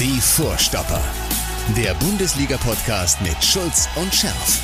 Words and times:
Die 0.00 0.18
Vorstopper. 0.18 1.04
Der 1.76 1.92
Bundesliga-Podcast 1.92 3.20
mit 3.20 3.44
Schulz 3.44 3.86
und 3.96 4.14
Scherf. 4.14 4.62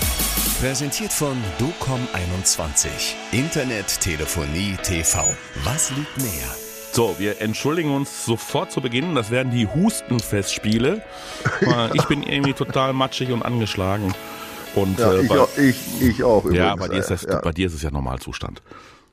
Präsentiert 0.62 1.12
von 1.12 1.36
DOCOM21. 1.58 2.88
Internet, 3.32 4.00
Telefonie, 4.00 4.78
TV. 4.82 5.22
Was 5.62 5.90
liegt 5.90 6.16
näher? 6.16 6.54
So, 6.92 7.16
wir 7.18 7.42
entschuldigen 7.42 7.94
uns 7.94 8.24
sofort 8.24 8.72
zu 8.72 8.80
Beginn. 8.80 9.14
Das 9.14 9.30
werden 9.30 9.52
die 9.52 9.66
Hustenfestspiele. 9.66 11.02
ich 11.92 12.04
bin 12.04 12.22
irgendwie 12.22 12.54
total 12.54 12.94
matschig 12.94 13.30
und 13.30 13.42
angeschlagen. 13.42 14.14
Und, 14.74 14.98
Ja, 14.98 15.12
äh, 15.12 15.20
ich, 15.20 15.28
bei, 15.28 15.38
auch, 15.38 15.58
ich, 15.58 16.00
ich 16.00 16.24
auch 16.24 16.46
übrigens. 16.46 16.58
ja, 16.58 16.76
bei 16.76 16.88
dir, 16.88 16.98
ist 16.98 17.10
das, 17.10 17.22
ja. 17.24 17.40
bei 17.40 17.52
dir 17.52 17.66
ist 17.66 17.74
es 17.74 17.82
ja 17.82 17.90
Normalzustand. 17.90 18.62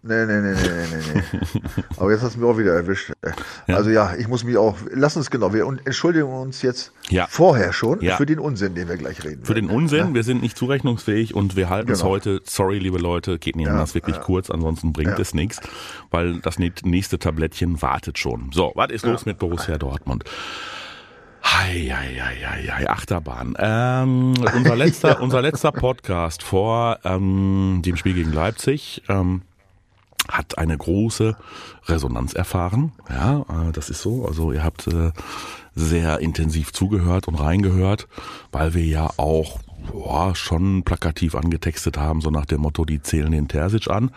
Nee, 0.06 0.26
nee, 0.26 0.42
nee, 0.42 0.52
nee, 0.52 0.86
nee, 0.92 1.14
nee. 1.14 1.84
Aber 1.98 2.12
jetzt 2.12 2.24
hast 2.24 2.36
du 2.36 2.42
mich 2.42 2.50
auch 2.50 2.58
wieder 2.58 2.74
erwischt. 2.74 3.14
Also 3.68 3.90
ja, 3.90 4.14
ich 4.18 4.28
muss 4.28 4.44
mich 4.44 4.58
auch, 4.58 4.76
lass 4.92 5.16
uns 5.16 5.32
genau, 5.32 5.54
wir 5.54 5.66
entschuldigen 5.86 6.26
uns 6.28 6.62
jetzt 6.62 6.92
Ja. 7.08 7.26
vorher 7.30 7.72
schon 7.72 8.02
Ja. 8.02 8.18
für 8.18 8.26
den 8.26 8.38
Unsinn, 8.40 8.76
den 8.76 8.90
wir 8.90 8.98
gleich 8.98 9.24
reden. 9.24 9.46
Für 9.46 9.54
den 9.54 9.70
werden. 9.70 9.78
Unsinn, 9.78 10.14
wir 10.14 10.24
sind 10.24 10.42
nicht 10.42 10.58
zurechnungsfähig 10.58 11.34
und 11.36 11.56
wir 11.56 11.70
halten 11.70 11.90
es 11.90 12.00
Genau. 12.00 12.12
heute, 12.12 12.42
sorry 12.44 12.80
liebe 12.80 12.98
Leute, 12.98 13.40
geht 13.40 13.56
nicht 13.56 13.70
anders, 13.70 13.96
wirklich 13.96 14.20
kurz, 14.20 14.50
ansonsten 14.50 14.92
bringt 14.92 15.18
es 15.20 15.34
nichts, 15.34 15.62
weil 16.12 16.40
das 16.42 16.60
nächste 16.60 17.18
Tablettchen 17.18 17.82
wartet 17.82 18.18
schon. 18.20 18.50
So, 18.54 18.74
was 18.76 18.92
ist 18.92 19.06
los 19.06 19.26
mit 19.26 19.40
Borussia 19.40 19.78
Dortmund? 19.78 20.26
Hei, 21.46 21.94
hei, 21.96 22.20
hei, 22.20 22.68
hei, 22.72 22.90
Achterbahn. 22.90 23.56
Ähm, 23.58 24.34
unser 24.54 24.76
letzter, 24.76 25.22
unser 25.22 25.42
letzter 25.42 25.72
Podcast 25.72 26.44
vor 26.44 27.00
ähm, 27.06 27.82
dem 27.86 27.96
Spiel 27.96 28.16
gegen 28.16 28.34
Leipzig 28.34 29.02
ähm, 29.08 29.44
hat 30.30 30.58
eine 30.58 30.78
große 30.78 31.36
Resonanz 31.88 32.34
erfahren. 32.34 32.94
Ja, 33.10 33.42
äh, 33.42 33.72
das 33.72 33.90
ist 33.90 34.02
so. 34.02 34.26
Also 34.26 34.52
ihr 34.52 34.64
habt 34.64 34.88
äh, 34.88 35.12
sehr 35.76 36.20
intensiv 36.20 36.72
zugehört 36.72 37.28
und 37.28 37.36
reingehört, 37.36 38.08
weil 38.52 38.74
wir 38.74 38.86
ja 38.86 39.10
auch 39.18 39.60
boah, 39.92 40.36
schon 40.36 40.84
plakativ 40.84 41.36
angetextet 41.36 41.98
haben, 41.98 42.22
so 42.22 42.30
nach 42.30 42.46
dem 42.46 42.62
Motto, 42.62 42.86
die 42.86 43.02
zählen 43.02 43.32
den 43.32 43.48
Terzic 43.48 43.90
an. 43.90 44.12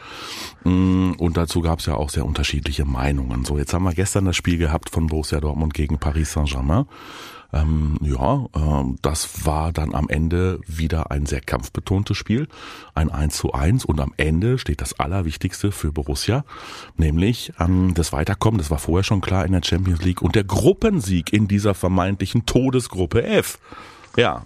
Mm, 0.65 1.13
Und 1.19 1.37
dazu 1.37 1.61
gab 1.61 1.81
es 1.81 1.87
ja 1.87 1.95
auch 1.95 2.11
sehr 2.11 2.25
unterschiedliche 2.25 2.85
Meinungen. 2.85 3.45
So, 3.45 3.59
jetzt 3.59 3.75
haben 3.75 3.85
wir 3.85 3.95
gestern 3.95 4.27
das 4.27 4.37
Spiel 4.37 4.59
gehabt 4.59 4.91
von 4.91 5.07
Borussia 5.09 5.41
Dortmund 5.41 5.75
gegen 5.75 5.98
Paris 5.98 6.33
Saint-Germain. 6.33 6.87
Ähm, 7.52 7.98
ja, 8.00 8.47
ähm, 8.55 8.98
das 9.02 9.47
war 9.47 9.72
dann 9.72 9.94
am 9.94 10.08
Ende 10.08 10.61
wieder 10.66 11.11
ein 11.11 11.27
sehr 11.27 11.41
kampfbetontes 11.41 12.16
Spiel, 12.16 12.48
ein 12.94 13.11
1 13.11 13.36
zu 13.36 13.52
1 13.52 13.84
und 13.84 14.00
am 14.00 14.12
Ende 14.16 14.58
steht 14.58 14.80
das 14.80 14.98
Allerwichtigste 14.98 15.72
für 15.72 15.92
Borussia, 15.92 16.44
nämlich 16.97 17.52
ähm, 17.58 17.94
das 17.94 18.12
Weiterkommen, 18.12 18.58
das 18.58 18.70
war 18.70 18.78
vorher 18.78 19.05
schon 19.05 19.20
klar 19.20 19.44
in 19.44 19.52
der 19.52 19.62
Champions 19.64 20.02
League. 20.02 20.22
Und 20.22 20.34
der 20.34 20.44
Gruppensieg 20.44 21.33
in 21.33 21.48
dieser 21.48 21.74
vermeintlichen 21.74 22.47
Todesgruppe 22.47 23.24
F. 23.24 23.58
Ja, 24.17 24.44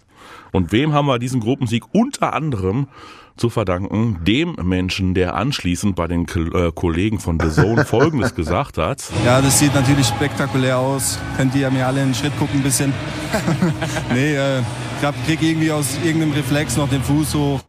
und 0.53 0.73
wem 0.73 0.93
haben 0.93 1.07
wir 1.07 1.19
diesen 1.19 1.41
Gruppensieg 1.41 1.85
unter 1.93 2.33
anderem 2.33 2.89
zu 3.37 3.51
verdanken? 3.51 4.19
Dem 4.27 4.57
Menschen, 4.63 5.15
der 5.15 5.35
anschließend 5.35 5.97
bei 5.97 6.07
den 6.07 6.27
äh, 6.29 6.73
Kollegen 6.75 7.21
von 7.21 7.39
The 7.41 7.51
Zone 7.51 7.85
Folgendes 7.87 8.35
gesagt 8.35 8.79
hat. 8.79 9.03
Ja, 9.25 9.41
das 9.41 9.59
sieht 9.59 9.75
natürlich 9.75 10.07
spektakulär 10.07 10.79
aus. 10.79 11.19
Könnt 11.37 11.55
ihr 11.55 11.71
mir 11.71 11.87
alle 11.87 12.03
in 12.03 12.09
den 12.09 12.15
Schritt 12.15 12.37
gucken 12.39 12.61
ein 12.61 12.63
bisschen. 12.63 12.93
nee, 14.13 14.35
äh, 14.35 14.61
ich 14.61 15.27
krieg 15.27 15.43
irgendwie 15.43 15.73
aus 15.73 15.97
irgendeinem 16.05 16.33
Reflex 16.33 16.77
noch 16.77 16.89
den 16.89 17.03
Fuß 17.03 17.35
hoch. 17.35 17.61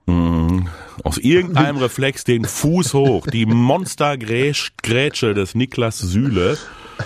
Aus 1.03 1.17
irgendeinem 1.17 1.77
Reflex 1.77 2.23
den 2.23 2.45
Fuß 2.45 2.93
hoch. 2.93 3.27
Die 3.27 3.45
Monstergrätsche 3.47 5.33
des 5.33 5.55
Niklas 5.55 5.99
Süle. 5.99 6.57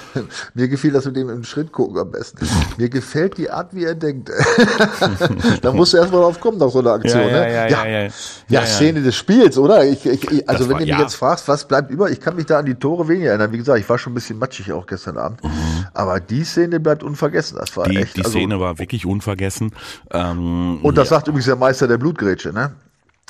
Mir 0.53 0.67
gefiel 0.67 0.91
das 0.91 1.05
mit 1.05 1.15
dem 1.15 1.29
im 1.29 1.43
Schritt 1.43 1.71
gucken 1.71 1.97
am 1.99 2.11
besten. 2.11 2.47
Mir 2.77 2.89
gefällt 2.89 3.37
die 3.37 3.49
Art, 3.49 3.73
wie 3.75 3.83
er 3.85 3.95
denkt. 3.95 4.29
da 5.61 5.71
musst 5.71 5.93
du 5.93 5.97
erstmal 5.97 6.21
drauf 6.21 6.39
kommen 6.39 6.57
nach 6.57 6.69
so 6.69 6.79
einer 6.79 6.91
Aktion. 6.93 7.21
Ja, 7.21 7.27
ja, 7.27 7.33
ne? 7.39 7.53
ja, 7.53 7.67
ja, 7.67 7.85
ja. 7.85 8.01
ja, 8.03 8.09
Ja, 8.47 8.65
Szene 8.65 9.01
des 9.01 9.15
Spiels, 9.15 9.57
oder? 9.57 9.83
Ich, 9.85 10.05
ich, 10.05 10.31
ich, 10.31 10.49
also 10.49 10.63
Das 10.63 10.69
wenn 10.69 10.73
war- 10.75 10.79
du 10.81 10.85
mich 10.85 10.97
jetzt 10.99 11.15
fragst, 11.15 11.47
was 11.47 11.67
bleibt 11.67 11.91
über, 11.91 12.09
ich 12.09 12.19
kann 12.19 12.35
mich 12.35 12.45
da 12.45 12.59
an 12.59 12.65
die 12.65 12.75
Tore 12.75 13.07
weniger 13.07 13.29
erinnern. 13.29 13.51
Wie 13.51 13.57
gesagt, 13.57 13.79
ich 13.79 13.89
war 13.89 13.97
schon 13.97 14.11
ein 14.11 14.15
bisschen 14.15 14.39
matschig 14.39 14.71
auch 14.71 14.85
gestern 14.87 15.17
Abend. 15.17 15.39
Aber 15.93 16.19
die 16.19 16.43
Szene 16.43 16.79
bleibt 16.79 17.03
unvergessen. 17.03 17.57
Das 17.59 17.75
war 17.77 17.87
Die, 17.87 17.97
echt. 17.97 18.15
die 18.17 18.21
also, 18.23 18.31
Szene 18.37 18.59
war 18.59 18.79
wirklich 18.79 19.05
unvergessen. 19.05 19.71
Ähm, 20.11 20.79
und 20.83 20.97
das 20.97 21.09
sagt 21.09 21.27
übrigens 21.27 21.45
der 21.45 21.55
Meister 21.55 21.87
der 21.87 21.97
Blutgrätsche, 21.97 22.53
ne? 22.53 22.73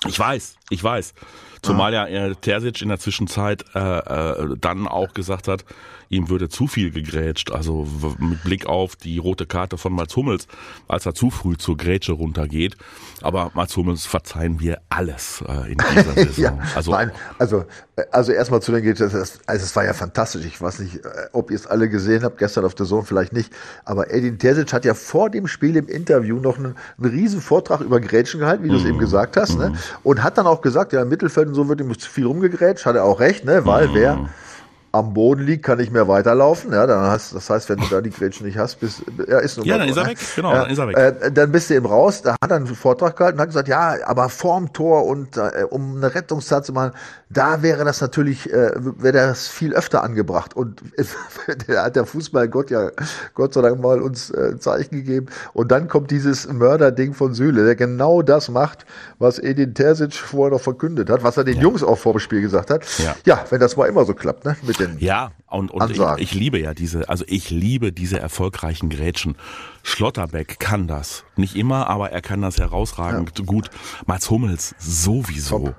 Ich 0.07 0.19
weiß, 0.19 0.55
ich 0.69 0.83
weiß. 0.83 1.13
Zumal 1.61 1.93
ja 1.93 2.05
äh, 2.05 2.35
Terzic 2.35 2.81
in 2.83 2.89
der 2.89 2.99
Zwischenzeit 2.99 3.65
äh, 3.73 3.79
äh, 3.79 4.55
dann 4.61 4.87
auch 4.87 5.13
gesagt 5.15 5.47
hat, 5.47 5.65
ihm 6.09 6.29
würde 6.29 6.49
zu 6.49 6.67
viel 6.67 6.91
gegrätscht. 6.91 7.51
Also 7.51 7.87
mit 8.19 8.43
Blick 8.43 8.65
auf 8.65 8.95
die 8.95 9.17
rote 9.17 9.45
Karte 9.45 9.77
von 9.77 9.93
Mats 9.93 10.15
Hummels, 10.15 10.47
als 10.87 11.05
er 11.05 11.13
zu 11.13 11.29
früh 11.29 11.57
zur 11.57 11.77
Grätsche 11.77 12.13
runtergeht. 12.13 12.75
Aber 13.21 13.51
Mats 13.53 13.75
Hummels 13.77 14.05
verzeihen 14.05 14.59
wir 14.59 14.79
alles 14.89 15.43
äh, 15.47 15.71
in 15.71 15.77
dieser 15.77 16.13
Saison. 16.15 16.43
Ja, 16.43 16.59
also 16.75 16.91
nein, 16.91 17.11
also, 17.39 17.65
äh, 17.95 18.03
also 18.11 18.31
erstmal 18.31 18.61
zu 18.61 18.71
den 18.71 18.83
Grätschen, 18.83 19.09
das, 19.09 19.39
also 19.45 19.63
es 19.63 19.75
war 19.75 19.85
ja 19.85 19.93
fantastisch. 19.93 20.45
Ich 20.45 20.61
weiß 20.61 20.79
nicht, 20.79 20.97
äh, 20.97 21.09
ob 21.31 21.51
ihr 21.51 21.55
es 21.55 21.67
alle 21.67 21.89
gesehen 21.89 22.23
habt, 22.23 22.37
gestern 22.37 22.65
auf 22.65 22.75
der 22.75 22.85
Zone 22.85 23.03
vielleicht 23.03 23.33
nicht, 23.33 23.51
aber 23.83 24.11
Edin 24.11 24.37
Terzic 24.37 24.73
hat 24.73 24.85
ja 24.85 24.93
vor 24.93 25.29
dem 25.29 25.47
Spiel 25.47 25.75
im 25.75 25.87
Interview 25.87 26.39
noch 26.39 26.57
einen, 26.57 26.75
einen 26.97 27.11
riesen 27.11 27.41
Vortrag 27.41 27.81
über 27.81 27.99
Grätschen 27.99 28.39
gehalten, 28.39 28.63
wie 28.63 28.69
du 28.69 28.75
es 28.75 28.85
eben 28.85 28.99
gesagt 28.99 29.37
hast, 29.37 29.57
ne? 29.57 29.73
Und 30.03 30.23
hat 30.23 30.37
dann 30.37 30.47
auch 30.47 30.61
gesagt, 30.61 30.93
ja, 30.93 31.01
im 31.01 31.09
Mittelfeld 31.09 31.47
und 31.47 31.55
so 31.55 31.67
wird 31.67 31.79
ihm 31.79 31.97
zu 31.97 32.09
viel 32.09 32.25
rumgegrätscht, 32.25 32.85
hat 32.85 32.95
er 32.95 33.03
auch 33.03 33.19
recht, 33.19 33.45
ne? 33.45 33.65
Weil 33.65 33.93
wer 33.93 34.29
am 34.95 35.13
Boden 35.13 35.45
liegt, 35.45 35.63
kann 35.63 35.77
nicht 35.77 35.91
mehr 35.91 36.07
weiterlaufen. 36.07 36.71
Ja, 36.71 36.87
dann 36.87 37.01
hast, 37.01 37.35
das 37.35 37.49
heißt, 37.49 37.69
wenn 37.69 37.77
du 37.77 37.87
da 37.89 38.01
die 38.01 38.09
Grätschen 38.09 38.45
nicht 38.45 38.57
hast, 38.57 38.79
bist, 38.79 39.03
ja, 39.27 39.39
ist 39.39 39.57
nun 39.57 39.65
Ja, 39.65 39.77
dann 39.77 39.89
ist 39.89 39.97
er 39.97 40.03
ne? 40.03 40.09
weg. 40.09 40.17
Genau, 40.35 40.53
dann 40.53 40.69
ist 40.69 40.77
er 40.77 40.87
weg. 40.87 40.97
Äh, 40.97 41.31
dann 41.31 41.51
bist 41.51 41.69
du 41.69 41.75
eben 41.75 41.85
raus. 41.85 42.21
Da 42.21 42.35
hat 42.41 42.51
er 42.51 42.57
einen 42.57 42.67
Vortrag 42.67 43.17
gehalten 43.17 43.37
und 43.37 43.41
hat 43.41 43.49
gesagt, 43.49 43.67
ja, 43.67 43.95
aber 44.05 44.29
vorm 44.29 44.73
Tor 44.73 45.05
und 45.05 45.37
äh, 45.37 45.65
um 45.69 45.97
eine 45.97 46.15
Rettungstat 46.15 46.65
zu 46.65 46.73
machen, 46.73 46.93
da 47.29 47.61
wäre 47.61 47.83
das 47.83 48.01
natürlich, 48.01 48.51
äh, 48.51 48.71
wäre 48.75 49.27
das 49.27 49.47
viel 49.47 49.73
öfter 49.73 50.03
angebracht. 50.03 50.55
Und 50.55 50.81
da 51.67 51.85
hat 51.85 51.95
der 51.95 52.05
Fußballgott 52.05 52.71
ja 52.71 52.91
Gott 53.33 53.53
sei 53.53 53.61
Dank 53.61 53.81
mal 53.81 54.01
uns 54.01 54.29
äh, 54.29 54.51
ein 54.51 54.59
Zeichen 54.59 54.95
gegeben. 54.95 55.27
Und 55.53 55.71
dann 55.71 55.87
kommt 55.87 56.11
dieses 56.11 56.47
Mörderding 56.51 57.13
von 57.13 57.33
Süle, 57.33 57.65
der 57.65 57.75
genau 57.75 58.21
das 58.21 58.49
macht, 58.49 58.85
was 59.19 59.39
Edin 59.39 59.73
Terzic 59.73 60.13
vorher 60.13 60.51
noch 60.51 60.61
verkündet 60.61 61.09
hat, 61.09 61.23
was 61.23 61.37
er 61.37 61.43
den 61.43 61.59
Jungs 61.59 61.83
auch 61.83 61.97
vor 61.97 62.13
dem 62.13 62.19
Spiel 62.19 62.41
gesagt 62.41 62.69
hat. 62.69 62.85
Ja. 62.99 63.15
ja, 63.25 63.45
wenn 63.49 63.59
das 63.59 63.75
mal 63.75 63.87
immer 63.87 64.05
so 64.05 64.13
klappt, 64.13 64.45
ne? 64.45 64.55
Mit 64.61 64.79
den 64.87 64.99
Ja, 64.99 65.31
und, 65.47 65.71
und 65.71 65.91
ich, 65.91 66.01
ich 66.17 66.33
liebe 66.33 66.59
ja 66.59 66.73
diese, 66.73 67.09
also 67.09 67.23
ich 67.27 67.49
liebe 67.49 67.91
diese 67.91 68.19
erfolgreichen 68.19 68.89
Grätschen. 68.89 69.35
Schlotterbeck 69.87 70.59
kann 70.59 70.87
das. 70.87 71.25
Nicht 71.35 71.55
immer, 71.55 71.87
aber 71.89 72.11
er 72.11 72.21
kann 72.21 72.41
das 72.41 72.57
herausragend 72.57 73.45
gut. 73.45 73.69
Mats 74.07 74.31
Hummels 74.31 74.73
sowieso. 74.79 75.75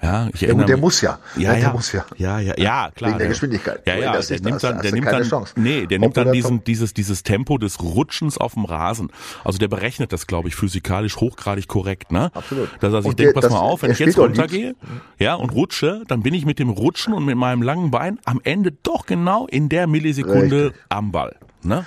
Ja, 0.00 0.28
ich 0.32 0.40
Ja, 0.40 0.48
erinnere 0.48 0.66
der 0.66 0.76
mich- 0.76 0.82
muss 0.82 1.00
ja. 1.02 1.18
Ja, 1.36 1.42
Ja, 1.42 1.52
der 1.52 1.60
ja. 1.62 1.72
muss 1.72 1.92
ja. 1.92 2.04
Ja, 2.16 2.38
ja, 2.38 2.54
ja, 2.56 2.90
klar. 2.94 3.10
Wegen 3.10 3.18
der 3.18 3.28
Geschwindigkeit. 3.28 3.82
Ja, 3.86 3.96
ja, 3.96 4.18
der 4.18 4.40
nimmt 4.40 4.62
dann, 4.64 4.80
der 4.80 4.92
nimmt 4.92 5.06
dann, 5.06 5.22
Chance. 5.24 5.52
nee, 5.56 5.86
der 5.86 5.98
Ob 5.98 6.00
nimmt 6.02 6.16
dann 6.16 6.26
da 6.28 6.32
diesen, 6.32 6.56
top- 6.58 6.64
dieses, 6.64 6.94
dieses 6.94 7.24
Tempo 7.24 7.58
des 7.58 7.82
Rutschens 7.82 8.38
auf 8.38 8.54
dem 8.54 8.64
Rasen. 8.64 9.10
Also 9.44 9.58
der 9.58 9.68
berechnet 9.68 10.14
das, 10.14 10.26
glaube 10.26 10.48
ich, 10.48 10.54
physikalisch 10.54 11.16
hochgradig 11.18 11.68
korrekt, 11.68 12.10
ne? 12.10 12.30
Absolut. 12.32 12.70
Dass 12.80 12.94
er 12.94 13.02
sich 13.02 13.12
denkt, 13.14 13.36
der- 13.36 13.40
pass 13.42 13.50
mal 13.50 13.58
auf, 13.58 13.82
wenn 13.82 13.90
ich 13.90 13.98
jetzt 13.98 14.16
runtergehe, 14.18 14.74
ja, 15.18 15.34
und 15.34 15.50
rutsche, 15.50 16.04
dann 16.08 16.22
bin 16.22 16.32
ich 16.32 16.46
mit 16.46 16.58
dem 16.58 16.70
Rutschen 16.70 17.12
und 17.12 17.26
mit 17.26 17.36
meinem 17.36 17.60
langen 17.60 17.90
Bein 17.90 18.18
am 18.24 18.40
Ende 18.44 18.72
doch 18.82 19.04
genau 19.04 19.46
in 19.46 19.68
der 19.68 19.86
Millisekunde 19.86 20.72
am 20.88 21.12
Ball, 21.12 21.36
ne? 21.62 21.84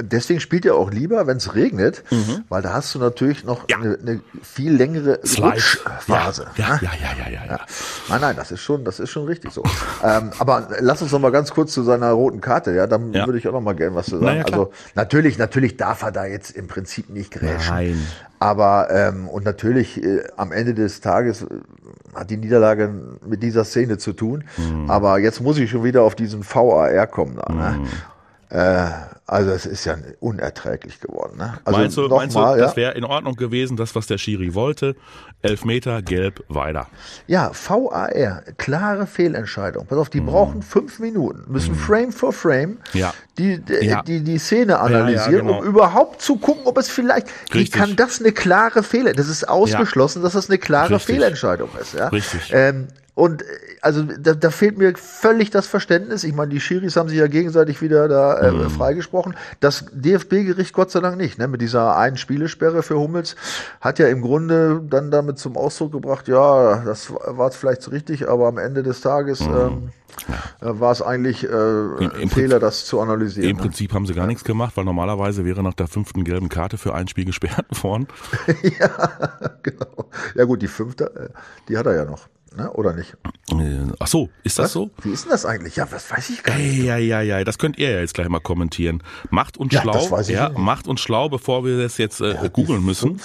Deswegen 0.00 0.40
spielt 0.40 0.66
er 0.66 0.74
auch 0.74 0.90
lieber, 0.90 1.26
wenn 1.26 1.36
es 1.36 1.54
regnet, 1.54 2.02
weil 2.48 2.62
da 2.62 2.72
hast 2.72 2.94
du 2.94 2.98
natürlich 2.98 3.44
noch 3.44 3.62
Mhm. 3.62 3.66
Ja. 3.70 3.76
eine, 3.78 3.98
eine 4.00 4.20
viel 4.42 4.74
längere. 4.74 5.20
Rutschphase. 5.38 6.46
Ja, 6.56 6.74
ne? 6.74 6.80
ja, 6.82 6.90
ja, 7.00 7.24
ja, 7.24 7.30
ja, 7.30 7.46
ja. 7.46 7.60
Nein, 8.08 8.20
nein, 8.20 8.36
das 8.36 8.50
ist 8.50 8.60
schon, 8.60 8.84
das 8.84 9.00
ist 9.00 9.10
schon 9.10 9.24
richtig 9.26 9.52
so. 9.52 9.62
ähm, 10.02 10.30
aber 10.38 10.68
lass 10.80 11.00
uns 11.02 11.12
noch 11.12 11.20
mal 11.20 11.30
ganz 11.30 11.52
kurz 11.52 11.72
zu 11.72 11.82
seiner 11.82 12.10
roten 12.10 12.40
Karte, 12.40 12.72
ja, 12.72 12.86
dann 12.86 13.12
Ja. 13.12 13.26
würde 13.26 13.38
ich 13.38 13.46
auch 13.48 13.52
noch 13.52 13.60
mal 13.60 13.74
gerne 13.74 13.94
was 13.94 14.06
zu 14.06 14.12
sagen. 14.18 14.24
Na 14.24 14.34
ja, 14.36 14.44
also 14.44 14.72
natürlich, 14.94 15.38
natürlich 15.38 15.76
darf 15.76 16.02
er 16.02 16.12
da 16.12 16.24
jetzt 16.26 16.50
im 16.50 16.66
Prinzip 16.66 17.08
nicht 17.10 17.32
grätschen. 17.32 17.74
Nein. 17.74 18.06
Aber 18.40 18.88
ähm, 18.90 19.28
und 19.28 19.44
natürlich 19.44 20.02
äh, 20.02 20.24
am 20.36 20.52
Ende 20.52 20.74
des 20.74 21.00
Tages 21.00 21.42
äh, 21.42 21.46
hat 22.14 22.30
die 22.30 22.36
Niederlage 22.36 22.90
mit 23.26 23.42
dieser 23.42 23.64
Szene 23.64 23.96
zu 23.96 24.12
tun. 24.12 24.44
Mhm. 24.58 24.90
Aber 24.90 25.18
jetzt 25.18 25.40
muss 25.40 25.56
ich 25.56 25.70
schon 25.70 25.84
wieder 25.84 26.02
auf 26.02 26.14
diesen 26.14 26.44
VAR 26.44 27.06
kommen. 27.06 27.36
Da, 27.36 27.52
ne? 27.52 27.78
Mhm. 27.78 27.86
Äh, 28.54 28.86
also 29.26 29.50
es 29.50 29.66
ist 29.66 29.84
ja 29.84 29.96
unerträglich 30.20 31.00
geworden. 31.00 31.38
Ne? 31.38 31.54
Also 31.64 31.80
meinst 31.80 31.96
du, 31.96 32.08
meinst 32.08 32.36
du 32.36 32.40
mal, 32.40 32.56
ja? 32.56 32.66
das 32.66 32.76
wäre 32.76 32.92
in 32.92 33.02
Ordnung 33.02 33.34
gewesen, 33.34 33.76
das, 33.76 33.96
was 33.96 34.06
der 34.06 34.16
Schiri 34.18 34.54
wollte? 34.54 34.94
Elfmeter, 35.42 36.02
gelb, 36.02 36.44
weiter. 36.48 36.86
Ja, 37.26 37.50
VAR, 37.52 38.10
klare 38.56 39.06
Fehlentscheidung. 39.08 39.86
Pass 39.86 39.98
auf, 39.98 40.08
die 40.08 40.20
brauchen 40.20 40.62
fünf 40.62 41.00
Minuten, 41.00 41.50
müssen 41.50 41.74
Frame 41.74 42.12
for 42.12 42.32
Frame 42.32 42.70
Mhm. 42.70 42.78
Ja. 42.92 43.14
die, 43.38 43.58
die, 43.58 43.86
Ja. 43.86 44.02
die, 44.02 44.20
die 44.22 44.38
Szene 44.38 44.78
analysieren, 44.78 45.46
genau. 45.48 45.58
um 45.60 45.64
überhaupt 45.64 46.22
zu 46.22 46.36
gucken, 46.36 46.62
ob 46.66 46.78
es 46.78 46.88
vielleicht, 46.88 47.26
wie 47.50 47.58
Richtig. 47.58 47.80
kann 47.80 47.96
das 47.96 48.20
eine 48.20 48.30
klare 48.30 48.82
Fehler, 48.84 49.14
das 49.14 49.28
ist 49.28 49.48
ausgeschlossen, 49.48 50.22
dass 50.22 50.34
das 50.34 50.48
eine 50.48 50.58
klare 50.58 50.94
Richtig. 50.94 51.16
Fehlentscheidung 51.16 51.70
ist. 51.80 51.94
Ja? 51.94 52.08
Richtig. 52.08 52.50
Ähm, 52.52 52.86
und 53.14 53.42
äh, 53.42 53.46
also 53.84 54.02
da, 54.02 54.34
da 54.34 54.50
fehlt 54.50 54.78
mir 54.78 54.94
völlig 54.96 55.50
das 55.50 55.66
Verständnis. 55.66 56.24
Ich 56.24 56.34
meine, 56.34 56.48
die 56.48 56.60
Schiris 56.60 56.96
haben 56.96 57.10
sich 57.10 57.18
ja 57.18 57.26
gegenseitig 57.26 57.82
wieder 57.82 58.08
da 58.08 58.38
äh, 58.38 58.50
mhm. 58.50 58.70
freigesprochen. 58.70 59.36
Das 59.60 59.84
DFB-Gericht 59.92 60.72
Gott 60.72 60.90
sei 60.90 61.00
Dank 61.00 61.18
nicht. 61.18 61.38
Ne? 61.38 61.48
Mit 61.48 61.60
dieser 61.60 61.96
einen 61.96 62.16
Spielesperre 62.16 62.82
für 62.82 62.98
Hummels 62.98 63.36
hat 63.82 63.98
ja 63.98 64.08
im 64.08 64.22
Grunde 64.22 64.82
dann 64.88 65.10
damit 65.10 65.38
zum 65.38 65.58
Ausdruck 65.58 65.92
gebracht, 65.92 66.28
ja, 66.28 66.82
das 66.84 67.12
war 67.12 67.50
vielleicht 67.52 67.90
richtig, 67.92 68.26
aber 68.28 68.48
am 68.48 68.56
Ende 68.56 68.82
des 68.82 69.02
Tages 69.02 69.40
mhm. 69.40 69.54
ähm. 69.54 69.90
Äh, 70.60 70.80
war 70.80 70.92
es 70.92 71.02
eigentlich 71.02 71.42
äh, 71.42 72.22
im 72.22 72.30
Fehler, 72.30 72.60
das 72.60 72.84
zu 72.86 73.00
analysieren. 73.00 73.50
Im 73.50 73.56
ne? 73.56 73.62
Prinzip 73.62 73.92
haben 73.92 74.06
sie 74.06 74.14
gar 74.14 74.28
nichts 74.28 74.44
gemacht, 74.44 74.76
weil 74.76 74.84
normalerweise 74.84 75.44
wäre 75.44 75.62
nach 75.62 75.74
der 75.74 75.88
fünften 75.88 76.22
gelben 76.22 76.48
Karte 76.48 76.78
für 76.78 76.94
ein 76.94 77.08
Spiel 77.08 77.24
gesperrt 77.26 77.82
worden. 77.82 78.06
ja, 78.78 79.10
genau. 79.62 80.08
Ja 80.36 80.44
gut, 80.44 80.62
die 80.62 80.68
fünfte, 80.68 81.14
äh, 81.16 81.28
die 81.68 81.76
hat 81.76 81.86
er 81.86 81.96
ja 81.96 82.04
noch 82.04 82.28
ne? 82.56 82.70
oder 82.72 82.92
nicht? 82.92 83.16
Äh, 83.50 83.92
ach 83.98 84.06
so, 84.06 84.30
ist 84.42 84.58
das 84.58 84.66
was? 84.66 84.72
so? 84.72 84.90
Wie 85.02 85.10
ist 85.10 85.24
denn 85.24 85.30
das 85.30 85.46
eigentlich? 85.46 85.76
Ja, 85.76 85.90
was 85.90 86.10
weiß 86.10 86.30
ich 86.30 86.42
gar 86.42 86.56
nicht. 86.56 86.82
Ja, 86.82 86.96
ja, 86.96 87.20
ja, 87.20 87.44
das 87.44 87.58
könnt 87.58 87.78
ihr 87.78 87.90
ja 87.90 88.00
jetzt 88.00 88.14
gleich 88.14 88.28
mal 88.28 88.40
kommentieren. 88.40 89.02
Macht 89.30 89.56
uns 89.56 89.72
ja, 89.72 89.82
schlau, 89.82 90.20
ja, 90.22 90.48
nicht. 90.48 90.58
macht 90.58 90.88
uns 90.88 91.00
schlau, 91.00 91.28
bevor 91.28 91.64
wir 91.64 91.78
das 91.78 91.98
jetzt 91.98 92.20
äh, 92.20 92.50
googeln 92.52 92.84
müssen. 92.84 93.20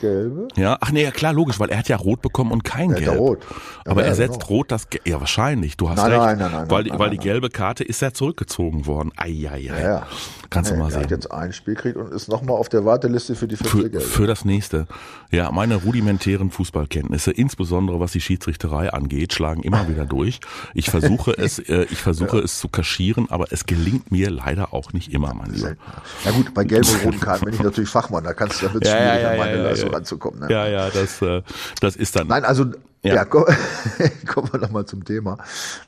Gelbe? 0.00 0.48
Ja, 0.56 0.78
ach 0.80 0.90
nee, 0.90 1.04
ja 1.04 1.10
klar, 1.10 1.32
logisch, 1.32 1.58
weil 1.60 1.70
er 1.70 1.78
hat 1.78 1.88
ja 1.88 1.96
rot 1.96 2.22
bekommen 2.22 2.52
und 2.52 2.64
kein 2.64 2.94
Gelb. 2.94 3.18
Rot. 3.18 3.46
Ja, 3.84 3.92
Aber 3.92 4.04
er 4.04 4.14
setzt 4.14 4.40
genau. 4.40 4.46
rot 4.46 4.72
das 4.72 4.86
ja 5.04 5.20
wahrscheinlich. 5.20 5.76
Du 5.76 5.88
hast 5.88 5.98
nein, 5.98 6.10
recht, 6.10 6.22
nein, 6.22 6.38
nein, 6.38 6.52
nein, 6.52 6.70
weil, 6.70 6.84
nein, 6.84 6.98
weil 6.98 7.10
die 7.10 7.18
gelbe 7.18 7.50
Karte 7.50 7.84
ist 7.84 8.02
ja 8.02 8.12
zurückgezogen 8.12 8.86
worden. 8.86 9.12
Ei, 9.16 9.48
ei, 9.48 9.54
ei. 9.54 9.60
Ja, 9.66 9.80
ja. 9.80 10.06
Kannst 10.52 10.70
nee, 10.70 10.76
du 10.76 10.82
mal 10.82 10.90
sehen. 10.90 11.00
Er 11.00 11.04
hat 11.04 11.10
jetzt 11.10 11.30
ein 11.30 11.52
Spiel 11.52 11.74
gekriegt 11.74 11.96
und 11.96 12.12
ist 12.12 12.28
nochmal 12.28 12.56
auf 12.56 12.68
der 12.68 12.84
Warteliste 12.84 13.34
für 13.34 13.48
die 13.48 13.56
für. 13.56 14.00
Für 14.00 14.26
das 14.26 14.44
nächste. 14.44 14.86
Ja, 15.30 15.50
meine 15.50 15.76
rudimentären 15.76 16.50
Fußballkenntnisse, 16.50 17.30
insbesondere 17.30 18.00
was 18.00 18.12
die 18.12 18.20
Schiedsrichterei 18.20 18.92
angeht, 18.92 19.32
schlagen 19.32 19.62
immer 19.62 19.88
wieder 19.88 20.04
durch. 20.04 20.40
Ich 20.74 20.90
versuche 20.90 21.32
es, 21.38 21.58
äh, 21.70 21.86
ich 21.90 22.02
versuche 22.02 22.38
ja. 22.38 22.44
es 22.44 22.58
zu 22.58 22.68
kaschieren, 22.68 23.30
aber 23.30 23.46
es 23.50 23.64
gelingt 23.64 24.12
mir 24.12 24.30
leider 24.30 24.74
auch 24.74 24.92
nicht 24.92 25.12
immer, 25.12 25.32
mein 25.32 25.52
Lieber. 25.52 25.74
Ja 26.24 26.30
gut, 26.32 26.52
bei 26.52 26.64
gelben 26.64 26.88
und 26.88 27.04
roten 27.04 27.20
Karten 27.20 27.46
bin 27.46 27.54
ich 27.54 27.62
natürlich 27.62 27.90
Fachmann, 27.90 28.24
da 28.24 28.34
kannst 28.34 28.60
du 28.60 28.66
damit 28.66 28.86
ja, 28.86 28.92
schwierig 28.92 29.22
ja, 29.22 29.30
an 29.30 29.38
meine 29.38 29.62
Leistung 29.62 29.90
ranzukommen. 29.90 30.40
Ne? 30.40 30.46
Ja, 30.50 30.66
ja, 30.66 30.90
das, 30.90 31.22
äh, 31.22 31.42
das 31.80 31.96
ist 31.96 32.14
dann. 32.14 32.26
Nein, 32.26 32.44
also 32.44 32.66
ja, 33.02 33.14
ja 33.14 33.24
komm, 33.24 33.44
kommen 34.26 34.52
wir 34.52 34.60
nochmal 34.60 34.84
zum 34.84 35.04
Thema. 35.04 35.38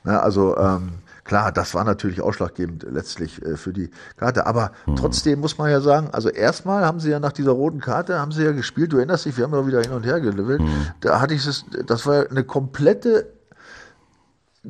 Na, 0.03 0.19
also 0.19 0.57
ähm, 0.57 0.93
klar, 1.25 1.51
das 1.51 1.73
war 1.73 1.83
natürlich 1.83 2.21
ausschlaggebend 2.21 2.85
letztlich 2.89 3.43
äh, 3.43 3.57
für 3.57 3.73
die 3.73 3.89
Karte. 4.15 4.45
Aber 4.47 4.71
mhm. 4.85 4.95
trotzdem 4.95 5.41
muss 5.41 5.57
man 5.57 5.69
ja 5.69 5.81
sagen, 5.81 6.09
also 6.13 6.29
erstmal 6.29 6.85
haben 6.85 7.01
sie 7.01 7.09
ja 7.09 7.19
nach 7.19 7.33
dieser 7.33 7.51
roten 7.51 7.81
Karte, 7.81 8.19
haben 8.19 8.31
sie 8.31 8.43
ja 8.43 8.53
gespielt, 8.53 8.93
du 8.93 8.97
erinnerst 8.97 9.25
dich, 9.25 9.35
wir 9.35 9.43
haben 9.43 9.53
ja 9.53 9.67
wieder 9.67 9.81
hin 9.81 9.91
und 9.91 10.05
her 10.05 10.21
gelevelt. 10.21 10.61
Mhm. 10.61 10.87
Da 11.01 11.19
hatte 11.19 11.33
ich 11.33 11.45
es, 11.45 11.65
das 11.85 12.05
war 12.05 12.29
eine 12.29 12.45
komplette 12.45 13.33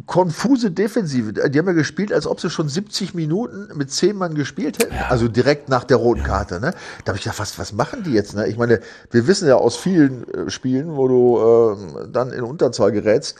konfuse 0.06 0.72
Defensive. 0.72 1.34
Die 1.34 1.60
haben 1.60 1.68
ja 1.68 1.74
gespielt, 1.74 2.12
als 2.12 2.28
ob 2.28 2.42
sie 2.42 2.50
schon 2.50 2.68
70 2.68 3.13
Minuten 3.13 3.69
mit 3.78 3.92
10 3.92 4.16
Mann 4.16 4.36
gespielt 4.36 4.80
hätten. 4.80 4.94
Ja. 4.94 5.08
Also 5.10 5.28
direkt 5.28 5.69
nach 5.69 5.84
der 5.84 5.98
roten 5.98 6.24
Karte. 6.24 6.60
Ne? 6.60 6.74
Da 7.04 7.10
habe 7.10 7.18
ich 7.18 7.24
gedacht, 7.24 7.40
was, 7.40 7.58
was 7.58 7.74
machen 7.74 8.04
die 8.04 8.12
jetzt? 8.12 8.36
Ne? 8.36 8.48
Ich 8.48 8.58
meine, 8.58 8.81
wir 9.12 9.28
wissen 9.28 9.48
ja 9.48 9.56
aus 9.56 9.78
vielen 9.78 10.28
äh, 10.34 10.50
Spielen, 10.50 10.96
wo 10.96 11.08
du 11.08 12.04
äh, 12.04 12.08
dann 12.12 12.31
in 12.34 12.44
Unterzahl 12.44 12.92
gerätst, 12.92 13.38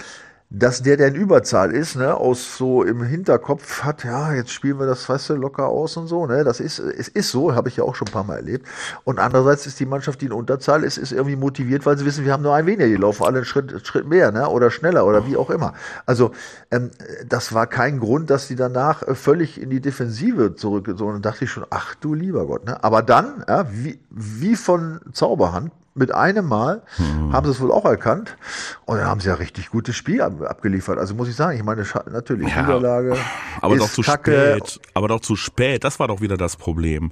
dass 0.51 0.83
der, 0.83 0.95
der 0.95 1.07
in 1.07 1.15
Überzahl 1.15 1.71
ist, 1.71 1.95
ne, 1.95 2.15
aus 2.15 2.57
so 2.57 2.83
im 2.83 3.01
Hinterkopf 3.01 3.83
hat, 3.83 4.03
ja, 4.03 4.31
jetzt 4.31 4.51
spielen 4.51 4.80
wir 4.80 4.86
das 4.86 5.03
Feste 5.03 5.33
locker 5.33 5.68
aus 5.68 5.97
und 5.97 6.07
so, 6.07 6.27
ne, 6.27 6.44
das 6.44 6.59
ist, 6.59 6.77
es 6.77 7.07
ist 7.07 7.31
so, 7.31 7.56
habe 7.56 7.68
ich 7.68 7.77
ja 7.77 7.83
auch 7.83 7.95
schon 7.95 8.07
ein 8.07 8.13
paar 8.13 8.24
Mal 8.24 8.38
erlebt. 8.38 8.68
Und 9.03 9.19
andererseits 9.19 9.65
ist 9.65 9.80
die 9.80 9.88
Mannschaft, 9.88 10.21
die 10.21 10.27
in 10.27 10.31
Unterzahl 10.31 10.83
ist, 10.83 10.97
ist 10.97 11.12
irgendwie 11.12 11.36
motiviert, 11.36 11.86
weil 11.86 11.97
sie 11.97 12.06
wissen, 12.06 12.25
wir 12.25 12.33
haben 12.33 12.44
nur 12.44 12.53
ein 12.53 12.68
weniger, 12.68 12.86
die 12.86 12.95
laufen 12.95 13.24
alle 13.24 13.38
einen 13.38 13.45
Schritt, 13.45 13.86
Schritt 13.88 14.07
mehr, 14.07 14.31
ne, 14.31 14.47
oder 14.47 14.69
schneller 14.69 15.06
oder 15.06 15.25
wie 15.25 15.36
auch 15.36 15.50
immer. 15.50 15.74
Also, 16.06 16.31
ähm, 16.69 16.92
das 17.27 17.53
war 17.53 17.65
kein 17.65 18.00
Grund, 18.00 18.30
dass 18.30 18.47
die 18.47 18.56
danach 18.56 19.01
äh, 19.03 19.15
völlig 19.15 19.59
in 19.59 19.71
die 19.71 19.81
Defensive 19.81 20.56
zurückgezogen 20.56 21.15
und 21.15 21.25
dachte 21.25 21.45
ich 21.45 21.51
schon, 21.51 21.65
ach 21.71 21.95
du 21.95 22.13
lieber 22.13 22.45
Gott, 22.45 22.65
ne, 22.65 22.83
aber 22.83 23.01
dann, 23.01 23.44
ja, 23.47 23.65
wie, 23.71 24.00
wie 24.12 24.56
von 24.56 25.01
Zauberhand, 25.12 25.71
mit 25.95 26.13
einem 26.13 26.45
Mal 26.45 26.83
hm. 26.97 27.31
haben 27.31 27.45
sie 27.45 27.51
es 27.51 27.62
wohl 27.62 27.71
auch 27.71 27.86
erkannt 27.86 28.38
und 28.86 28.97
dann 28.97 29.07
haben 29.07 29.21
sie 29.21 29.30
ja 29.30 29.36
richtig 29.36 29.69
gutes 29.69 29.95
Spiel 29.95 30.21
ab, 30.21 30.42
abgeliefert. 30.42 31.00
Also 31.00 31.15
muss 31.15 31.30
ich 31.30 31.36
sagen, 31.36 31.57
ich 31.57 31.63
meine 31.63 31.86
natürlich 32.12 32.50
ja, 32.50 32.62
Niederlage 32.62 33.18
aber 33.62 33.77
doch 33.77 33.89
zu 33.89 34.01
Kacke. 34.01 34.59
spät, 34.59 34.81
aber 34.94 35.07
doch 35.07 35.21
zu 35.21 35.38
spät. 35.38 35.86
Das 35.86 36.00
war 36.00 36.09
doch 36.09 36.19
wieder 36.19 36.36
das 36.36 36.57
Problem. 36.57 37.12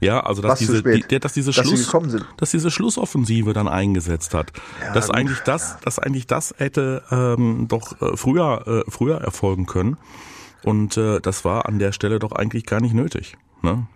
Ja, 0.00 0.20
also 0.20 0.40
dass 0.40 0.58
diese, 0.58 0.82
die, 0.82 1.20
dass 1.20 1.34
diese 1.34 1.52
dass 1.52 1.66
Schluss, 1.66 1.92
dass 2.38 2.50
diese 2.50 2.70
Schlussoffensive 2.70 3.52
dann 3.52 3.68
eingesetzt 3.68 4.32
hat. 4.32 4.52
Ja, 4.80 4.94
dass 4.94 5.08
gut, 5.08 5.16
eigentlich 5.16 5.40
das, 5.40 5.72
ja. 5.72 5.78
dass 5.84 5.98
eigentlich 5.98 6.26
das 6.26 6.54
hätte 6.56 7.02
ähm, 7.10 7.66
doch 7.68 8.00
äh, 8.00 8.16
früher 8.16 8.84
äh, 8.86 8.90
früher 8.90 9.20
erfolgen 9.20 9.66
können. 9.66 9.98
Und 10.62 10.96
äh, 10.96 11.20
das 11.20 11.44
war 11.44 11.66
an 11.66 11.78
der 11.78 11.92
Stelle 11.92 12.18
doch 12.18 12.32
eigentlich 12.32 12.64
gar 12.64 12.80
nicht 12.80 12.94
nötig. 12.94 13.36
Ne? 13.60 13.86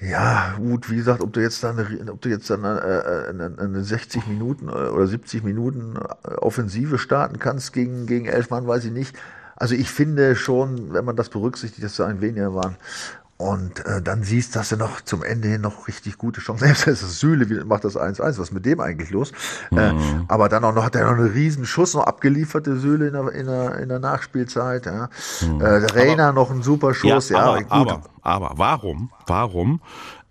Ja, 0.00 0.54
gut, 0.56 0.90
wie 0.90 0.96
gesagt, 0.96 1.20
ob 1.20 1.32
du 1.32 1.40
jetzt 1.40 1.64
dann, 1.64 2.08
ob 2.08 2.20
du 2.20 2.28
jetzt 2.28 2.48
dann 2.50 2.64
äh, 2.64 2.68
äh 2.68 3.28
eine, 3.30 3.52
eine 3.58 3.82
60 3.82 4.28
Minuten 4.28 4.68
äh, 4.68 4.72
oder 4.72 5.06
70 5.06 5.42
Minuten 5.42 5.98
Offensive 6.36 6.98
starten 6.98 7.38
kannst 7.40 7.72
gegen, 7.72 8.06
gegen 8.06 8.26
elf 8.26 8.50
Mann, 8.50 8.66
weiß 8.66 8.84
ich 8.84 8.92
nicht. 8.92 9.16
Also 9.56 9.74
ich 9.74 9.90
finde 9.90 10.36
schon, 10.36 10.92
wenn 10.92 11.04
man 11.04 11.16
das 11.16 11.30
berücksichtigt, 11.30 11.82
dass 11.82 11.96
da 11.96 12.06
ein 12.06 12.20
weniger 12.20 12.54
waren, 12.54 12.76
und 13.38 13.86
äh, 13.86 14.02
dann 14.02 14.24
siehst, 14.24 14.56
dass 14.56 14.72
er 14.72 14.78
noch 14.78 15.00
zum 15.00 15.22
Ende 15.22 15.46
hin 15.46 15.60
noch 15.60 15.86
richtig 15.86 16.18
gute 16.18 16.40
Chancen. 16.40 16.66
Selbst 16.74 16.86
das 17.02 17.20
Sühle 17.20 17.64
macht 17.64 17.84
das 17.84 17.96
1-1. 17.96 18.18
Was 18.18 18.38
ist 18.38 18.52
mit 18.52 18.66
dem 18.66 18.80
eigentlich 18.80 19.10
los? 19.10 19.32
Äh, 19.70 19.92
mhm. 19.92 19.98
Äh, 20.00 20.24
aber 20.26 20.48
dann 20.48 20.64
auch 20.64 20.74
noch 20.74 20.84
hat 20.84 20.96
er 20.96 21.04
noch 21.04 21.18
einen 21.18 21.30
riesen 21.30 21.64
Schuss 21.64 21.94
noch 21.94 22.04
abgelieferte 22.04 22.76
Sühle 22.76 23.06
in 23.06 23.12
der, 23.12 23.32
in 23.32 23.46
der, 23.46 23.78
in 23.78 23.88
der 23.88 24.00
Nachspielzeit. 24.00 24.86
Ja. 24.86 25.08
Mhm. 25.40 25.60
Äh, 25.60 25.86
Rainer 25.86 26.32
noch 26.32 26.50
ein 26.50 26.62
super 26.62 26.94
Schuss. 26.94 27.28
Ja, 27.28 27.38
ja 27.38 27.66
aber, 27.70 27.72
aber, 27.72 28.02
aber 28.22 28.52
warum, 28.56 29.12
warum 29.26 29.80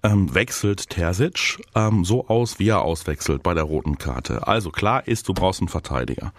ähm, 0.03 0.35
wechselt 0.35 0.89
Terzic 0.89 1.63
ähm, 1.75 2.03
so 2.03 2.27
aus, 2.27 2.59
wie 2.59 2.67
er 2.67 2.81
auswechselt 2.81 3.41
bei 3.41 3.53
der 3.53 3.63
roten 3.63 3.97
Karte? 3.97 4.45
Also 4.47 4.69
klar 4.69 5.07
ist, 5.07 5.29
du 5.29 5.33
brauchst 5.33 5.61
einen 5.61 5.69
Verteidiger. 5.69 6.33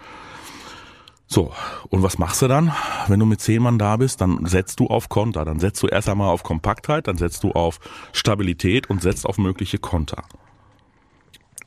So, 1.31 1.53
und 1.89 2.01
was 2.01 2.17
machst 2.17 2.41
du 2.41 2.47
dann, 2.47 2.73
wenn 3.07 3.19
du 3.19 3.27
mit 3.27 3.39
zehn 3.39 3.61
Mann 3.61 3.77
da 3.77 3.97
bist? 3.97 4.19
Dann 4.19 4.47
setzt 4.47 4.79
du 4.79 4.87
auf 4.87 5.09
Konter, 5.09 5.45
dann 5.45 5.59
setzt 5.59 5.81
du 5.83 5.87
erst 5.87 6.09
einmal 6.09 6.29
auf 6.29 6.41
Kompaktheit, 6.41 7.07
dann 7.07 7.17
setzt 7.17 7.43
du 7.43 7.51
auf 7.51 7.79
Stabilität 8.13 8.89
und 8.89 9.03
setzt 9.03 9.27
auf 9.27 9.37
mögliche 9.37 9.77
Konter. 9.77 10.23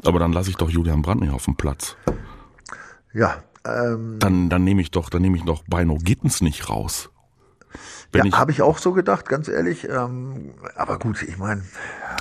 Aber 0.05 0.19
dann 0.19 0.32
lasse 0.32 0.50
ich 0.50 0.56
doch 0.56 0.69
Julian 0.69 1.03
Brandt 1.03 1.23
nicht 1.23 1.32
auf 1.32 1.44
dem 1.44 1.55
Platz. 1.55 1.97
Ja. 3.14 3.44
Ähm, 3.64 4.17
dann 4.19 4.49
dann 4.49 4.64
nehme 4.64 4.82
ich 4.82 4.91
doch, 4.91 5.09
dann 5.09 5.23
nehme 5.23 5.37
ich 5.37 5.44
doch 5.44 5.62
Beino 5.69 5.97
Gittens 5.97 6.41
nicht 6.41 6.69
raus. 6.69 7.12
Wenn 8.12 8.26
ja, 8.26 8.38
habe 8.38 8.50
ich 8.50 8.61
auch 8.61 8.76
so 8.76 8.93
gedacht, 8.93 9.26
ganz 9.26 9.49
ehrlich. 9.49 9.88
Ähm, 9.88 10.50
aber 10.76 10.99
gut, 10.99 11.23
ich 11.23 11.38
meine. 11.38 11.62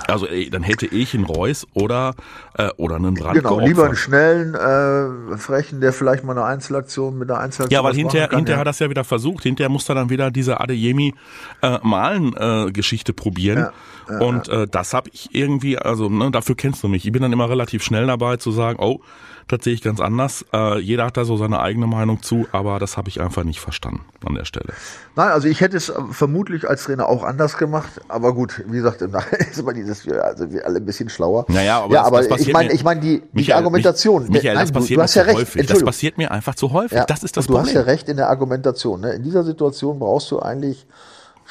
Also 0.08 0.26
ey, 0.26 0.48
dann 0.48 0.62
hätte 0.62 0.86
ich 0.86 1.14
einen 1.14 1.24
Reus 1.24 1.66
oder 1.74 2.14
äh, 2.56 2.70
oder 2.78 2.96
einen 2.96 3.14
Brand 3.14 3.34
Genau, 3.36 3.50
geopfert. 3.50 3.68
lieber 3.68 3.84
einen 3.84 3.96
schnellen, 3.96 4.54
äh, 4.54 5.36
frechen, 5.36 5.82
der 5.82 5.92
vielleicht 5.92 6.24
mal 6.24 6.32
eine 6.32 6.44
Einzelaktion 6.44 7.18
mit 7.18 7.30
einer 7.30 7.40
Einzelaktion 7.40 7.78
Ja, 7.78 7.84
weil 7.86 7.94
hinterher, 7.94 8.28
kann, 8.28 8.38
hinterher 8.38 8.56
ja. 8.56 8.60
hat 8.60 8.68
er 8.68 8.70
es 8.70 8.78
ja 8.78 8.88
wieder 8.88 9.04
versucht. 9.04 9.42
Hinterher 9.42 9.68
muss 9.68 9.86
er 9.88 9.94
dann 9.94 10.08
wieder 10.08 10.30
diese 10.30 10.60
Adeyemi 10.60 11.14
äh, 11.60 11.78
Malen 11.82 12.34
äh, 12.38 12.72
Geschichte 12.72 13.12
probieren. 13.12 13.58
Ja, 13.58 13.72
ja, 14.08 14.18
und 14.20 14.48
äh, 14.48 14.66
das 14.66 14.94
habe 14.94 15.10
ich 15.12 15.34
irgendwie, 15.34 15.76
also 15.78 16.08
ne, 16.08 16.30
dafür 16.30 16.54
kennst 16.56 16.82
du 16.82 16.88
mich. 16.88 17.04
Ich 17.04 17.12
bin 17.12 17.20
dann 17.20 17.32
immer 17.32 17.50
relativ 17.50 17.82
schnell 17.82 18.06
dabei 18.06 18.38
zu 18.38 18.50
sagen, 18.50 18.78
oh, 18.80 19.00
das 19.48 19.64
sehe 19.64 19.74
ich 19.74 19.82
ganz 19.82 20.00
anders. 20.00 20.44
Äh, 20.52 20.78
jeder 20.78 21.06
hat 21.06 21.16
da 21.16 21.24
so 21.24 21.36
seine 21.36 21.60
eigene 21.60 21.86
Meinung 21.86 22.22
zu, 22.22 22.46
aber 22.52 22.78
das 22.78 22.96
habe 22.96 23.08
ich 23.08 23.20
einfach 23.20 23.44
nicht 23.44 23.60
verstanden 23.60 24.04
an 24.24 24.34
der 24.34 24.44
Stelle. 24.44 24.72
Nein, 25.16 25.28
also 25.28 25.48
ich 25.48 25.60
hätte 25.60 25.76
es 25.76 25.88
äh, 25.88 25.94
vermutlich 26.10 26.68
als 26.68 26.84
Trainer 26.84 27.08
auch 27.08 27.22
anders 27.22 27.58
gemacht, 27.58 28.00
aber 28.08 28.34
gut, 28.34 28.62
wie 28.66 28.76
gesagt, 28.76 29.02
ist 29.50 29.58
immer 29.58 29.72
dieses, 29.72 30.08
also 30.08 30.50
wir 30.50 30.66
alle 30.66 30.78
ein 30.78 30.86
bisschen 30.86 31.08
schlauer. 31.08 31.44
Naja, 31.48 31.82
aber, 31.82 31.94
ja, 31.94 32.10
das, 32.10 32.26
aber 32.26 32.40
ich 32.40 32.52
meine, 32.52 32.72
ich 32.72 32.84
meine 32.84 33.00
die, 33.00 33.22
Michael, 33.32 33.44
die 33.44 33.52
Argumentation. 33.54 34.28
Michael, 34.28 34.54
nein, 34.54 34.64
das 34.64 34.72
passiert 34.72 34.98
du, 34.98 35.02
hast 35.02 35.14
ja 35.14 35.22
recht. 35.22 35.38
Häufig. 35.38 35.66
Das 35.66 35.84
passiert 35.84 36.18
mir 36.18 36.30
einfach 36.30 36.54
zu 36.54 36.72
häufig. 36.72 36.98
Ja, 36.98 37.04
das 37.04 37.22
ist 37.22 37.36
das 37.36 37.46
du 37.46 37.52
Problem. 37.54 37.72
Du 37.72 37.78
hast 37.78 37.86
ja 37.86 37.90
recht 37.92 38.08
in 38.08 38.16
der 38.16 38.28
Argumentation. 38.28 39.00
Ne? 39.00 39.12
In 39.12 39.22
dieser 39.22 39.44
Situation 39.44 39.98
brauchst 39.98 40.30
du 40.30 40.40
eigentlich 40.40 40.86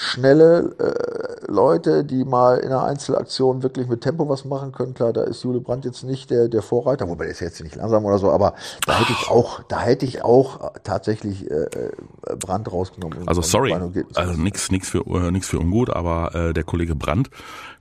schnelle 0.01 0.74
äh, 0.79 1.51
Leute, 1.51 2.03
die 2.03 2.25
mal 2.25 2.58
in 2.58 2.70
einer 2.70 2.84
Einzelaktion 2.84 3.62
wirklich 3.62 3.88
mit 3.88 4.01
Tempo 4.01 4.27
was 4.27 4.46
machen 4.46 4.72
können. 4.72 4.96
Klar, 4.96 5.13
da 5.13 5.22
ist 5.22 5.43
Jule 5.43 5.60
Brandt 5.60 5.86
jetzt 5.86 6.03
nicht 6.03 6.31
der, 6.31 6.48
der 6.48 6.63
Vorreiter, 6.63 7.08
wobei 7.08 7.25
der 7.25 7.34
ist 7.34 7.39
jetzt 7.39 7.62
nicht 7.62 7.75
langsam 7.75 8.03
oder 8.03 8.17
so, 8.17 8.31
aber 8.31 8.55
da 8.88 9.00
hätte 9.00 9.12
ich 9.12 9.29
auch, 9.29 9.62
da 9.67 9.79
hätte 9.79 10.05
ich 10.08 10.24
auch 10.24 10.72
tatsächlich 10.84 11.50
äh, 11.50 11.65
äh 11.65 11.91
Brandt 12.39 12.72
rausgenommen. 12.72 13.27
Also 13.27 13.43
sorry, 13.43 13.74
also 13.74 14.34
nichts 14.34 14.72
nix 14.72 14.89
für 14.89 15.05
äh, 15.05 15.29
nix 15.29 15.48
für 15.48 15.60
ungut, 15.60 15.91
aber 15.91 16.34
äh, 16.34 16.53
der 16.53 16.63
Kollege 16.63 16.96
Brandt 16.96 17.29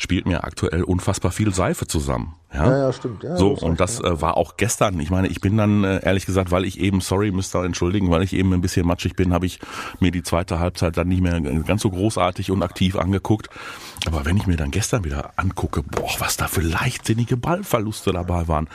spielt 0.01 0.27
mir 0.27 0.45
aktuell 0.45 0.83
unfassbar 0.83 1.31
viel 1.31 1.53
Seife 1.53 1.87
zusammen. 1.87 2.35
Ja, 2.55 2.71
ja, 2.71 2.79
ja 2.79 2.93
stimmt. 2.93 3.23
Ja, 3.23 3.37
so, 3.37 3.51
und 3.51 3.81
das 3.81 4.01
äh, 4.01 4.21
war 4.21 4.39
auch 4.39 4.57
gestern. 4.57 4.99
Ich 4.99 5.11
meine, 5.11 5.29
ich 5.29 5.41
bin 5.43 5.59
dann, 5.59 5.85
äh, 5.85 6.03
ehrlich 6.03 6.25
gesagt, 6.25 6.51
weil 6.51 6.65
ich 6.65 6.81
eben, 6.81 7.03
sorry, 7.03 7.31
müsst 7.31 7.55
ihr 7.55 7.65
entschuldigen, 7.65 8.11
weil 8.11 8.23
ich 8.23 8.33
eben 8.33 8.53
ein 8.55 8.63
bisschen 8.63 8.87
matschig 8.87 9.15
bin, 9.15 9.35
habe 9.35 9.45
ich 9.45 9.61
mir 10.01 10.11
die 10.11 10.23
zweite 10.23 10.59
Halbzeit 10.59 10.97
dann 10.97 11.09
nicht 11.09 11.21
mehr 11.21 11.39
ganz 11.41 11.83
so 11.83 11.91
großartig 11.91 12.51
und 12.51 12.63
aktiv 12.63 12.97
angeguckt. 12.97 13.51
Aber 14.07 14.25
wenn 14.25 14.37
ich 14.37 14.47
mir 14.47 14.57
dann 14.57 14.71
gestern 14.71 15.05
wieder 15.05 15.33
angucke, 15.37 15.83
boah, 15.83 16.11
was 16.19 16.37
da 16.37 16.49
für 16.49 16.63
leichtsinnige 16.63 17.37
Ballverluste 17.37 18.13
dabei 18.13 18.49
waren, 18.49 18.69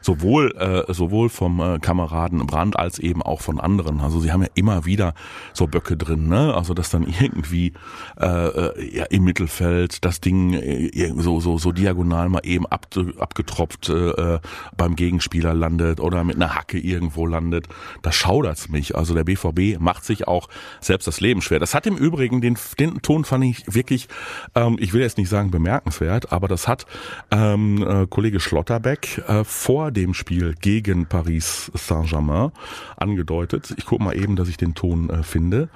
sowohl 0.00 0.52
äh, 0.56 0.92
sowohl 0.92 1.28
vom 1.28 1.60
äh, 1.60 1.78
Kameraden 1.78 2.44
Brand 2.46 2.76
als 2.76 2.98
eben 2.98 3.22
auch 3.22 3.40
von 3.40 3.60
anderen. 3.60 4.00
Also 4.00 4.20
sie 4.20 4.32
haben 4.32 4.42
ja 4.42 4.48
immer 4.54 4.84
wieder 4.84 5.14
so 5.52 5.66
Böcke 5.66 5.96
drin, 5.96 6.28
ne? 6.28 6.54
Also 6.54 6.74
dass 6.74 6.90
dann 6.90 7.06
irgendwie 7.20 7.72
äh, 8.20 8.26
äh 8.26 8.96
ja, 8.96 9.04
im 9.04 9.24
Mittelfeld 9.24 10.04
das 10.04 10.20
Ding 10.20 10.54
äh, 10.54 11.12
so 11.16 11.40
so 11.40 11.58
so 11.58 11.72
diagonal 11.72 12.28
mal 12.28 12.40
eben 12.42 12.66
ab, 12.66 12.88
abgetropft 13.18 13.88
äh, 13.88 14.10
äh, 14.10 14.40
beim 14.76 14.96
Gegenspieler 14.96 15.54
landet 15.54 16.00
oder 16.00 16.24
mit 16.24 16.36
einer 16.36 16.54
Hacke 16.54 16.78
irgendwo 16.78 17.26
landet. 17.26 17.68
Da 18.02 18.10
schaudert's 18.10 18.68
mich. 18.68 18.96
Also 18.96 19.14
der 19.14 19.24
BVB 19.24 19.78
macht 19.78 20.04
sich 20.04 20.26
auch 20.26 20.48
selbst 20.80 21.06
das 21.06 21.20
Leben 21.20 21.40
schwer. 21.40 21.60
Das 21.60 21.74
hat 21.74 21.86
im 21.86 21.96
Übrigen 21.96 22.40
den 22.40 22.58
den 22.78 23.00
Ton 23.02 23.24
fand 23.24 23.44
ich 23.44 23.64
wirklich, 23.72 24.08
ähm, 24.54 24.71
ich 24.78 24.92
will 24.92 25.00
jetzt 25.00 25.18
nicht 25.18 25.28
sagen 25.28 25.50
bemerkenswert, 25.50 26.32
aber 26.32 26.48
das 26.48 26.68
hat 26.68 26.86
ähm, 27.30 27.84
äh, 27.86 28.06
Kollege 28.06 28.40
Schlotterbeck 28.40 29.22
äh, 29.26 29.44
vor 29.44 29.90
dem 29.90 30.14
Spiel 30.14 30.54
gegen 30.60 31.06
Paris 31.06 31.70
Saint-Germain 31.74 32.52
angedeutet. 32.96 33.74
Ich 33.76 33.86
gucke 33.86 34.02
mal 34.02 34.16
eben, 34.16 34.36
dass 34.36 34.48
ich 34.48 34.56
den 34.56 34.74
Ton 34.74 35.10
äh, 35.10 35.22
finde. 35.22 35.68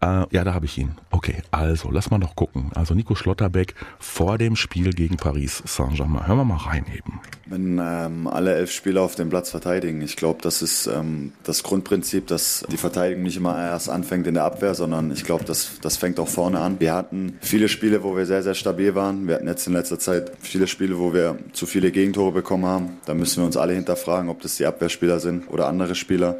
Äh, 0.00 0.26
ja, 0.30 0.44
da 0.44 0.54
habe 0.54 0.66
ich 0.66 0.76
ihn. 0.78 0.92
Okay, 1.10 1.42
also 1.50 1.90
lass 1.90 2.10
mal 2.10 2.18
noch 2.18 2.36
gucken. 2.36 2.70
Also 2.74 2.94
Nico 2.94 3.14
Schlotterbeck 3.14 3.74
vor 3.98 4.38
dem 4.38 4.56
Spiel 4.56 4.90
gegen 4.92 5.16
Paris 5.16 5.62
Saint-Germain. 5.64 6.26
Hören 6.26 6.38
wir 6.38 6.44
mal 6.44 6.56
rein 6.56 6.84
eben. 6.94 7.20
Wenn 7.46 7.78
ähm, 7.82 8.26
alle 8.26 8.54
elf 8.54 8.70
Spieler 8.70 9.02
auf 9.02 9.14
dem 9.14 9.28
Platz 9.28 9.50
verteidigen, 9.50 10.00
ich 10.02 10.16
glaube, 10.16 10.40
das 10.42 10.62
ist 10.62 10.86
ähm, 10.86 11.32
das 11.42 11.62
Grundprinzip, 11.62 12.26
dass 12.26 12.64
die 12.70 12.76
Verteidigung 12.76 13.22
nicht 13.22 13.36
immer 13.36 13.58
erst 13.58 13.90
anfängt 13.90 14.26
in 14.26 14.34
der 14.34 14.44
Abwehr, 14.44 14.74
sondern 14.74 15.10
ich 15.10 15.24
glaube, 15.24 15.44
das, 15.44 15.78
das 15.80 15.96
fängt 15.96 16.18
auch 16.20 16.28
vorne 16.28 16.60
an. 16.60 16.80
Wir 16.80 16.94
hatten 16.94 17.38
viele 17.40 17.68
Spiele, 17.68 18.02
wo 18.02 18.16
wir 18.16 18.26
sehr, 18.26 18.42
sehr 18.44 18.54
stabil 18.54 18.94
waren. 18.94 19.26
Wir 19.26 19.34
hatten 19.34 19.48
jetzt 19.48 19.66
in 19.66 19.72
letzter 19.72 19.98
Zeit 19.98 20.30
viele 20.40 20.68
Spiele, 20.68 20.98
wo 20.98 21.12
wir 21.12 21.36
zu 21.52 21.66
viele 21.66 21.90
Gegentore 21.90 22.30
bekommen 22.30 22.66
haben. 22.66 22.98
Da 23.06 23.14
müssen 23.14 23.42
wir 23.42 23.46
uns 23.46 23.56
alle 23.56 23.72
hinterfragen, 23.72 24.30
ob 24.30 24.40
das 24.40 24.56
die 24.56 24.66
Abwehrspieler 24.66 25.18
sind 25.18 25.50
oder 25.50 25.66
andere 25.66 25.96
Spieler. 25.96 26.38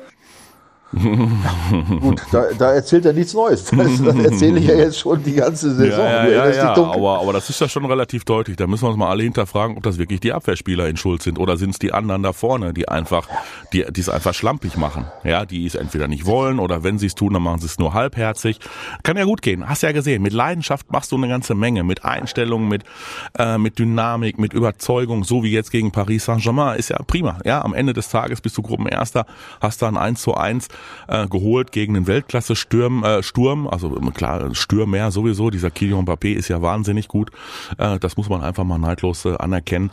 Gut, 2.00 2.22
da, 2.30 2.46
da, 2.56 2.72
erzählt 2.72 3.04
er 3.06 3.12
nichts 3.12 3.34
Neues. 3.34 3.64
Das, 3.84 4.02
das 4.02 4.16
erzähle 4.16 4.60
ich 4.60 4.66
ja 4.66 4.74
jetzt 4.74 4.98
schon 4.98 5.22
die 5.22 5.34
ganze 5.34 5.74
Saison. 5.74 6.04
Ja, 6.04 6.26
ja, 6.26 6.50
ja, 6.50 6.74
aber, 6.74 7.20
aber 7.20 7.32
das 7.32 7.50
ist 7.50 7.60
ja 7.60 7.68
schon 7.68 7.84
relativ 7.84 8.24
deutlich. 8.24 8.56
Da 8.56 8.66
müssen 8.66 8.84
wir 8.84 8.88
uns 8.88 8.96
mal 8.96 9.10
alle 9.10 9.24
hinterfragen, 9.24 9.76
ob 9.76 9.82
das 9.82 9.98
wirklich 9.98 10.20
die 10.20 10.32
Abwehrspieler 10.32 10.88
in 10.88 10.96
Schuld 10.96 11.22
sind 11.22 11.38
oder 11.38 11.56
sind 11.56 11.70
es 11.70 11.78
die 11.78 11.92
anderen 11.92 12.22
da 12.22 12.32
vorne, 12.32 12.72
die 12.72 12.88
einfach, 12.88 13.28
die 13.72 13.84
die 13.90 14.00
es 14.00 14.08
einfach 14.08 14.32
schlampig 14.32 14.76
machen. 14.76 15.06
Ja, 15.24 15.44
die 15.44 15.66
es 15.66 15.74
entweder 15.74 16.08
nicht 16.08 16.24
wollen 16.24 16.58
oder 16.58 16.82
wenn 16.82 16.98
sie 16.98 17.06
es 17.06 17.14
tun, 17.14 17.32
dann 17.32 17.42
machen 17.42 17.60
sie 17.60 17.66
es 17.66 17.78
nur 17.78 17.94
halbherzig. 17.94 18.60
Kann 19.02 19.16
ja 19.16 19.24
gut 19.24 19.42
gehen. 19.42 19.68
Hast 19.68 19.82
ja 19.82 19.92
gesehen. 19.92 20.22
Mit 20.22 20.32
Leidenschaft 20.32 20.90
machst 20.92 21.12
du 21.12 21.16
eine 21.16 21.28
ganze 21.28 21.54
Menge. 21.54 21.84
Mit 21.84 22.04
Einstellung, 22.04 22.68
mit, 22.68 22.84
äh, 23.38 23.58
mit 23.58 23.78
Dynamik, 23.78 24.38
mit 24.38 24.54
Überzeugung, 24.54 25.24
so 25.24 25.42
wie 25.42 25.50
jetzt 25.50 25.70
gegen 25.70 25.90
Paris 25.90 26.24
Saint-Germain. 26.24 26.78
Ist 26.78 26.90
ja 26.90 26.98
prima. 27.06 27.38
Ja, 27.44 27.62
am 27.62 27.74
Ende 27.74 27.92
des 27.92 28.08
Tages 28.08 28.40
bist 28.40 28.56
du 28.56 28.62
Gruppenerster, 28.62 29.26
hast 29.60 29.82
dann 29.82 29.96
1 29.96 30.22
zu 30.22 30.34
1 30.34 30.68
äh, 31.08 31.26
geholt 31.26 31.72
gegen 31.72 31.94
den 31.94 32.06
Weltklasse-Sturm, 32.06 33.04
äh, 33.04 33.22
Sturm, 33.22 33.66
also 33.66 33.90
klar, 34.14 34.54
Stürmer 34.54 35.10
sowieso, 35.10 35.50
dieser 35.50 35.70
Kylian 35.70 36.04
Mbappé 36.04 36.34
ist 36.34 36.48
ja 36.48 36.62
wahnsinnig 36.62 37.08
gut, 37.08 37.30
äh, 37.78 37.98
das 37.98 38.16
muss 38.16 38.28
man 38.28 38.42
einfach 38.42 38.64
mal 38.64 38.78
neidlos 38.78 39.24
äh, 39.24 39.36
anerkennen, 39.36 39.90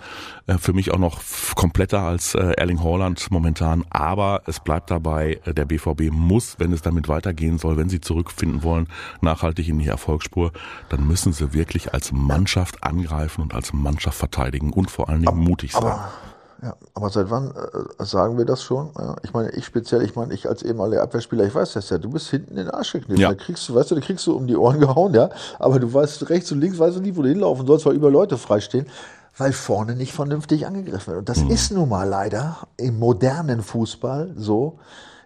äh, 0.48 0.58
für 0.58 0.74
mich 0.74 0.92
auch 0.92 1.00
noch 1.00 1.22
kompletter 1.56 2.00
als 2.00 2.36
äh, 2.36 2.54
Erling 2.58 2.84
Haaland 2.84 3.30
momentan, 3.32 3.86
aber 3.90 4.44
es 4.46 4.60
bleibt 4.60 4.92
dabei, 4.92 5.40
äh, 5.46 5.54
der 5.54 5.66
BVB 5.66 6.12
muss, 6.12 6.56
wenn 6.60 6.74
es 6.74 6.82
damit 6.82 7.08
weitergehen 7.08 7.58
soll, 7.58 7.78
wenn 7.78 7.90
sie 7.90 8.02
zurückfinden 8.02 8.64
wollen, 8.64 8.88
nachhaltig 9.22 9.68
in 9.68 9.80
die 9.80 9.88
Erfolgsspur, 9.88 10.52
dann 10.90 11.08
müssen 11.08 11.34
sie 11.34 11.54
wirklich 11.54 11.94
als 11.94 12.12
Mannschaft 12.12 12.84
angreifen 12.84 13.42
und 13.42 13.54
als 13.54 13.74
Mannschaft 13.74 14.18
verteidigen 14.18 14.72
und 14.74 14.90
vor 14.92 15.10
allen 15.10 15.22
Dingen 15.22 15.38
mutig 15.38 15.72
sein. 15.74 15.84
Aber 15.84 16.12
ja, 16.64 16.76
aber 16.94 17.10
seit 17.10 17.32
wann 17.32 17.52
äh, 17.52 18.06
sagen 18.06 18.38
wir 18.38 18.46
das 18.46 18.62
schon? 18.62 18.92
Ja, 18.98 19.16
ich 19.24 19.34
meine, 19.34 19.50
ich 19.52 19.66
speziell, 19.66 20.04
ich 20.04 20.16
meine, 20.16 20.34
ich 20.34 20.48
als 20.48 20.62
ehemaliger 20.62 21.02
Abwehrspieler, 21.02 21.44
ich 21.44 21.56
weiß 21.56 21.74
das 21.74 21.90
ja, 21.90 21.98
du 21.98 22.10
bist 22.12 22.30
hinten 22.30 22.52
in 22.52 22.58
den 22.58 22.70
Arsch 22.70 22.94
gekniffen. 22.94 23.22
Ja. 23.22 23.30
Da 23.30 23.36
kriegst 23.36 23.68
du, 23.68 23.74
weißt 23.74 23.90
du, 23.90 23.96
da 23.96 24.02
kriegst 24.02 24.28
du 24.28 24.36
um 24.36 24.46
die 24.46 24.56
Ohren 24.56 24.80
gehauen, 24.80 25.14
ja, 25.14 25.32
aber 25.58 25.80
du 25.80 25.92
weißt 25.92 26.30
rechts 26.30 26.52
und 26.52 26.60
links, 26.60 26.78
weißt 26.78 26.98
du 26.98 27.02
nie, 27.02 27.16
wo 27.16 27.24
du 27.24 27.30
hinlaufen 27.30 27.66
sollst, 27.66 27.86
weil 27.86 27.96
über 27.96 28.12
Leute 28.12 28.38
freistehen, 28.38 28.86
weil 29.38 29.54
vorne 29.54 29.96
nicht 29.96 30.14
vernünftig 30.14 30.68
angegriffen 30.68 31.08
wird. 31.08 31.20
Und 31.20 31.30
das 31.30 31.40
mhm. 31.40 31.50
ist 31.50 31.72
nun 31.72 31.90
mal 31.90 32.08
leider 32.08 32.58
im 32.78 33.00
modernen 33.00 33.64
Fußball 33.64 34.34
so, 34.36 34.78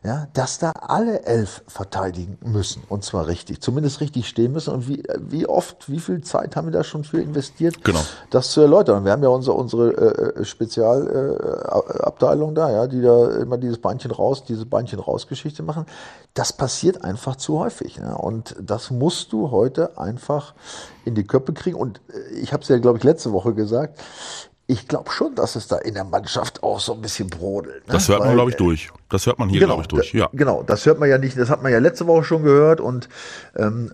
ja, 0.06 0.28
dass 0.34 0.60
da 0.60 0.72
alle 0.72 1.24
elf 1.24 1.64
verteidigen 1.68 2.38
müssen 2.44 2.84
und 2.90 3.04
zwar 3.04 3.26
richtig, 3.28 3.62
zumindest 3.62 4.02
richtig 4.02 4.28
stehen 4.28 4.52
müssen. 4.52 4.72
Und 4.74 4.88
wie, 4.88 5.02
wie 5.20 5.48
oft, 5.48 5.90
wie 5.90 6.00
viel 6.00 6.22
Zeit 6.22 6.56
haben 6.56 6.68
wir 6.68 6.72
da 6.72 6.84
schon 6.84 7.04
für 7.04 7.20
investiert, 7.20 7.84
genau. 7.84 8.02
das 8.30 8.52
zu 8.52 8.62
erläutern? 8.62 9.04
Wir 9.04 9.12
haben 9.12 9.24
ja 9.24 9.30
unsere, 9.30 9.58
unsere 9.58 10.36
äh, 10.36 10.46
Spezialabteilung 10.46 12.52
äh, 12.52 12.54
da, 12.54 12.72
ja, 12.72 12.86
die 12.86 13.02
da 13.02 13.32
immer 13.38 13.58
dieses 13.58 13.80
Beinchen 13.80 14.12
raus, 14.12 14.46
diese 14.46 14.68
Beinchen 14.68 15.00
raus 15.00 15.26
Geschichte 15.28 15.64
machen. 15.64 15.88
Das 16.36 16.54
passiert 16.54 17.04
einfach 17.04 17.38
zu 17.38 17.58
häufig. 17.60 17.96
Ja? 17.96 18.14
Und 18.14 18.56
das 18.62 18.92
musst 18.92 19.34
du 19.34 19.50
heute 19.50 19.98
einfach 19.98 20.54
in 21.04 21.16
die 21.16 21.26
Köpfe 21.26 21.54
kriegen. 21.54 21.78
Und 21.78 22.00
äh, 22.10 22.36
ich 22.36 22.54
habe 22.54 22.62
es 22.62 22.70
ja, 22.70 22.78
glaube 22.78 23.00
ich, 23.00 23.04
letzte 23.04 23.32
Woche 23.32 23.56
gesagt 23.56 24.00
ich 24.68 24.88
glaube 24.88 25.12
schon, 25.12 25.36
dass 25.36 25.56
es 25.56 25.68
da 25.68 25.78
in 25.78 25.94
der 25.94 26.04
Mannschaft 26.04 26.64
auch 26.64 26.80
so 26.80 26.94
ein 26.94 27.02
bisschen 27.02 27.30
brodelt. 27.30 27.88
Ne? 27.88 27.94
Das 27.94 28.10
hört 28.10 28.22
man, 28.22 28.34
glaube 28.34 28.50
ich, 28.50 28.58
durch. 28.58 28.90
Das 29.10 29.28
hört 29.28 29.38
man 29.38 29.50
hier, 29.50 29.60
genau, 29.60 29.76
glaube 29.76 29.84
ich, 29.84 29.88
durch. 29.88 30.14
Ja. 30.14 30.30
Genau, 30.34 30.64
das 30.64 30.86
hört 30.88 31.00
man 31.00 31.08
ja 31.08 31.20
nicht, 31.20 31.38
das 31.38 31.50
hat 31.50 31.62
man 31.62 31.72
ja 31.72 31.78
letzte 31.78 32.08
Woche 32.08 32.24
schon 32.24 32.44
gehört 32.44 32.82
und 32.82 33.08
ähm, 33.56 33.92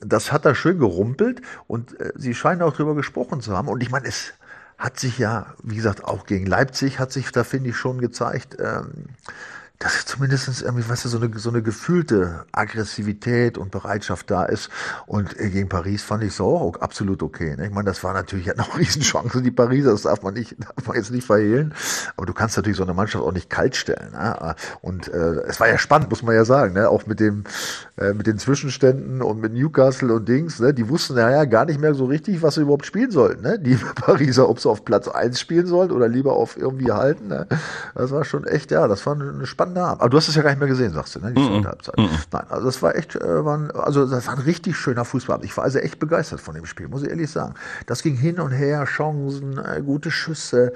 das 0.00 0.30
hat 0.30 0.44
da 0.44 0.54
schön 0.54 0.78
gerumpelt 0.78 1.42
und 1.66 1.98
äh, 2.00 2.12
sie 2.14 2.34
scheinen 2.34 2.62
auch 2.62 2.74
drüber 2.74 2.94
gesprochen 2.94 3.40
zu 3.40 3.56
haben. 3.56 3.68
Und 3.68 3.82
ich 3.82 3.90
meine, 3.90 4.06
es 4.06 4.34
hat 4.78 5.00
sich 5.00 5.18
ja, 5.18 5.46
wie 5.64 5.74
gesagt, 5.74 6.04
auch 6.04 6.26
gegen 6.26 6.46
Leipzig 6.46 7.00
hat 7.00 7.10
sich 7.10 7.32
da, 7.32 7.42
finde 7.42 7.70
ich, 7.70 7.76
schon 7.76 8.00
gezeigt, 8.00 8.56
ähm, 8.60 9.06
dass 9.78 10.06
zumindest 10.06 10.62
irgendwie, 10.62 10.88
weißt 10.88 11.04
du, 11.04 11.08
so 11.08 11.18
eine, 11.18 11.38
so 11.38 11.50
eine 11.50 11.62
gefühlte 11.62 12.44
Aggressivität 12.50 13.56
und 13.58 13.70
Bereitschaft 13.70 14.28
da 14.28 14.44
ist. 14.44 14.70
Und 15.06 15.38
äh, 15.38 15.50
gegen 15.50 15.68
Paris 15.68 16.02
fand 16.02 16.24
ich 16.24 16.30
es 16.30 16.40
auch 16.40 16.74
absolut 16.80 17.22
okay. 17.22 17.54
Ne? 17.56 17.66
Ich 17.66 17.72
meine, 17.72 17.84
das 17.84 18.02
war 18.02 18.12
natürlich 18.12 18.48
noch 18.56 18.76
Riesenchance, 18.78 19.40
die 19.40 19.52
Pariser, 19.52 19.92
das 19.92 20.02
darf 20.02 20.22
man 20.22 20.34
nicht, 20.34 20.56
darf 20.76 20.86
man 20.86 20.96
jetzt 20.96 21.12
nicht 21.12 21.26
verhehlen. 21.26 21.74
Aber 22.16 22.26
du 22.26 22.34
kannst 22.34 22.56
natürlich 22.56 22.76
so 22.76 22.82
eine 22.82 22.94
Mannschaft 22.94 23.24
auch 23.24 23.32
nicht 23.32 23.50
kalt 23.50 23.76
stellen. 23.76 24.10
Ne? 24.12 24.56
Und 24.80 25.06
äh, 25.08 25.42
es 25.46 25.60
war 25.60 25.68
ja 25.68 25.78
spannend, 25.78 26.10
muss 26.10 26.22
man 26.22 26.34
ja 26.34 26.44
sagen, 26.44 26.74
ne? 26.74 26.88
auch 26.88 27.06
mit 27.06 27.20
dem, 27.20 27.44
äh, 27.98 28.14
mit 28.14 28.26
den 28.26 28.38
Zwischenständen 28.38 29.22
und 29.22 29.40
mit 29.40 29.52
Newcastle 29.52 30.12
und 30.12 30.28
Dings, 30.28 30.58
ne? 30.58 30.74
die 30.74 30.88
wussten 30.88 31.16
ja 31.16 31.44
gar 31.44 31.66
nicht 31.66 31.80
mehr 31.80 31.94
so 31.94 32.06
richtig, 32.06 32.42
was 32.42 32.56
sie 32.56 32.62
überhaupt 32.62 32.86
spielen 32.86 33.12
sollten. 33.12 33.42
Ne? 33.42 33.60
Die 33.60 33.76
Pariser, 33.94 34.48
ob 34.48 34.58
sie 34.58 34.68
auf 34.68 34.84
Platz 34.84 35.06
eins 35.06 35.38
spielen 35.38 35.66
sollten 35.68 35.94
oder 35.94 36.08
lieber 36.08 36.32
auf 36.32 36.56
irgendwie 36.56 36.90
halten. 36.90 37.28
Ne? 37.28 37.46
Das 37.94 38.10
war 38.10 38.24
schon 38.24 38.44
echt, 38.44 38.72
ja, 38.72 38.88
das 38.88 39.06
war 39.06 39.14
eine 39.14 39.46
spannende 39.46 39.67
spannender 39.68 39.88
Abend. 39.88 40.00
Aber 40.00 40.10
du 40.10 40.16
hast 40.16 40.28
es 40.28 40.34
ja 40.34 40.42
gar 40.42 40.50
nicht 40.50 40.58
mehr 40.58 40.68
gesehen, 40.68 40.92
sagst 40.92 41.16
du, 41.16 41.20
ne? 41.20 41.32
Die 41.32 41.40
mm 41.40 41.44
-mm. 41.44 41.66
Halbzeit. 41.66 41.96
Mm 41.98 42.06
Nein, 42.32 42.44
also 42.48 42.66
das 42.66 42.82
war 42.82 42.94
echt, 42.96 43.16
äh, 43.16 43.44
war 43.44 43.58
ein, 43.58 43.70
also 43.72 44.06
das 44.06 44.26
war 44.26 44.34
ein 44.34 44.40
richtig 44.40 44.76
schöner 44.76 45.04
Fußball. 45.04 45.44
Ich 45.44 45.56
war 45.56 45.64
also 45.64 45.78
echt 45.78 45.98
begeistert 45.98 46.40
von 46.40 46.54
dem 46.54 46.66
Spiel, 46.66 46.88
muss 46.88 47.02
ich 47.02 47.10
ehrlich 47.10 47.30
sagen. 47.30 47.54
Das 47.86 48.02
ging 48.02 48.16
hin 48.16 48.40
und 48.40 48.52
her, 48.52 48.84
Chancen, 48.84 49.58
äh, 49.58 49.82
gute 49.84 50.10
Schüsse. 50.10 50.72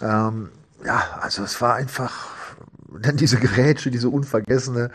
Ähm, 0.00 0.50
ja, 0.84 1.02
also 1.20 1.42
es 1.42 1.60
war 1.60 1.74
einfach, 1.74 2.28
denn 2.88 3.16
diese 3.16 3.38
Gerätsche, 3.38 3.90
diese 3.90 4.08
unvergessene, 4.08 4.90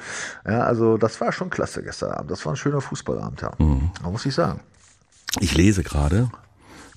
ja, 0.46 0.62
also 0.62 0.98
das 0.98 1.20
war 1.22 1.32
schon 1.32 1.50
klasse 1.50 1.84
gestern 1.84 2.12
Abend. 2.12 2.32
Das 2.32 2.46
war 2.46 2.54
ein 2.54 2.58
schöner 2.58 2.82
Fußballabend, 2.82 3.42
ja. 3.42 3.52
Mhm. 3.58 3.92
muss 4.04 4.26
ich 4.26 4.36
sagen. 4.36 4.62
Ich 5.40 5.56
lese 5.56 5.84
gerade 5.84 6.30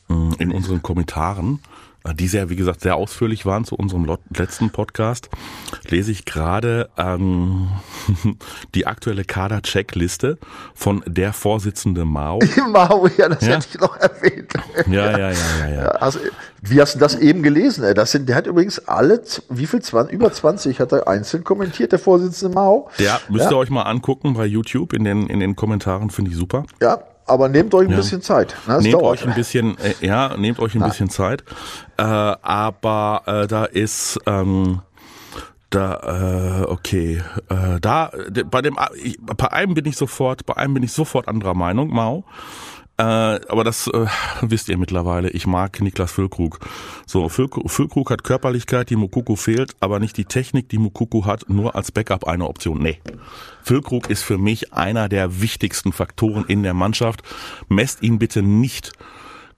äh, 0.09 0.43
in 0.43 0.53
unseren 0.53 0.83
Kommentaren, 0.83 1.61
die 2.15 2.29
sehr, 2.29 2.49
wie 2.49 2.57
gesagt, 2.57 2.81
sehr 2.81 2.97
ausführlich 2.97 3.45
waren 3.45 3.65
zu 3.65 3.77
unserem 3.77 4.07
letzten 4.35 4.71
Podcast, 4.71 5.29
lese 5.89 6.11
ich 6.11 6.25
gerade 6.25 6.89
ähm, 6.97 7.69
die 8.75 8.87
aktuelle 8.87 9.25
Kader-Checkliste 9.25 10.39
von 10.75 11.03
der 11.07 11.33
Vorsitzende 11.33 12.05
Mao. 12.05 12.39
Mao, 12.71 13.09
ja, 13.17 13.29
das 13.29 13.43
ja. 13.43 13.57
hätte 13.57 13.69
ich 13.73 13.81
noch 13.81 13.97
erwähnt. 13.97 14.53
Ja, 14.87 15.11
ja, 15.11 15.19
ja, 15.19 15.35
ja. 15.61 15.69
ja. 15.69 15.89
Also, 15.89 16.19
wie 16.63 16.81
hast 16.81 16.95
du 16.95 16.99
das 16.99 17.15
eben 17.17 17.43
gelesen? 17.43 17.85
Das 17.95 18.13
sind, 18.13 18.29
der 18.29 18.37
hat 18.37 18.47
übrigens 18.47 18.79
alle, 18.81 19.23
wie 19.49 19.67
viel, 19.67 19.83
20, 19.83 20.13
über 20.13 20.33
20 20.33 20.81
hat 20.81 20.93
er 20.93 21.09
einzeln 21.09 21.45
kommentiert, 21.45 21.93
der 21.93 21.99
Vorsitzende 21.99 22.55
Mao. 22.55 22.91
Ja, 22.99 23.21
müsst 23.29 23.51
ihr 23.51 23.57
euch 23.57 23.71
mal 23.71 23.83
angucken 23.83 24.35
bei 24.35 24.47
YouTube, 24.47 24.93
in 24.93 25.05
den, 25.05 25.29
in 25.29 25.41
den 25.41 25.57
Kommentaren, 25.57 26.11
finde 26.11 26.31
ich 26.31 26.37
super. 26.37 26.65
Ja, 26.81 27.03
aber 27.29 27.49
nehmt 27.49 27.75
euch 27.75 27.87
ein 27.87 27.93
ja. 27.93 27.97
bisschen 27.97 28.23
Zeit. 28.23 28.57
Ne? 28.67 28.81
Nehmt 28.81 28.95
dauert. 28.95 29.21
euch 29.21 29.27
ein 29.27 29.35
bisschen, 29.35 29.77
äh, 29.79 29.95
ja, 30.01 30.37
nehmt 30.37 30.59
euch 30.59 30.75
ein 30.75 30.81
Na. 30.81 30.89
bisschen 30.89 31.11
Zeit. 31.11 31.45
Äh, 31.97 32.03
aber 32.03 33.23
äh, 33.27 33.47
da 33.47 33.65
ist 33.65 34.19
ähm, 34.27 34.81
da, 35.71 36.63
äh, 36.63 36.65
okay, 36.65 37.23
äh, 37.51 37.81
da, 37.81 38.11
bei 38.51 38.63
dem, 38.63 38.79
ich, 39.03 39.19
bei 39.21 39.53
einem 39.53 39.75
bin 39.75 39.85
ich 39.85 39.97
sofort, 39.97 40.47
bei 40.47 40.57
einem 40.57 40.75
bin 40.75 40.83
ich 40.83 40.93
sofort 40.93 41.29
anderer 41.29 41.55
Meinung, 41.55 41.91
Mao. 41.91 42.25
Äh, 42.99 43.03
aber 43.03 43.63
das 43.63 43.87
äh, 43.87 44.07
wisst 44.41 44.69
ihr 44.69 44.77
mittlerweile. 44.77 45.31
Ich 45.31 45.47
mag 45.47 45.81
Niklas 45.81 46.11
Füllkrug. 46.11 46.59
So, 47.07 47.29
Füllkrug, 47.29 47.71
Füllkrug 47.71 48.11
hat 48.11 48.25
Körperlichkeit, 48.25 48.91
die 48.91 48.97
Mukoko 48.97 49.37
fehlt, 49.37 49.77
aber 49.79 50.01
nicht 50.01 50.17
die 50.17 50.25
Technik, 50.25 50.69
die 50.69 50.79
Mukoko 50.79 51.25
hat, 51.25 51.49
nur 51.49 51.77
als 51.77 51.93
Backup 51.93 52.27
eine 52.27 52.49
Option. 52.49 52.83
Nee. 52.83 53.01
Füllkrug 53.63 54.11
ist 54.11 54.23
für 54.23 54.37
mich 54.37 54.73
einer 54.73 55.09
der 55.09 55.41
wichtigsten 55.41 55.93
Faktoren 55.93 56.45
in 56.47 56.65
der 56.65 56.75
Mannschaft. 56.75 57.23
Messt 57.69 58.03
ihn 58.03 58.19
bitte 58.19 58.43
nicht 58.43 58.93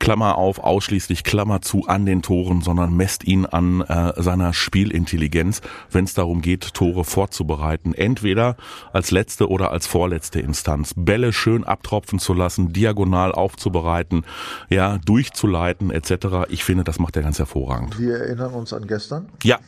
Klammer 0.00 0.37
auf, 0.38 0.59
ausschließlich 0.59 1.23
Klammer 1.23 1.61
zu 1.61 1.87
an 1.87 2.07
den 2.07 2.23
Toren, 2.23 2.62
sondern 2.62 2.97
messt 2.97 3.23
ihn 3.23 3.47
an 3.47 3.83
äh, 3.83 4.21
seiner 4.21 4.52
Spielintelligenz, 4.52 5.61
wenn 5.90 6.04
es 6.04 6.14
darum 6.14 6.42
geht, 6.42 6.75
Tore 6.75 7.04
vorzubereiten. 7.04 7.95
Entweder 7.95 8.57
als 8.92 9.12
letzte 9.12 9.49
oder 9.49 9.71
als 9.71 9.87
vorletzte 9.87 10.40
Instanz. 10.40 10.95
Bälle 10.97 11.33
schön 11.33 11.62
abtropfen 11.64 12.19
zu 12.19 12.33
lassen, 12.35 12.73
diagonal 12.73 13.30
aufzubereiten, 13.33 14.25
ja, 14.71 14.99
durchzuleiten 14.99 15.90
etc. 15.90 16.49
Ich 16.49 16.64
finde, 16.64 16.83
das 16.83 16.99
macht 16.99 17.16
er 17.16 17.23
ganz 17.23 17.38
hervorragend. 17.38 17.99
Wir 17.99 18.16
erinnern 18.16 18.54
uns 18.54 18.73
an 18.73 18.87
gestern. 18.87 19.28
Ja. 19.45 19.59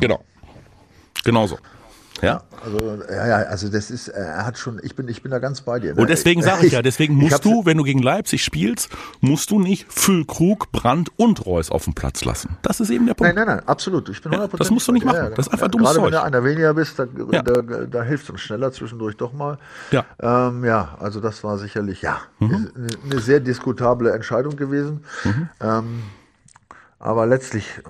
Genau. 0.00 0.24
Genauso. 1.24 1.58
Ja. 2.20 2.42
Also, 2.64 2.78
ja, 3.10 3.26
ja, 3.26 3.36
also 3.48 3.68
das 3.68 3.90
ist, 3.90 4.08
er 4.08 4.46
hat 4.46 4.58
schon, 4.58 4.80
ich 4.82 4.94
bin, 4.94 5.08
ich 5.08 5.22
bin 5.22 5.30
da 5.30 5.38
ganz 5.38 5.62
bei 5.62 5.80
dir. 5.80 5.94
Ne? 5.94 6.00
Und 6.00 6.10
deswegen 6.10 6.42
sage 6.42 6.66
ich 6.66 6.72
ja, 6.72 6.82
deswegen 6.82 7.14
musst 7.14 7.44
du, 7.44 7.64
wenn 7.64 7.76
du 7.76 7.84
gegen 7.84 8.00
Leipzig 8.00 8.44
spielst, 8.44 8.90
musst 9.20 9.50
du 9.50 9.58
nicht 9.58 9.92
Füllkrug, 9.92 10.70
Brandt 10.70 11.10
und 11.16 11.44
Reus 11.46 11.70
auf 11.70 11.84
dem 11.84 11.94
Platz 11.94 12.24
lassen. 12.24 12.56
Das 12.62 12.80
ist 12.80 12.90
eben 12.90 13.06
der 13.06 13.14
Punkt. 13.14 13.34
Nein, 13.34 13.46
nein, 13.46 13.56
nein, 13.56 13.68
absolut. 13.68 14.08
Ich 14.08 14.22
bin 14.22 14.32
100% 14.32 14.40
ja, 14.40 14.46
Das 14.46 14.70
musst 14.70 14.86
du 14.86 14.92
nicht 14.92 15.04
machen. 15.04 15.16
Ja, 15.16 15.30
das 15.30 15.46
ist 15.46 15.52
einfach 15.52 15.68
dummes 15.68 15.88
Gerade 15.88 15.98
Zeug. 16.00 16.06
wenn 16.06 16.12
du 16.12 16.22
einer 16.22 16.44
weniger 16.44 16.74
bist, 16.74 16.98
da, 16.98 17.06
ja. 17.30 17.42
da, 17.42 17.62
da 17.62 18.02
hilft 18.02 18.30
uns 18.30 18.40
schneller 18.40 18.72
zwischendurch 18.72 19.16
doch 19.16 19.32
mal. 19.32 19.58
Ja. 19.90 20.04
Ähm, 20.20 20.64
ja, 20.64 20.96
also 21.00 21.20
das 21.20 21.42
war 21.42 21.58
sicherlich, 21.58 22.02
ja, 22.02 22.18
mhm. 22.38 22.70
eine, 22.74 22.88
eine, 23.04 23.20
sehr 23.20 23.40
diskutable 23.40 24.12
Entscheidung 24.12 24.56
gewesen. 24.56 25.04
Mhm. 25.24 25.48
Ähm, 25.60 26.02
aber 27.02 27.26
letztlich 27.26 27.82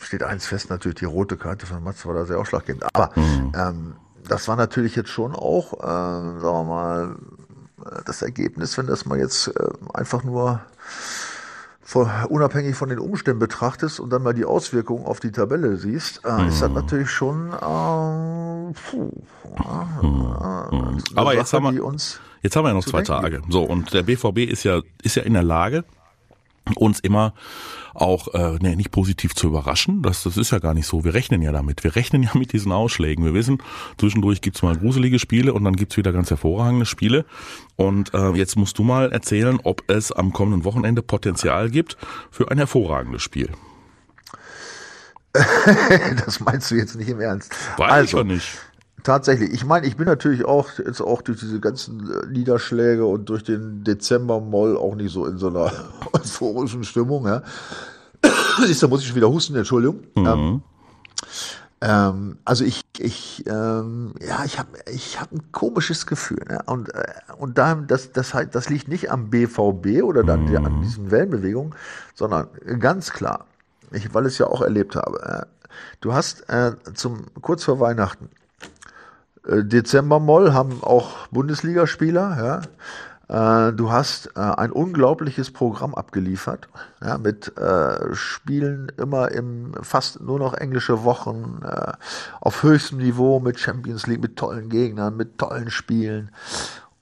steht 0.00 0.22
eins 0.22 0.46
fest, 0.46 0.70
natürlich 0.70 0.98
die 0.98 1.04
rote 1.04 1.36
Karte 1.36 1.66
von 1.66 1.82
Mats 1.84 2.04
war 2.06 2.14
da 2.14 2.24
sehr 2.24 2.38
ausschlaggebend. 2.38 2.84
Aber 2.94 3.10
mhm. 3.14 3.52
ähm, 3.54 3.94
das 4.26 4.48
war 4.48 4.56
natürlich 4.56 4.96
jetzt 4.96 5.10
schon 5.10 5.34
auch, 5.34 5.74
äh, 5.74 5.86
sagen 5.86 6.42
wir 6.42 6.64
mal, 6.64 7.16
das 8.06 8.22
Ergebnis, 8.22 8.78
wenn 8.78 8.86
das 8.86 9.06
mal 9.06 9.18
jetzt 9.18 9.48
äh, 9.48 9.68
einfach 9.92 10.24
nur 10.24 10.60
vor, 11.82 12.10
unabhängig 12.28 12.76
von 12.76 12.88
den 12.88 12.98
Umständen 12.98 13.38
betrachtest 13.38 14.00
und 14.00 14.10
dann 14.10 14.22
mal 14.22 14.32
die 14.32 14.44
Auswirkungen 14.44 15.04
auf 15.04 15.20
die 15.20 15.32
Tabelle 15.32 15.76
siehst, 15.76 16.24
äh, 16.24 16.32
mhm. 16.32 16.48
ist 16.48 16.62
das 16.62 16.70
natürlich 16.70 17.10
schon 17.10 17.52
äh, 17.52 18.72
puh, 18.90 19.12
mhm. 20.00 20.98
Aber 21.14 21.34
jetzt 21.34 21.52
haben, 21.52 21.64
wir, 21.74 21.96
jetzt 22.42 22.56
haben 22.56 22.64
wir 22.64 22.68
ja 22.68 22.74
noch 22.74 22.84
zwei 22.84 23.02
Tage. 23.02 23.42
So, 23.48 23.64
und 23.64 23.92
der 23.92 24.04
BVB 24.04 24.38
ist 24.50 24.64
ja, 24.64 24.80
ist 25.02 25.16
ja 25.16 25.22
in 25.22 25.34
der 25.34 25.42
Lage, 25.42 25.84
uns 26.76 27.00
immer 27.00 27.34
auch 27.94 28.28
äh, 28.34 28.58
nee, 28.60 28.76
nicht 28.76 28.90
positiv 28.90 29.34
zu 29.34 29.48
überraschen. 29.48 30.02
Das, 30.02 30.22
das 30.22 30.36
ist 30.36 30.50
ja 30.50 30.58
gar 30.58 30.74
nicht 30.74 30.86
so. 30.86 31.04
Wir 31.04 31.14
rechnen 31.14 31.42
ja 31.42 31.52
damit. 31.52 31.84
Wir 31.84 31.94
rechnen 31.96 32.22
ja 32.22 32.30
mit 32.34 32.52
diesen 32.52 32.72
Ausschlägen. 32.72 33.24
Wir 33.24 33.34
wissen, 33.34 33.58
zwischendurch 33.98 34.40
gibt's 34.40 34.62
mal 34.62 34.76
gruselige 34.76 35.18
Spiele 35.18 35.52
und 35.52 35.64
dann 35.64 35.76
gibt's 35.76 35.96
wieder 35.96 36.12
ganz 36.12 36.30
hervorragende 36.30 36.86
Spiele. 36.86 37.24
Und 37.76 38.14
äh, 38.14 38.30
jetzt 38.30 38.56
musst 38.56 38.78
du 38.78 38.84
mal 38.84 39.12
erzählen, 39.12 39.58
ob 39.62 39.82
es 39.88 40.12
am 40.12 40.32
kommenden 40.32 40.64
Wochenende 40.64 41.02
Potenzial 41.02 41.70
gibt 41.70 41.96
für 42.30 42.50
ein 42.50 42.58
hervorragendes 42.58 43.22
Spiel. 43.22 43.50
das 46.24 46.40
meinst 46.40 46.70
du 46.70 46.74
jetzt 46.74 46.94
nicht 46.96 47.08
im 47.08 47.20
Ernst. 47.20 47.54
Weiß 47.78 47.90
also, 47.90 48.20
ich 48.20 48.26
ja 48.26 48.34
nicht. 48.34 48.58
Tatsächlich. 49.02 49.52
Ich 49.52 49.64
meine, 49.64 49.86
ich 49.86 49.96
bin 49.96 50.06
natürlich 50.06 50.44
auch 50.44 50.70
jetzt 50.78 51.00
auch 51.00 51.22
durch 51.22 51.40
diese 51.40 51.58
ganzen 51.58 52.08
äh, 52.08 52.26
Niederschläge 52.26 53.04
und 53.04 53.28
durch 53.28 53.42
den 53.42 53.82
Dezember-Moll 53.82 54.76
auch 54.76 54.94
nicht 54.94 55.12
so 55.12 55.26
in 55.26 55.38
so 55.38 55.48
einer 55.48 55.72
euphorischen 56.12 56.84
Stimmung. 56.84 57.26
Ja. 57.26 57.42
da 58.22 58.88
muss 58.88 59.00
ich 59.00 59.06
schon 59.08 59.16
wieder 59.16 59.30
husten, 59.30 59.56
Entschuldigung. 59.56 60.00
Mhm. 60.14 60.26
Ähm, 60.26 60.62
ähm, 61.80 62.38
also 62.44 62.64
ich, 62.64 62.82
ich, 62.98 63.44
ähm, 63.48 64.14
ja, 64.24 64.44
ich 64.44 64.60
habe, 64.60 64.68
ich 64.86 65.20
habe 65.20 65.34
ein 65.34 65.50
komisches 65.50 66.06
Gefühl. 66.06 66.44
Ne? 66.48 66.60
Und 66.66 66.94
äh, 66.94 67.02
und 67.38 67.58
da, 67.58 67.74
das, 67.74 68.12
das, 68.12 68.34
halt, 68.34 68.54
das 68.54 68.68
liegt 68.68 68.86
nicht 68.86 69.10
am 69.10 69.30
BVB 69.30 70.04
oder 70.04 70.22
dann 70.22 70.44
mhm. 70.44 70.64
an 70.64 70.82
diesen 70.82 71.10
Wellenbewegungen, 71.10 71.74
sondern 72.14 72.46
ganz 72.78 73.10
klar, 73.10 73.46
ich, 73.90 74.14
weil 74.14 74.26
ich 74.26 74.34
es 74.34 74.38
ja 74.38 74.46
auch 74.46 74.62
erlebt 74.62 74.94
habe. 74.94 75.44
Äh, 75.44 75.68
du 76.00 76.12
hast 76.12 76.48
äh, 76.48 76.76
zum 76.94 77.26
kurz 77.40 77.64
vor 77.64 77.80
Weihnachten 77.80 78.28
Dezember-Moll 79.44 80.52
haben 80.52 80.82
auch 80.82 81.26
Bundesligaspieler, 81.28 82.36
ja. 82.38 82.62
Äh, 83.32 83.72
du 83.72 83.90
hast 83.90 84.26
äh, 84.36 84.40
ein 84.40 84.70
unglaubliches 84.70 85.50
Programm 85.50 85.94
abgeliefert, 85.94 86.68
ja, 87.02 87.16
mit 87.18 87.56
äh, 87.56 88.14
Spielen 88.14 88.92
immer 88.98 89.30
im 89.30 89.72
fast 89.80 90.20
nur 90.20 90.38
noch 90.38 90.54
englische 90.54 91.04
Wochen 91.04 91.60
äh, 91.64 91.92
auf 92.40 92.62
höchstem 92.62 92.98
Niveau 92.98 93.40
mit 93.40 93.58
Champions 93.58 94.06
League, 94.06 94.20
mit 94.20 94.36
tollen 94.36 94.68
Gegnern, 94.68 95.16
mit 95.16 95.38
tollen 95.38 95.70
Spielen. 95.70 96.30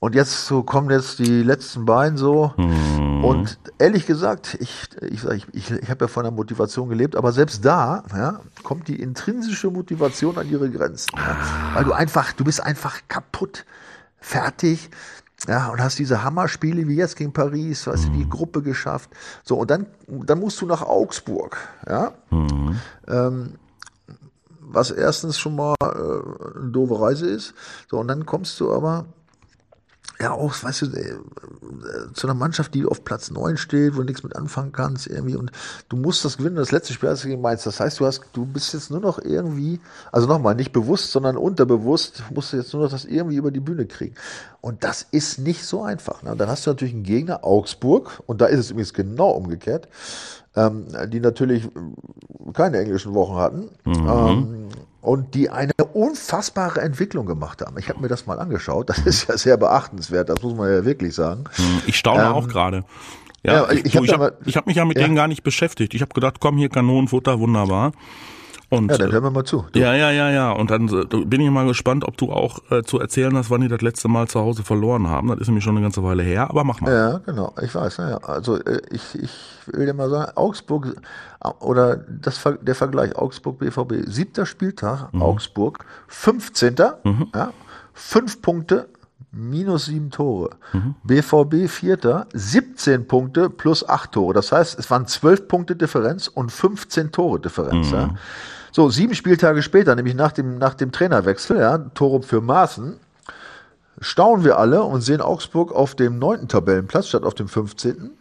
Und 0.03 0.15
jetzt 0.15 0.47
so 0.47 0.63
kommen 0.63 0.89
jetzt 0.89 1.19
die 1.19 1.43
letzten 1.43 1.85
beiden 1.85 2.17
so. 2.17 2.55
Mhm. 2.57 3.23
Und 3.23 3.59
ehrlich 3.77 4.07
gesagt, 4.07 4.57
ich, 4.59 4.89
ich, 4.99 5.23
ich, 5.25 5.45
ich, 5.53 5.69
ich 5.69 5.89
habe 5.91 6.05
ja 6.05 6.07
von 6.07 6.23
der 6.23 6.31
Motivation 6.31 6.89
gelebt, 6.89 7.15
aber 7.15 7.31
selbst 7.31 7.63
da 7.63 8.03
ja, 8.11 8.39
kommt 8.63 8.87
die 8.87 8.99
intrinsische 8.99 9.69
Motivation 9.69 10.39
an 10.39 10.49
ihre 10.49 10.71
Grenzen. 10.71 11.11
Ja, 11.15 11.37
weil 11.75 11.83
du 11.83 11.93
einfach, 11.93 12.33
du 12.33 12.43
bist 12.43 12.63
einfach 12.63 13.01
kaputt, 13.09 13.63
fertig. 14.17 14.89
Ja, 15.47 15.67
und 15.67 15.79
hast 15.79 15.99
diese 15.99 16.23
Hammerspiele 16.23 16.87
wie 16.87 16.95
jetzt 16.95 17.15
gegen 17.15 17.31
Paris, 17.31 17.85
hast 17.85 18.05
du 18.05 18.09
die 18.09 18.25
mhm. 18.25 18.29
Gruppe 18.31 18.63
geschafft. 18.63 19.11
So, 19.43 19.57
und 19.57 19.69
dann, 19.69 19.85
dann 20.07 20.39
musst 20.39 20.59
du 20.61 20.65
nach 20.65 20.81
Augsburg. 20.81 21.57
Ja. 21.87 22.13
Mhm. 22.31 22.79
Ähm, 23.07 23.53
was 24.61 24.89
erstens 24.89 25.37
schon 25.37 25.55
mal 25.55 25.75
äh, 25.83 25.85
eine 25.85 26.71
doofe 26.71 26.99
Reise 26.99 27.27
ist. 27.27 27.53
So, 27.87 27.99
und 27.99 28.07
dann 28.07 28.25
kommst 28.25 28.59
du 28.59 28.73
aber 28.73 29.05
ja 30.19 30.31
auch, 30.31 30.53
weißt 30.63 30.81
du, 30.83 30.85
äh, 30.87 31.15
zu 32.13 32.27
einer 32.27 32.33
Mannschaft, 32.33 32.73
die 32.73 32.85
auf 32.85 33.03
Platz 33.03 33.31
9 33.31 33.57
steht, 33.57 33.93
wo 33.93 33.99
du 33.99 34.05
nichts 34.05 34.23
mit 34.23 34.35
anfangen 34.35 34.71
kannst, 34.71 35.07
irgendwie, 35.07 35.35
und 35.35 35.51
du 35.89 35.97
musst 35.97 36.23
das 36.25 36.37
gewinnen. 36.37 36.55
Das 36.55 36.71
letzte 36.71 36.93
Spiel 36.93 37.09
hast 37.09 37.23
du 37.23 37.29
gegen 37.29 37.41
Mainz. 37.41 37.63
Das 37.63 37.79
heißt, 37.79 37.99
du 37.99 38.05
hast, 38.05 38.21
du 38.33 38.45
bist 38.45 38.73
jetzt 38.73 38.91
nur 38.91 38.99
noch 38.99 39.19
irgendwie, 39.19 39.79
also 40.11 40.27
nochmal, 40.27 40.55
nicht 40.55 40.71
bewusst, 40.71 41.11
sondern 41.11 41.37
unterbewusst, 41.37 42.23
musst 42.33 42.53
du 42.53 42.57
jetzt 42.57 42.73
nur 42.73 42.83
noch 42.83 42.91
das 42.91 43.05
irgendwie 43.05 43.37
über 43.37 43.51
die 43.51 43.59
Bühne 43.59 43.85
kriegen. 43.85 44.15
Und 44.61 44.83
das 44.83 45.05
ist 45.11 45.39
nicht 45.39 45.65
so 45.65 45.83
einfach. 45.83 46.21
Ne? 46.23 46.35
Dann 46.35 46.49
hast 46.49 46.65
du 46.65 46.71
natürlich 46.71 46.93
einen 46.93 47.03
Gegner, 47.03 47.43
Augsburg, 47.43 48.21
und 48.27 48.41
da 48.41 48.45
ist 48.45 48.59
es 48.59 48.71
übrigens 48.71 48.93
genau 48.93 49.31
umgekehrt, 49.31 49.87
ähm, 50.55 50.85
die 51.07 51.19
natürlich 51.19 51.67
keine 52.53 52.79
englischen 52.79 53.13
Wochen 53.13 53.35
hatten. 53.35 53.69
Mhm. 53.85 54.07
Ähm, 54.07 54.67
und 55.01 55.33
die 55.33 55.49
eine 55.49 55.73
unfassbare 55.93 56.81
Entwicklung 56.81 57.25
gemacht 57.25 57.61
haben. 57.61 57.77
Ich 57.77 57.89
habe 57.89 57.99
mir 57.99 58.07
das 58.07 58.27
mal 58.27 58.39
angeschaut. 58.39 58.89
Das 58.89 58.99
ist 58.99 59.27
ja 59.27 59.37
sehr 59.37 59.57
beachtenswert, 59.57 60.29
das 60.29 60.41
muss 60.41 60.55
man 60.55 60.69
ja 60.69 60.85
wirklich 60.85 61.15
sagen. 61.15 61.45
Hm, 61.53 61.81
ich 61.87 61.97
staune 61.97 62.23
ähm, 62.23 62.33
auch 62.33 62.47
gerade. 62.47 62.83
Ja, 63.43 63.53
ja, 63.53 63.71
ich, 63.71 63.85
ich 63.85 63.95
habe 63.95 64.07
hab, 64.07 64.45
hab 64.45 64.67
mich 64.67 64.75
ja 64.75 64.85
mit 64.85 64.97
ja. 64.97 65.03
denen 65.03 65.15
gar 65.15 65.27
nicht 65.27 65.41
beschäftigt. 65.41 65.95
Ich 65.95 66.01
habe 66.01 66.13
gedacht, 66.13 66.39
komm 66.39 66.57
hier 66.57 66.69
Kanonenfutter, 66.69 67.39
wunderbar. 67.39 67.93
Und, 68.71 68.89
ja, 68.89 68.97
dann 68.97 69.11
hören 69.11 69.23
wir 69.25 69.31
mal 69.31 69.43
zu. 69.43 69.65
Du. 69.73 69.79
Ja, 69.79 69.93
ja, 69.95 70.11
ja, 70.11 70.29
ja. 70.29 70.51
Und 70.53 70.71
dann 70.71 70.87
äh, 70.87 71.25
bin 71.25 71.41
ich 71.41 71.51
mal 71.51 71.67
gespannt, 71.67 72.05
ob 72.05 72.15
du 72.15 72.31
auch 72.31 72.59
äh, 72.71 72.83
zu 72.83 73.01
erzählen 73.01 73.35
hast, 73.35 73.49
wann 73.49 73.59
die 73.59 73.67
das 73.67 73.81
letzte 73.81 74.07
Mal 74.07 74.29
zu 74.29 74.39
Hause 74.39 74.63
verloren 74.63 75.09
haben. 75.09 75.27
Das 75.27 75.39
ist 75.39 75.47
nämlich 75.47 75.65
schon 75.65 75.75
eine 75.75 75.83
ganze 75.83 76.01
Weile 76.03 76.23
her, 76.23 76.49
aber 76.49 76.63
mach 76.63 76.79
mal. 76.79 76.89
Ja, 76.89 77.17
genau. 77.17 77.53
Ich 77.61 77.75
weiß, 77.75 77.97
ja. 77.97 78.17
Also 78.19 78.63
äh, 78.63 78.81
ich, 78.89 79.21
ich 79.21 79.31
will 79.65 79.87
dir 79.87 79.93
mal 79.93 80.09
sagen, 80.09 80.31
Augsburg 80.35 80.95
äh, 81.43 81.49
oder 81.59 81.97
das, 81.97 82.41
der 82.61 82.75
Vergleich 82.75 83.13
Augsburg 83.17 83.59
BVB, 83.59 84.07
siebter 84.09 84.45
Spieltag, 84.45 85.13
mhm. 85.13 85.21
Augsburg, 85.21 85.83
15. 86.07 86.75
Mhm. 87.03 87.27
Ja, 87.35 87.51
fünf 87.93 88.41
Punkte, 88.41 88.87
minus 89.33 89.87
sieben 89.87 90.11
Tore. 90.11 90.51
Mhm. 90.71 90.95
BVB 91.03 91.69
Vierter, 91.69 92.27
17 92.33 93.05
Punkte 93.05 93.49
plus 93.49 93.87
acht 93.87 94.13
Tore. 94.13 94.33
Das 94.33 94.53
heißt, 94.53 94.79
es 94.79 94.89
waren 94.89 95.07
zwölf 95.07 95.49
Punkte 95.49 95.75
Differenz 95.75 96.29
und 96.29 96.53
15 96.53 97.11
Tore 97.11 97.41
Differenz. 97.41 97.87
Mhm. 97.87 97.93
Ja. 97.93 98.09
So, 98.71 98.89
sieben 98.89 99.15
Spieltage 99.15 99.61
später, 99.61 99.95
nämlich 99.95 100.15
nach 100.15 100.31
dem, 100.31 100.57
nach 100.57 100.73
dem 100.73 100.91
Trainerwechsel, 100.91 101.59
ja, 101.59 101.77
Tore 101.77 102.21
für 102.21 102.41
Maaßen, 102.41 102.97
staunen 103.99 104.45
wir 104.45 104.57
alle 104.57 104.83
und 104.83 105.01
sehen 105.01 105.21
Augsburg 105.21 105.73
auf 105.73 105.95
dem 105.95 106.19
neunten 106.19 106.47
Tabellenplatz 106.47 107.07
statt 107.07 107.23
auf 107.23 107.35
dem 107.35 107.47
15. 107.47 108.11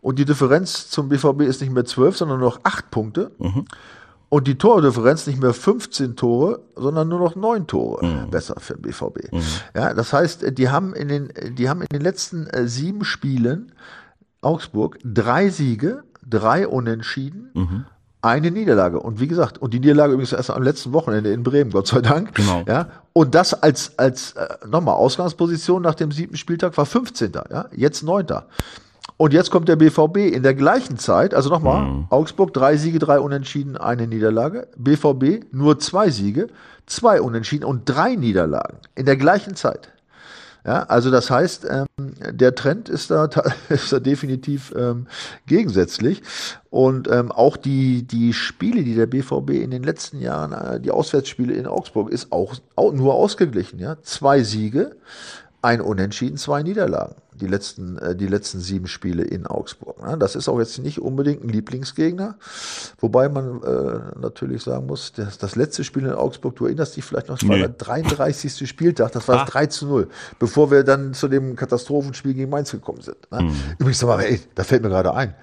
Und 0.00 0.18
die 0.18 0.24
Differenz 0.24 0.90
zum 0.90 1.08
BVB 1.08 1.42
ist 1.42 1.60
nicht 1.60 1.72
mehr 1.72 1.84
zwölf, 1.84 2.16
sondern 2.16 2.38
nur 2.38 2.50
noch 2.50 2.60
acht 2.64 2.90
Punkte. 2.90 3.32
Mhm. 3.38 3.64
Und 4.28 4.46
die 4.46 4.58
Tordifferenz 4.58 5.26
nicht 5.26 5.40
mehr 5.40 5.54
15 5.54 6.14
Tore, 6.14 6.60
sondern 6.76 7.08
nur 7.08 7.18
noch 7.18 7.34
neun 7.34 7.66
Tore 7.66 8.04
mhm. 8.04 8.30
besser 8.30 8.56
für 8.58 8.74
den 8.74 8.82
BVB. 8.82 9.32
Mhm. 9.32 9.40
Ja, 9.74 9.94
das 9.94 10.12
heißt, 10.12 10.58
die 10.58 10.68
haben 10.68 10.94
in 10.94 11.08
den, 11.08 11.32
die 11.54 11.68
haben 11.70 11.80
in 11.80 11.88
den 11.90 12.02
letzten 12.02 12.46
äh, 12.48 12.68
sieben 12.68 13.04
Spielen 13.04 13.72
Augsburg 14.42 14.98
drei 15.02 15.48
Siege, 15.48 16.04
drei 16.24 16.68
Unentschieden, 16.68 17.50
mhm 17.54 17.86
eine 18.20 18.50
Niederlage. 18.50 19.00
Und 19.00 19.20
wie 19.20 19.28
gesagt, 19.28 19.58
und 19.58 19.74
die 19.74 19.80
Niederlage 19.80 20.12
übrigens 20.12 20.32
erst 20.32 20.50
am 20.50 20.62
letzten 20.62 20.92
Wochenende 20.92 21.32
in 21.32 21.42
Bremen, 21.42 21.70
Gott 21.70 21.86
sei 21.86 22.00
Dank. 22.00 22.34
Genau. 22.34 22.64
Ja, 22.66 22.88
und 23.12 23.34
das 23.34 23.54
als, 23.54 23.98
als 23.98 24.32
äh, 24.32 24.46
nochmal 24.66 24.94
Ausgangsposition 24.94 25.82
nach 25.82 25.94
dem 25.94 26.10
siebten 26.12 26.36
Spieltag 26.36 26.76
war 26.76 26.86
15. 26.86 27.32
Ja, 27.50 27.66
jetzt 27.74 28.02
9. 28.02 28.26
Und 29.16 29.32
jetzt 29.32 29.50
kommt 29.50 29.68
der 29.68 29.76
BVB 29.76 30.32
in 30.32 30.42
der 30.42 30.54
gleichen 30.54 30.98
Zeit, 30.98 31.34
also 31.34 31.48
nochmal, 31.48 31.84
mhm. 31.84 32.06
Augsburg 32.10 32.54
drei 32.54 32.76
Siege, 32.76 32.98
drei 32.98 33.18
Unentschieden, 33.18 33.76
eine 33.76 34.06
Niederlage. 34.06 34.68
BVB 34.76 35.52
nur 35.52 35.78
zwei 35.78 36.10
Siege, 36.10 36.48
zwei 36.86 37.20
Unentschieden 37.20 37.64
und 37.64 37.82
drei 37.84 38.14
Niederlagen 38.14 38.78
in 38.94 39.06
der 39.06 39.16
gleichen 39.16 39.56
Zeit. 39.56 39.92
Ja, 40.68 40.82
also 40.82 41.10
das 41.10 41.30
heißt, 41.30 41.66
ähm, 41.70 41.86
der 42.30 42.54
Trend 42.54 42.90
ist 42.90 43.10
da, 43.10 43.24
ist 43.70 43.90
da 43.90 44.00
definitiv 44.00 44.74
ähm, 44.76 45.06
gegensätzlich. 45.46 46.20
Und 46.68 47.08
ähm, 47.10 47.32
auch 47.32 47.56
die, 47.56 48.02
die 48.02 48.34
Spiele, 48.34 48.84
die 48.84 48.94
der 48.94 49.06
BVB 49.06 49.52
in 49.52 49.70
den 49.70 49.82
letzten 49.82 50.20
Jahren, 50.20 50.52
äh, 50.52 50.78
die 50.78 50.90
Auswärtsspiele 50.90 51.54
in 51.54 51.66
Augsburg, 51.66 52.10
ist 52.10 52.32
auch, 52.32 52.54
auch 52.76 52.92
nur 52.92 53.14
ausgeglichen. 53.14 53.78
Ja? 53.78 53.96
Zwei 54.02 54.42
Siege, 54.42 54.96
ein 55.62 55.80
Unentschieden, 55.80 56.36
zwei 56.36 56.62
Niederlagen. 56.62 57.14
Die 57.40 57.46
letzten, 57.46 57.98
äh, 57.98 58.14
die 58.14 58.26
letzten 58.26 58.60
sieben 58.60 58.86
Spiele 58.86 59.22
in 59.22 59.46
Augsburg. 59.46 60.04
Ne? 60.04 60.18
Das 60.18 60.36
ist 60.36 60.48
auch 60.48 60.58
jetzt 60.58 60.78
nicht 60.78 61.00
unbedingt 61.00 61.44
ein 61.44 61.48
Lieblingsgegner. 61.48 62.36
Wobei 62.98 63.28
man 63.28 63.62
äh, 63.62 64.20
natürlich 64.20 64.62
sagen 64.62 64.86
muss, 64.86 65.12
das, 65.12 65.38
das 65.38 65.56
letzte 65.56 65.84
Spiel 65.84 66.04
in 66.04 66.12
Augsburg, 66.12 66.56
du 66.56 66.66
erinnerst 66.66 66.96
dich 66.96 67.04
vielleicht 67.04 67.28
noch, 67.28 67.38
das 67.38 67.48
nee. 67.48 67.50
war 67.50 67.58
der 67.58 67.68
33. 67.68 68.68
Spieltag, 68.68 69.12
das 69.12 69.28
war 69.28 69.42
ah. 69.42 69.44
3 69.44 69.66
zu 69.66 69.86
0, 69.86 70.08
bevor 70.38 70.70
wir 70.70 70.84
dann 70.84 71.14
zu 71.14 71.28
dem 71.28 71.56
Katastrophenspiel 71.56 72.34
gegen 72.34 72.50
Mainz 72.50 72.70
gekommen 72.70 73.00
sind. 73.02 73.16
Ne? 73.30 73.42
Mhm. 73.42 73.56
Übrigens, 73.78 74.02
aber, 74.02 74.24
ey, 74.24 74.40
da 74.54 74.64
fällt 74.64 74.82
mir 74.82 74.88
gerade 74.88 75.14
ein. 75.14 75.34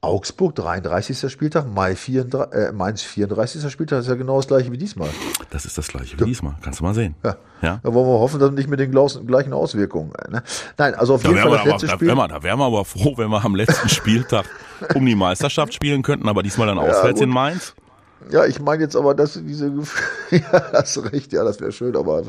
Augsburg 0.00 0.54
33. 0.54 1.28
Spieltag, 1.30 1.66
Mai 1.66 1.96
34, 1.96 2.52
äh, 2.52 2.72
Mainz 2.72 3.02
34. 3.02 3.68
Spieltag, 3.70 3.98
das 3.98 4.06
ist 4.06 4.10
ja 4.10 4.14
genau 4.14 4.36
das 4.36 4.46
gleiche 4.46 4.70
wie 4.70 4.78
diesmal. 4.78 5.08
Das 5.50 5.64
ist 5.64 5.76
das 5.76 5.88
gleiche 5.88 6.18
wie 6.20 6.24
diesmal, 6.24 6.54
kannst 6.62 6.78
du 6.78 6.84
mal 6.84 6.94
sehen. 6.94 7.16
Ja. 7.24 7.36
ja. 7.62 7.80
Da 7.82 7.92
wollen 7.92 8.06
wir 8.06 8.20
hoffen, 8.20 8.38
dass 8.38 8.52
nicht 8.52 8.68
mit 8.68 8.78
den 8.78 8.92
gleichen 8.92 9.52
Auswirkungen. 9.52 10.12
Ne? 10.30 10.42
Nein, 10.76 10.94
also 10.94 11.14
auf 11.14 11.22
da 11.22 11.30
jeden 11.30 11.40
Fall 11.40 11.50
das 11.50 11.64
letzte 11.64 11.86
aber, 11.88 11.96
Spiel. 11.96 12.08
Da 12.08 12.16
wären, 12.16 12.28
wir, 12.28 12.28
da 12.28 12.42
wären 12.44 12.58
wir 12.60 12.64
aber 12.66 12.84
froh, 12.84 13.14
wenn 13.16 13.28
wir 13.28 13.44
am 13.44 13.56
letzten 13.56 13.88
Spieltag 13.88 14.46
um 14.94 15.04
die 15.04 15.16
Meisterschaft 15.16 15.74
spielen 15.74 16.02
könnten, 16.02 16.28
aber 16.28 16.44
diesmal 16.44 16.68
dann 16.68 16.78
auswärts 16.78 17.18
ja, 17.18 17.24
in 17.24 17.30
Mainz. 17.30 17.74
Ja, 18.30 18.44
ich 18.44 18.60
meine 18.60 18.82
jetzt 18.82 18.96
aber, 18.96 19.14
dass 19.14 19.34
diese, 19.34 19.66
ja, 20.30 20.72
hast 20.72 21.12
recht, 21.12 21.32
ja, 21.32 21.44
das 21.44 21.60
wäre 21.60 21.72
schön, 21.72 21.96
aber 21.96 22.22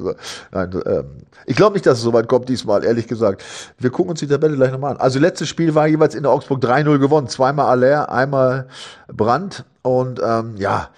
nein, 0.51 0.81
ähm, 0.85 1.05
ich 1.45 1.55
glaube 1.55 1.73
nicht, 1.73 1.85
dass 1.85 1.97
es 1.97 2.03
so 2.03 2.13
weit 2.13 2.27
kommt 2.27 2.49
diesmal, 2.49 2.83
ehrlich 2.83 3.07
gesagt. 3.07 3.43
Wir 3.77 3.89
gucken 3.89 4.12
uns 4.12 4.19
die 4.19 4.27
Tabelle 4.27 4.55
gleich 4.55 4.71
nochmal 4.71 4.91
an. 4.91 4.97
Also 4.97 5.19
letztes 5.19 5.49
Spiel 5.49 5.75
war 5.75 5.88
jeweils 5.88 6.15
in 6.15 6.23
der 6.23 6.31
Augsburg 6.31 6.63
3-0 6.63 6.99
gewonnen, 6.99 7.27
zweimal 7.27 7.67
Aller, 7.67 8.12
einmal 8.12 8.67
Brand 9.07 9.65
und 9.81 10.21
ähm, 10.23 10.55
ja, 10.57 10.89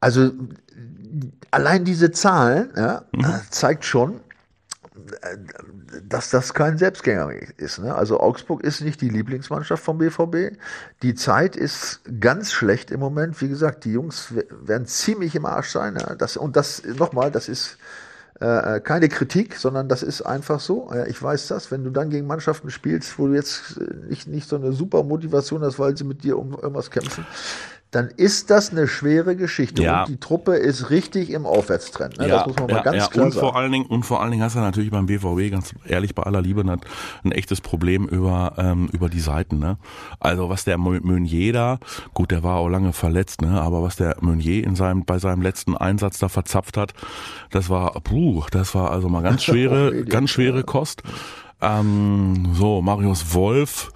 also 0.00 0.30
allein 1.50 1.84
diese 1.84 2.10
Zahlen 2.10 2.70
ja, 2.76 3.02
mhm. 3.12 3.40
zeigt 3.50 3.84
schon, 3.84 4.20
dass 6.08 6.30
das 6.30 6.54
kein 6.54 6.78
Selbstgänger 6.78 7.30
ist. 7.56 7.78
Ne? 7.78 7.94
Also 7.94 8.20
Augsburg 8.20 8.62
ist 8.62 8.80
nicht 8.80 9.00
die 9.00 9.08
Lieblingsmannschaft 9.08 9.82
vom 9.82 9.98
BVB. 9.98 10.56
Die 11.02 11.14
Zeit 11.14 11.56
ist 11.56 12.00
ganz 12.20 12.52
schlecht 12.52 12.90
im 12.90 13.00
Moment. 13.00 13.40
Wie 13.40 13.48
gesagt, 13.48 13.84
die 13.84 13.92
Jungs 13.92 14.34
werden 14.50 14.86
ziemlich 14.86 15.34
im 15.34 15.46
Arsch 15.46 15.70
sein. 15.70 15.96
Ja? 15.96 16.14
Das, 16.14 16.36
und 16.36 16.56
das 16.56 16.82
nochmal, 16.84 17.30
das 17.30 17.48
ist 17.48 17.78
äh, 18.40 18.80
keine 18.80 19.08
Kritik, 19.08 19.56
sondern 19.56 19.88
das 19.88 20.02
ist 20.02 20.22
einfach 20.22 20.58
so. 20.58 20.90
Ja, 20.92 21.06
ich 21.06 21.22
weiß 21.22 21.46
das, 21.48 21.70
wenn 21.70 21.84
du 21.84 21.90
dann 21.90 22.10
gegen 22.10 22.26
Mannschaften 22.26 22.70
spielst, 22.70 23.18
wo 23.18 23.28
du 23.28 23.34
jetzt 23.34 23.80
nicht, 24.08 24.26
nicht 24.26 24.48
so 24.48 24.56
eine 24.56 24.72
super 24.72 25.02
Motivation 25.04 25.62
hast, 25.62 25.78
weil 25.78 25.96
sie 25.96 26.04
mit 26.04 26.24
dir 26.24 26.38
um 26.38 26.52
irgendwas 26.52 26.90
kämpfen, 26.90 27.24
dann 27.94 28.08
ist 28.08 28.50
das 28.50 28.70
eine 28.70 28.88
schwere 28.88 29.36
Geschichte. 29.36 29.82
Ja. 29.82 30.02
Und 30.02 30.08
die 30.08 30.16
Truppe 30.18 30.56
ist 30.56 30.90
richtig 30.90 31.30
im 31.30 31.46
Aufwärtstrend. 31.46 32.18
Ne? 32.18 32.28
Ja, 32.28 32.38
das 32.38 32.46
muss 32.46 32.56
man 32.56 32.70
mal 32.70 32.82
ganz 32.82 32.96
ja. 32.96 33.06
klar 33.06 33.26
und 33.26 33.32
sagen. 33.32 33.46
Vor 33.46 33.56
allen 33.56 33.72
Dingen, 33.72 33.86
und 33.86 34.02
vor 34.04 34.20
allen 34.20 34.32
Dingen 34.32 34.42
hast 34.42 34.56
du 34.56 34.60
natürlich 34.60 34.90
beim 34.90 35.06
BVW, 35.06 35.50
ganz 35.50 35.74
ehrlich, 35.86 36.14
bei 36.14 36.24
aller 36.24 36.42
Liebe, 36.42 36.62
ein, 36.62 36.80
ein 37.24 37.32
echtes 37.32 37.60
Problem 37.60 38.06
über, 38.06 38.54
ähm, 38.58 38.88
über 38.92 39.08
die 39.08 39.20
Seiten. 39.20 39.58
Ne? 39.58 39.78
Also 40.18 40.48
was 40.48 40.64
der 40.64 40.78
Meunier 40.78 41.52
da, 41.52 41.78
gut, 42.14 42.30
der 42.30 42.42
war 42.42 42.56
auch 42.56 42.68
lange 42.68 42.92
verletzt, 42.92 43.42
ne? 43.42 43.60
aber 43.60 43.82
was 43.82 43.96
der 43.96 44.16
Meunier 44.20 44.64
in 44.64 44.74
seinem, 44.74 45.04
bei 45.04 45.18
seinem 45.18 45.42
letzten 45.42 45.76
Einsatz 45.76 46.18
da 46.18 46.28
verzapft 46.28 46.76
hat, 46.76 46.94
das 47.50 47.70
war, 47.70 47.92
puh, 48.00 48.42
das 48.50 48.74
war 48.74 48.90
also 48.90 49.08
mal 49.08 49.22
ganz 49.22 49.44
schwere, 49.44 50.04
ganz 50.04 50.30
schwere 50.30 50.64
Kost. 50.64 51.02
Ähm, 51.60 52.50
so, 52.54 52.82
Marius 52.82 53.34
Wolf, 53.34 53.92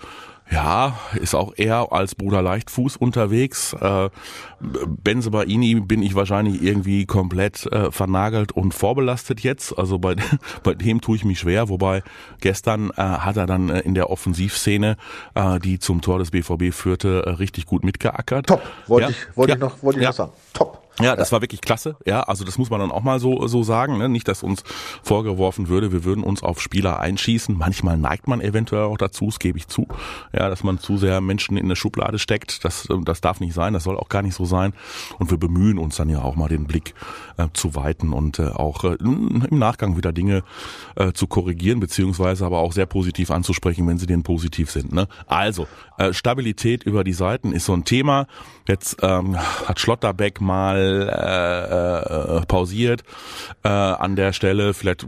ja, 0.51 0.99
ist 1.21 1.35
auch 1.35 1.53
eher 1.57 1.93
als 1.93 2.15
Bruder 2.15 2.41
Leichtfuß 2.41 2.97
unterwegs. 2.97 3.75
Äh, 3.75 4.09
Benzebaini 4.61 5.81
bin 5.81 6.03
ich 6.03 6.15
wahrscheinlich 6.15 6.63
irgendwie 6.63 7.05
komplett 7.07 7.67
äh, 7.67 7.91
vernagelt 7.91 8.53
und 8.53 8.73
vorbelastet 8.73 9.41
jetzt. 9.41 9.79
Also 9.79 9.99
bei, 9.99 10.17
bei 10.63 10.75
dem 10.75 11.01
tue 11.01 11.17
ich 11.17 11.25
mich 11.25 11.39
schwer. 11.39 11.69
Wobei 11.69 12.03
gestern 12.41 12.91
äh, 12.91 13.03
hat 13.03 13.37
er 13.37 13.47
dann 13.47 13.69
äh, 13.69 13.81
in 13.81 13.95
der 13.95 14.11
Offensivszene, 14.11 14.97
äh, 15.35 15.59
die 15.59 15.79
zum 15.79 16.01
Tor 16.01 16.19
des 16.19 16.31
BVB 16.31 16.73
führte, 16.73 17.25
äh, 17.27 17.31
richtig 17.31 17.67
gut 17.67 17.85
mitgeackert. 17.85 18.47
Top, 18.47 18.63
wollte 18.87 19.09
ja? 19.09 19.11
ich, 19.11 19.37
wollte 19.37 19.51
ja. 19.51 19.57
ich 19.57 19.61
noch, 19.61 19.83
wollte 19.83 19.99
ich 19.99 20.05
ja. 20.05 20.11
noch 20.11 20.17
sagen. 20.17 20.33
Top. 20.55 20.78
Ja, 21.01 21.17
das 21.17 21.33
war 21.33 21.41
wirklich 21.41 21.61
klasse. 21.61 21.97
Ja, 22.07 22.23
also 22.23 22.45
das 22.45 22.59
muss 22.59 22.71
man 22.71 22.81
dann 22.81 22.91
auch 22.91 23.03
mal 23.03 23.21
so 23.21 23.47
so 23.47 23.63
sagen. 23.63 23.99
Ne? 23.99 24.09
Nicht, 24.09 24.29
dass 24.29 24.43
uns 24.43 24.63
vorgeworfen 25.03 25.69
würde, 25.69 25.93
wir 25.93 26.05
würden 26.05 26.25
uns 26.25 26.43
auf 26.43 26.61
Spieler 26.61 27.01
einschießen. 27.01 27.57
Manchmal 27.57 27.97
neigt 27.97 28.29
man 28.29 28.41
eventuell 28.41 28.85
auch 28.85 28.99
dazu, 28.99 29.27
das 29.27 29.39
gebe 29.39 29.59
ich 29.59 29.69
zu. 29.69 29.87
Ja, 30.33 30.49
dass 30.49 30.65
man 30.65 30.79
zu 30.79 30.97
sehr 30.97 31.21
Menschen 31.21 31.57
in 31.57 31.67
eine 31.67 31.77
Schublade 31.77 32.19
steckt. 32.19 32.65
Das 32.65 32.89
das 33.05 33.21
darf 33.21 33.41
nicht 33.41 33.55
sein. 33.55 33.73
Das 33.73 33.85
soll 33.85 33.97
auch 33.97 34.09
gar 34.09 34.23
nicht 34.23 34.35
so 34.35 34.45
sein. 34.45 34.73
Und 35.19 35.31
wir 35.31 35.39
bemühen 35.39 35.79
uns 35.79 35.97
dann 35.97 36.09
ja 36.09 36.23
auch 36.23 36.37
mal 36.37 36.49
den 36.49 36.67
Blick 36.67 36.95
äh, 37.37 37.49
zu 37.53 37.75
weiten 37.75 38.13
und 38.13 38.39
äh, 38.39 38.49
auch 38.49 38.85
äh, 38.85 38.97
im 39.01 39.47
Nachgang 39.51 39.97
wieder 39.97 40.13
Dinge 40.13 40.43
äh, 40.97 41.13
zu 41.13 41.27
korrigieren 41.27 41.81
beziehungsweise 41.81 42.45
aber 42.45 42.59
auch 42.59 42.73
sehr 42.73 42.87
positiv 42.87 43.31
anzusprechen, 43.31 43.87
wenn 43.87 43.99
sie 43.99 44.07
denn 44.07 44.23
positiv 44.23 44.71
sind. 44.71 44.93
Ne? 44.93 45.09
Also 45.27 45.67
äh, 45.99 46.13
Stabilität 46.13 46.85
über 46.85 47.05
die 47.05 47.13
Seiten 47.13 47.53
ist 47.53 47.67
so 47.67 47.75
ein 47.75 47.85
Thema. 47.85 48.27
Jetzt 48.67 48.99
ähm, 49.03 49.37
hat 49.39 49.81
Schlotterbeck 49.81 50.41
mal 50.41 50.88
äh, 50.89 52.39
äh, 52.39 52.47
pausiert 52.47 53.05
äh, 53.65 53.69
an 53.69 54.17
der 54.17 54.33
Stelle. 54.33 54.75
Vielleicht 54.75 55.07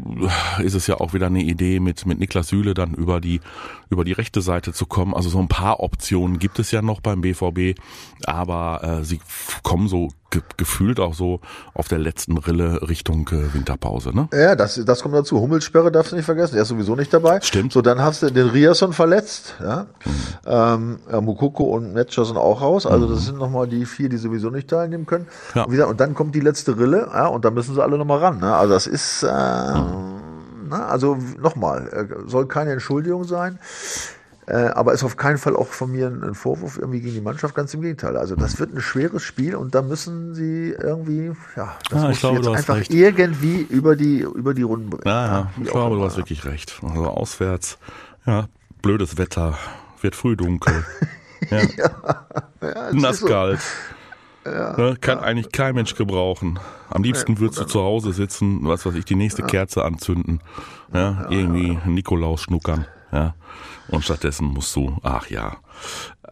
ist 0.63 0.75
es 0.75 0.87
ja 0.87 0.97
auch 1.01 1.13
wieder 1.15 1.27
eine 1.27 1.43
Idee, 1.43 1.81
mit 1.81 2.07
mit 2.07 2.19
Niklas 2.19 2.49
Süle 2.49 2.75
dann 2.75 2.95
über 2.95 3.21
die 3.21 3.41
über 3.89 4.05
die 4.05 4.13
rechte 4.13 4.41
Seite 4.41 4.73
zu 4.73 4.87
kommen. 4.87 5.15
Also 5.15 5.29
so 5.29 5.39
ein 5.39 5.49
paar 5.49 5.81
Optionen 5.81 6.39
gibt 6.39 6.59
es 6.59 6.71
ja 6.71 6.83
noch 6.83 7.01
beim 7.01 7.21
BVB, 7.21 7.79
aber 8.25 9.01
äh, 9.01 9.05
sie 9.05 9.21
kommen 9.63 9.89
so 9.89 10.11
ge 10.31 10.43
gefühlt 10.57 11.01
auch 11.01 11.15
so 11.15 11.41
auf 11.75 11.89
der 11.89 11.99
letzten 11.99 12.39
Rille 12.39 12.89
Richtung 12.89 13.29
äh, 13.29 13.53
Winterpause, 13.55 14.15
ne? 14.15 14.29
Ja, 14.33 14.55
das, 14.55 14.81
das 14.85 15.03
kommt 15.03 15.15
dazu. 15.15 15.41
Hummelssperre 15.41 15.91
darfst 15.91 16.13
du 16.13 16.17
nicht 16.17 16.25
vergessen, 16.25 16.55
der 16.55 16.63
ist 16.63 16.69
sowieso 16.69 16.97
nicht 16.97 17.13
dabei. 17.13 17.41
Stimmt. 17.41 17.73
So, 17.73 17.83
dann 17.83 18.01
hast 18.01 18.23
du 18.23 18.31
den 18.31 18.49
Riasson 18.49 18.93
verletzt, 18.93 19.57
ja. 19.61 19.87
Mhm. 20.05 20.99
Ähm, 21.11 21.25
Mukoko 21.25 21.65
und 21.65 21.93
Metscher 21.93 22.25
sind 22.25 22.37
auch 22.37 22.61
raus. 22.61 22.87
Also 22.87 23.07
mhm. 23.07 23.13
das 23.13 23.27
sind 23.27 23.39
nochmal 23.39 23.67
die 23.67 23.85
vier, 23.87 24.09
die 24.09 24.17
sowieso 24.17 24.51
nicht 24.51 24.69
teilnehmen 24.69 25.07
können. 25.07 25.27
Ja. 25.55 25.65
Und, 25.65 25.73
gesagt, 25.73 25.91
und 25.91 26.01
dann 26.01 26.15
kommt 26.15 26.35
die 26.35 26.41
letzte 26.41 26.79
Rille, 26.79 27.09
ja, 27.13 27.27
und 27.27 27.45
da 27.45 27.51
müssen 27.51 27.75
sie 27.75 27.83
alle 27.83 27.99
nochmal 27.99 28.19
ran. 28.19 28.39
Ne? 28.39 28.55
Also 28.55 28.73
das 28.73 28.87
ist, 28.87 29.23
äh, 29.23 29.27
mhm. 29.27 30.69
na, 30.69 30.87
also 30.87 31.19
nochmal, 31.39 31.89
äh, 31.89 32.29
soll 32.29 32.47
keine 32.47 32.73
Entschuldigung 32.73 33.25
sein. 33.25 33.59
Äh, 34.47 34.55
aber 34.75 34.93
ist 34.93 35.05
auf 35.05 35.17
keinen 35.17 35.39
Fall 35.39 35.55
auch 35.55 35.69
von 35.69 35.93
mir 35.93 36.09
ein 36.09 36.35
Vorwurf 36.35 36.79
irgendwie 36.79 37.01
gegen 37.01 37.15
die 37.15 37.21
Mannschaft, 37.21 37.55
ganz 37.55 37.73
im 37.75 37.83
Gegenteil. 37.83 38.17
Also 38.17 38.35
das 38.35 38.59
wird 38.59 38.75
ein 38.75 38.81
schweres 38.81 39.23
Spiel 39.23 39.55
und 39.55 39.75
da 39.75 39.83
müssen 39.83 40.35
sie 40.35 40.71
irgendwie, 40.71 41.33
ja, 41.57 41.77
das 41.89 42.03
ah, 42.03 42.09
muss 42.09 42.21
glaube, 42.21 42.37
jetzt 42.39 42.49
einfach 42.49 42.77
recht. 42.77 42.93
irgendwie 42.93 43.61
über 43.61 43.97
die, 43.97 44.21
über 44.21 44.55
die 44.55 44.63
Runden 44.63 44.91
bringen. 44.91 45.03
Ja, 45.07 45.27
ja, 45.27 45.51
ich 45.63 45.71
glaube, 45.71 45.97
du 45.97 46.05
hast 46.05 46.17
wirklich 46.17 46.45
recht. 46.45 46.81
Also 46.83 47.07
auswärts, 47.07 47.79
ja, 48.27 48.49
blödes 48.83 49.19
Wetter, 49.19 49.57
wird 50.01 50.17
früh 50.17 50.37
dunkel. 50.37 50.85
ja. 51.51 51.59
ja, 51.59 52.27
ja 52.63 52.93
Nasskalt. 52.93 53.61
So. 53.61 54.51
Ja, 54.51 54.77
ne, 54.77 54.97
kann 54.99 55.19
eigentlich 55.19 55.53
kein 55.53 55.75
Mensch 55.75 55.95
gebrauchen. 55.95 56.59
Am 56.89 57.03
liebsten 57.03 57.39
würdest 57.39 57.61
du 57.61 57.65
zu 57.65 57.81
Hause 57.83 58.13
sitzen, 58.13 58.61
was 58.63 58.87
weiß 58.87 58.95
ich, 58.95 59.05
die 59.05 59.15
nächste 59.15 59.43
Kerze 59.43 59.85
anzünden, 59.85 60.41
ja, 60.93 61.27
irgendwie 61.29 61.79
Nikolaus 61.85 62.43
schnuckern, 62.43 62.87
ja. 63.13 63.35
Und 63.89 64.05
stattdessen 64.05 64.47
musst 64.47 64.75
du, 64.77 64.97
ach 65.03 65.29
ja. 65.31 65.57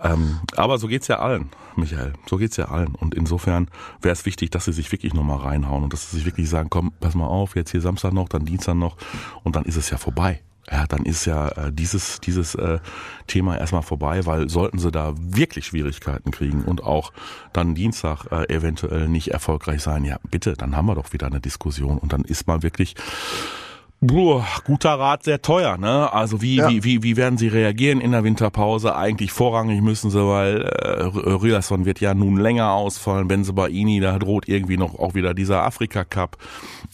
Ähm, 0.00 0.40
aber 0.56 0.78
so 0.78 0.86
geht's 0.86 1.08
ja 1.08 1.18
allen, 1.18 1.50
Michael. 1.76 2.12
So 2.26 2.36
geht's 2.36 2.56
ja 2.56 2.66
allen. 2.66 2.94
Und 2.94 3.14
insofern 3.14 3.68
wäre 4.00 4.12
es 4.12 4.26
wichtig, 4.26 4.50
dass 4.50 4.66
sie 4.66 4.72
sich 4.72 4.92
wirklich 4.92 5.14
nochmal 5.14 5.38
reinhauen 5.38 5.84
und 5.84 5.92
dass 5.92 6.10
sie 6.10 6.16
sich 6.16 6.26
wirklich 6.26 6.48
sagen, 6.48 6.70
komm, 6.70 6.92
pass 7.00 7.14
mal 7.14 7.26
auf, 7.26 7.56
jetzt 7.56 7.72
hier 7.72 7.80
Samstag 7.80 8.12
noch, 8.12 8.28
dann 8.28 8.44
Dienstag 8.44 8.74
noch 8.74 8.96
und 9.42 9.56
dann 9.56 9.64
ist 9.64 9.76
es 9.76 9.90
ja 9.90 9.96
vorbei. 9.96 10.40
Ja, 10.70 10.86
dann 10.86 11.04
ist 11.04 11.24
ja 11.24 11.48
äh, 11.48 11.72
dieses, 11.72 12.20
dieses 12.20 12.54
äh, 12.54 12.78
Thema 13.26 13.56
erstmal 13.56 13.82
vorbei, 13.82 14.26
weil 14.26 14.50
sollten 14.50 14.78
sie 14.78 14.92
da 14.92 15.14
wirklich 15.16 15.66
Schwierigkeiten 15.66 16.30
kriegen 16.30 16.62
und 16.64 16.84
auch 16.84 17.12
dann 17.54 17.74
Dienstag 17.74 18.26
äh, 18.30 18.54
eventuell 18.54 19.08
nicht 19.08 19.28
erfolgreich 19.28 19.80
sein, 19.80 20.04
ja 20.04 20.18
bitte, 20.30 20.54
dann 20.54 20.76
haben 20.76 20.86
wir 20.86 20.94
doch 20.94 21.14
wieder 21.14 21.26
eine 21.26 21.40
Diskussion 21.40 21.96
und 21.96 22.12
dann 22.12 22.22
ist 22.22 22.46
mal 22.46 22.62
wirklich 22.62 22.96
Boah, 24.00 24.46
guter 24.64 24.90
Rat, 24.90 25.24
sehr 25.24 25.42
teuer, 25.42 25.76
ne? 25.76 26.12
Also 26.12 26.40
wie, 26.40 26.56
ja. 26.56 26.68
wie, 26.68 26.84
wie, 26.84 27.02
wie 27.02 27.16
werden 27.16 27.36
sie 27.36 27.48
reagieren 27.48 28.00
in 28.00 28.12
der 28.12 28.22
Winterpause? 28.22 28.94
Eigentlich 28.94 29.32
vorrangig 29.32 29.82
müssen 29.82 30.12
sie, 30.12 30.24
weil 30.24 30.62
äh, 30.62 31.02
Rülasson 31.02 31.84
wird 31.84 31.98
ja 31.98 32.14
nun 32.14 32.36
länger 32.36 32.70
ausfallen. 32.70 33.26
Benzebaini, 33.26 33.98
da 33.98 34.20
droht 34.20 34.46
irgendwie 34.46 34.76
noch 34.76 34.96
auch 34.96 35.14
wieder 35.14 35.34
dieser 35.34 35.64
Afrika-Cup. 35.64 36.38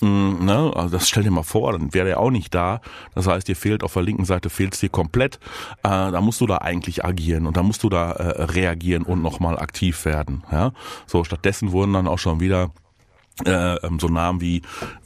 Mm, 0.01 0.47
ne? 0.47 0.73
Also 0.75 0.97
das 0.97 1.07
stell 1.07 1.25
dir 1.25 1.31
mal 1.31 1.43
vor, 1.43 1.73
dann 1.73 1.93
wäre 1.93 2.09
er 2.09 2.21
auch 2.21 2.31
nicht 2.31 2.55
da. 2.55 2.81
Das 3.15 3.27
heißt, 3.27 3.49
dir 3.49 3.57
fehlt 3.57 3.85
auf 3.85 3.93
der 3.93 4.03
linken 4.03 4.25
Seite 4.25 4.49
fehlt's 4.49 4.81
dir 4.81 4.89
komplett. 4.89 5.39
Äh, 5.83 5.91
da 5.91 6.23
musst 6.23 6.41
du 6.41 6.47
da 6.47 6.59
eigentlich 6.59 7.05
agieren 7.05 7.47
und 7.47 7.59
da 7.59 7.63
musst 7.63 7.83
du 7.83 7.91
da 7.91 8.13
äh, 8.13 8.45
reagieren 8.45 9.03
und 9.03 9.21
nochmal 9.21 9.59
aktiv 9.59 10.07
werden. 10.07 10.43
Ja? 10.51 10.73
So, 11.07 11.23
stattdessen 11.23 11.71
wurden 11.71 11.93
dann 11.93 12.09
auch 12.09 12.19
schon 12.19 12.41
wieder 12.41 12.71
äh, 13.45 13.77
ähm, 13.77 13.99
so 13.99 14.09
Namen 14.09 14.41
wie 14.41 14.63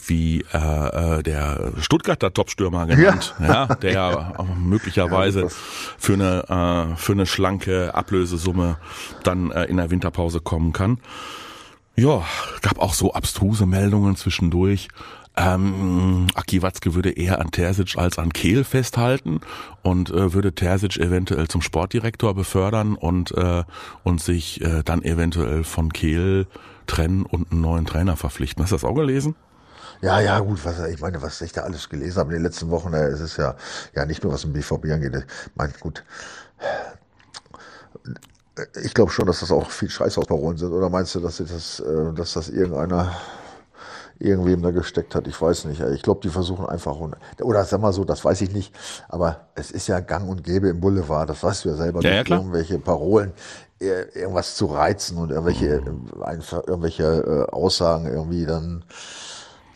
wie 0.06 0.44
äh, 0.52 1.18
äh, 1.18 1.22
der 1.22 1.72
Stuttgarter 1.80 2.32
Topstürmer 2.32 2.86
genannt, 2.86 3.34
ja, 3.40 3.46
ja 3.46 3.74
der 3.74 3.92
ja 3.92 4.32
möglicherweise 4.58 5.42
ja, 5.42 5.48
für 5.98 6.12
eine 6.14 6.92
äh, 6.92 6.96
für 6.96 7.12
eine 7.12 7.26
schlanke 7.26 7.94
Ablösesumme 7.94 8.76
dann 9.22 9.50
äh, 9.50 9.64
in 9.64 9.78
der 9.78 9.90
Winterpause 9.90 10.40
kommen 10.40 10.72
kann. 10.72 10.98
Ja, 11.96 12.22
gab 12.62 12.78
auch 12.78 12.94
so 12.94 13.12
abstruse 13.14 13.66
Meldungen 13.66 14.14
zwischendurch. 14.14 14.88
Ähm, 15.36 16.26
Aki 16.34 16.62
Watzke 16.62 16.94
würde 16.94 17.10
eher 17.10 17.40
an 17.40 17.50
Terzic 17.50 17.96
als 17.96 18.18
an 18.18 18.32
Kehl 18.32 18.64
festhalten 18.64 19.40
und 19.82 20.10
äh, 20.10 20.32
würde 20.32 20.52
Terzic 20.52 20.96
eventuell 20.98 21.48
zum 21.48 21.62
Sportdirektor 21.62 22.34
befördern 22.34 22.94
und 22.94 23.32
äh, 23.36 23.62
und 24.02 24.20
sich 24.20 24.60
äh, 24.60 24.82
dann 24.84 25.02
eventuell 25.02 25.64
von 25.64 25.92
Kehl 25.92 26.46
trennen 26.88 27.24
und 27.24 27.52
einen 27.52 27.60
neuen 27.60 27.86
Trainer 27.86 28.16
verpflichten. 28.16 28.62
Hast 28.62 28.72
du 28.72 28.76
das 28.76 28.84
auch 28.84 28.94
gelesen? 28.94 29.36
Ja, 30.00 30.20
ja, 30.20 30.38
gut, 30.40 30.64
was, 30.64 30.78
ich 30.88 31.00
meine, 31.00 31.20
was 31.22 31.40
ich 31.40 31.52
da 31.52 31.62
alles 31.62 31.88
gelesen 31.88 32.18
habe 32.18 32.30
in 32.30 32.38
den 32.38 32.44
letzten 32.44 32.70
Wochen, 32.70 32.92
äh, 32.92 33.06
es 33.06 33.20
ist 33.20 33.36
ja, 33.36 33.56
ja 33.94 34.06
nicht 34.06 34.22
nur 34.22 34.32
was 34.32 34.44
im 34.44 34.52
BVB 34.52 34.84
angeht. 34.92 35.14
Ich 35.14 35.56
meine, 35.56 35.72
gut, 35.80 36.04
ich 38.82 38.94
glaube 38.94 39.10
schon, 39.10 39.26
dass 39.26 39.40
das 39.40 39.50
auch 39.50 39.70
viel 39.70 39.90
Scheiß 39.90 40.18
aus 40.18 40.26
Parolen 40.26 40.56
sind. 40.56 40.72
Oder 40.72 40.88
meinst 40.88 41.14
du, 41.14 41.20
dass, 41.20 41.38
das, 41.38 41.80
äh, 41.80 42.12
dass 42.14 42.34
das 42.34 42.48
irgendeiner 42.48 43.16
irgendwem 44.20 44.62
da 44.62 44.72
gesteckt 44.72 45.14
hat. 45.14 45.28
Ich 45.28 45.40
weiß 45.40 45.66
nicht. 45.66 45.80
Ich 45.80 46.02
glaube, 46.02 46.20
die 46.22 46.28
versuchen 46.28 46.66
einfach, 46.66 46.96
oder 47.40 47.64
sag 47.64 47.80
mal 47.80 47.92
so, 47.92 48.04
das 48.04 48.24
weiß 48.24 48.40
ich 48.40 48.52
nicht, 48.52 48.74
aber 49.08 49.48
es 49.54 49.70
ist 49.70 49.86
ja 49.86 50.00
gang 50.00 50.28
und 50.28 50.42
gäbe 50.42 50.68
im 50.68 50.80
Boulevard, 50.80 51.30
das 51.30 51.42
weißt 51.42 51.64
du 51.64 51.68
ja 51.68 51.76
selber, 51.76 52.00
ja, 52.02 52.10
ja, 52.10 52.24
irgendwelche 52.26 52.78
Parolen, 52.80 53.32
irgendwas 53.80 54.56
zu 54.56 54.66
reizen 54.66 55.18
und 55.18 55.30
irgendwelche, 55.30 55.82
einfach 56.20 56.66
irgendwelche 56.66 57.04
äh, 57.04 57.52
Aussagen 57.52 58.06
irgendwie 58.06 58.44
dann 58.44 58.84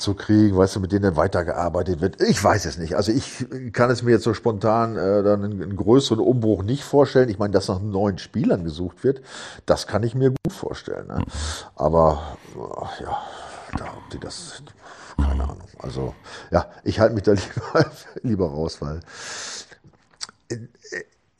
zu 0.03 0.15
kriegen, 0.15 0.57
weißt 0.57 0.77
du, 0.77 0.81
mit 0.81 0.91
denen 0.91 1.03
dann 1.03 1.17
weitergearbeitet 1.17 2.01
wird. 2.01 2.21
Ich 2.21 2.43
weiß 2.43 2.65
es 2.67 2.77
nicht. 2.77 2.97
Also 2.97 3.13
ich 3.13 3.47
kann 3.73 3.89
es 3.91 4.03
mir 4.03 4.11
jetzt 4.13 4.25
so 4.25 4.35
spontan 4.35 4.97
äh, 4.97 5.23
dann 5.23 5.45
einen, 5.45 5.63
einen 5.63 5.77
größeren 5.77 6.19
Umbruch 6.19 6.65
nicht 6.65 6.83
vorstellen. 6.83 7.29
Ich 7.29 7.39
meine, 7.39 7.53
dass 7.53 7.69
nach 7.69 7.81
neuen 7.81 8.19
Spielern 8.19 8.65
gesucht 8.65 9.05
wird, 9.05 9.23
das 9.65 9.87
kann 9.87 10.03
ich 10.03 10.15
mir 10.15 10.31
gut 10.31 10.53
vorstellen. 10.53 11.07
Ne? 11.07 11.25
Aber 11.77 12.37
ja, 13.01 13.23
da, 13.79 13.85
ob 13.97 14.11
die 14.11 14.19
das, 14.19 14.63
keine 15.17 15.45
Ahnung. 15.45 15.69
Also, 15.79 16.15
ja, 16.51 16.67
ich 16.83 16.99
halte 16.99 17.15
mich 17.15 17.23
da 17.23 17.33
lieber, 17.73 17.91
lieber 18.23 18.47
raus, 18.51 18.79
weil 18.81 19.01
äh, 20.49 20.57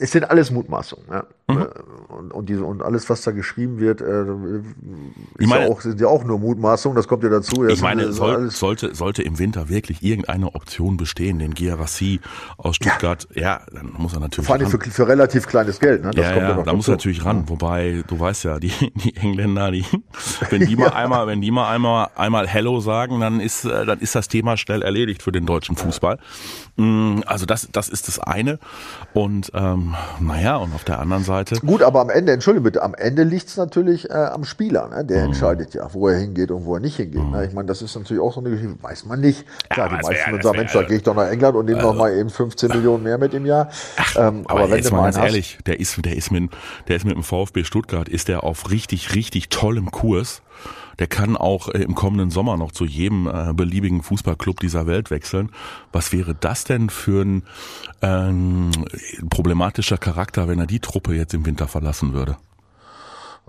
es 0.03 0.11
sind 0.11 0.29
alles 0.29 0.51
Mutmaßungen. 0.51 1.07
Ja. 1.11 1.25
Mhm. 1.49 1.63
Äh, 1.63 1.67
und, 2.13 2.33
und, 2.33 2.49
diese, 2.49 2.65
und 2.65 2.83
alles, 2.83 3.09
was 3.09 3.23
da 3.23 3.31
geschrieben 3.31 3.79
wird, 3.79 4.01
äh, 4.01 4.25
ist 5.39 5.49
meine, 5.49 5.67
ja 5.67 5.71
auch, 5.71 5.81
sind 5.81 6.01
ja 6.01 6.09
auch 6.09 6.25
nur 6.25 6.39
Mutmaßungen, 6.39 6.97
das 6.97 7.07
kommt 7.07 7.23
ja 7.23 7.31
dazu. 7.31 7.63
Das 7.63 7.75
ich 7.75 7.83
meine, 7.83 8.13
soll, 8.13 8.51
sollte, 8.51 8.95
sollte 8.95 9.23
im 9.23 9.39
Winter 9.39 9.69
wirklich 9.69 10.03
irgendeine 10.03 10.55
Option 10.55 10.97
bestehen, 10.97 11.39
den 11.39 11.55
Girassi 11.55 12.21
aus 12.59 12.77
Stuttgart, 12.77 13.29
ja. 13.35 13.43
ja, 13.43 13.61
dann 13.73 13.93
muss 13.97 14.13
er 14.13 14.21
natürlich 14.21 14.47
Vor 14.47 14.57
allem 14.57 14.69
für, 14.69 14.79
für, 14.79 15.07
relativ 15.09 15.47
kleines 15.47 15.79
Geld. 15.79 16.03
Ne? 16.03 16.11
Das 16.11 16.25
ja, 16.25 16.33
kommt 16.33 16.49
ja, 16.49 16.57
ja 16.57 16.63
da 16.63 16.73
muss 16.73 16.89
er 16.89 16.93
natürlich 16.93 17.25
ran. 17.25 17.49
Wobei, 17.49 18.03
du 18.07 18.19
weißt 18.19 18.45
ja, 18.45 18.59
die, 18.59 18.73
die 18.97 19.17
Engländer, 19.17 19.71
die, 19.71 19.85
wenn 20.51 20.67
die 20.67 20.77
mal 20.77 20.89
einmal, 20.89 21.27
wenn 21.29 21.41
die 21.41 21.51
mal 21.51 21.71
einmal, 21.71 22.09
einmal 22.17 22.47
Hello 22.49 22.81
sagen, 22.81 23.21
dann 23.21 23.41
ist, 23.41 23.65
äh, 23.65 23.87
dann 23.87 24.01
ist 24.01 24.15
das 24.15 24.29
Thema 24.29 24.57
schnell 24.57 24.83
erledigt 24.83 25.23
für 25.23 25.33
den 25.33 25.47
deutschen 25.47 25.77
Fußball. 25.77 26.19
Mm, 26.77 27.21
also 27.27 27.45
das, 27.45 27.69
das 27.71 27.89
ist 27.89 28.09
das 28.09 28.19
eine. 28.19 28.59
Und 29.13 29.51
ähm, 29.55 29.95
naja, 30.21 30.57
und 30.57 30.75
auf 30.75 30.85
der 30.85 31.01
anderen 31.01 31.23
Seite. 31.23 31.57
Gut, 31.57 31.83
aber 31.83 32.01
am 32.01 32.09
Ende, 32.09 32.33
entschuldige 32.33 32.65
bitte, 32.65 32.83
am 32.83 32.95
Ende 32.95 33.25
liegt's 33.25 33.57
natürlich 33.57 34.09
äh, 34.09 34.15
am 34.15 34.45
Spieler. 34.45 34.89
Ne? 34.89 35.05
Der 35.05 35.19
mhm. 35.19 35.27
entscheidet 35.27 35.75
ja, 35.75 35.93
wo 35.93 36.09
er 36.09 36.19
hingeht 36.19 36.51
und 36.51 36.65
wo 36.65 36.75
er 36.75 36.81
nicht 36.81 36.97
hingeht. 36.97 37.23
Mhm. 37.23 37.31
Ne? 37.33 37.47
Ich 37.47 37.53
meine, 37.53 37.67
das 37.67 37.83
ist 37.83 37.95
natürlich 37.95 38.23
auch 38.23 38.33
so 38.33 38.41
eine 38.41 38.51
Geschichte, 38.51 38.83
weiß 38.83 39.05
man 39.05 39.21
nicht. 39.21 39.45
Klar, 39.69 39.91
ja, 39.91 39.99
die 39.99 40.07
meisten 40.07 40.31
würden 40.31 40.43
sagen, 40.43 40.59
Mensch, 40.59 40.73
da 40.73 40.83
gehe 40.83 40.97
ich 40.97 41.03
doch 41.03 41.15
nach 41.15 41.29
England 41.29 41.57
und 41.57 41.67
nehme 41.67 41.79
also, 41.79 41.93
noch 41.93 41.99
mal 41.99 42.13
eben 42.17 42.31
15 42.31 42.71
Millionen 42.71 43.03
mehr 43.03 43.19
mit 43.19 43.35
im 43.35 43.45
Jahr. 43.45 43.69
Ach, 43.97 44.17
ähm, 44.17 44.45
aber, 44.47 44.61
aber 44.61 44.71
wenn 44.71 44.77
jetzt 44.79 44.91
mal 44.91 45.03
ganz 45.03 45.19
hast, 45.19 45.25
ehrlich, 45.25 45.59
der 45.67 45.79
ist, 45.79 46.03
der 46.05 46.17
ist 46.17 46.31
mit, 46.31 46.51
der 46.89 46.97
ist 46.97 47.05
mit 47.05 47.15
dem 47.15 47.23
VfB 47.23 47.65
Stuttgart, 47.65 48.09
ist 48.09 48.29
der 48.29 48.45
auf 48.45 48.71
richtig, 48.71 49.15
richtig 49.15 49.51
tollem 49.51 49.91
Kurs 49.91 50.43
der 50.99 51.07
kann 51.07 51.37
auch 51.37 51.69
äh, 51.69 51.83
im 51.83 51.95
kommenden 51.95 52.31
Sommer 52.31 52.57
noch 52.57 52.73
zu 52.73 52.85
jedem 52.85 53.27
äh, 53.27 53.53
beliebigen 53.53 54.03
Fußballclub 54.03 54.61
dieser 54.61 54.87
Welt 54.87 55.11
wechseln. 55.11 55.51
Was 55.93 56.13
wäre 56.13 56.35
das 56.35 56.65
denn 56.65 56.91
für 56.91 57.23
ein 57.23 57.43
ähm, 58.03 58.71
problematischer 59.31 59.99
Charakter, 59.99 60.49
wenn 60.49 60.59
er 60.59 60.67
die 60.67 60.81
Truppe 60.81 61.15
jetzt 61.15 61.35
im 61.35 61.47
Winter 61.47 61.69
verlassen 61.69 62.13
würde? 62.13 62.37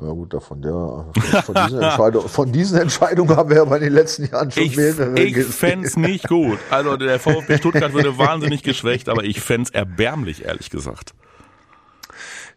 Ja 0.01 0.10
gut, 0.10 0.36
von, 0.41 0.60
der, 0.60 1.06
von, 1.43 1.53
diesen 1.53 1.82
Entscheidung, 1.84 2.27
von 2.27 2.51
diesen 2.51 2.79
Entscheidungen 2.79 3.38
haben 3.38 3.51
wir 3.51 3.62
aber 3.62 3.77
in 3.77 3.84
den 3.84 3.93
letzten 3.93 4.25
Jahren 4.25 4.49
schon 4.49 4.63
ich, 4.63 4.75
mehrere 4.75 5.19
Ich 5.19 5.45
fände 5.45 5.99
nicht 5.99 6.27
gut. 6.27 6.58
Also 6.71 6.97
der 6.97 7.19
VfB 7.19 7.58
Stuttgart 7.58 7.93
würde 7.93 8.17
wahnsinnig 8.17 8.63
geschwächt, 8.63 9.08
aber 9.08 9.23
ich 9.23 9.39
fände 9.39 9.71
erbärmlich, 9.73 10.45
ehrlich 10.45 10.71
gesagt. 10.71 11.13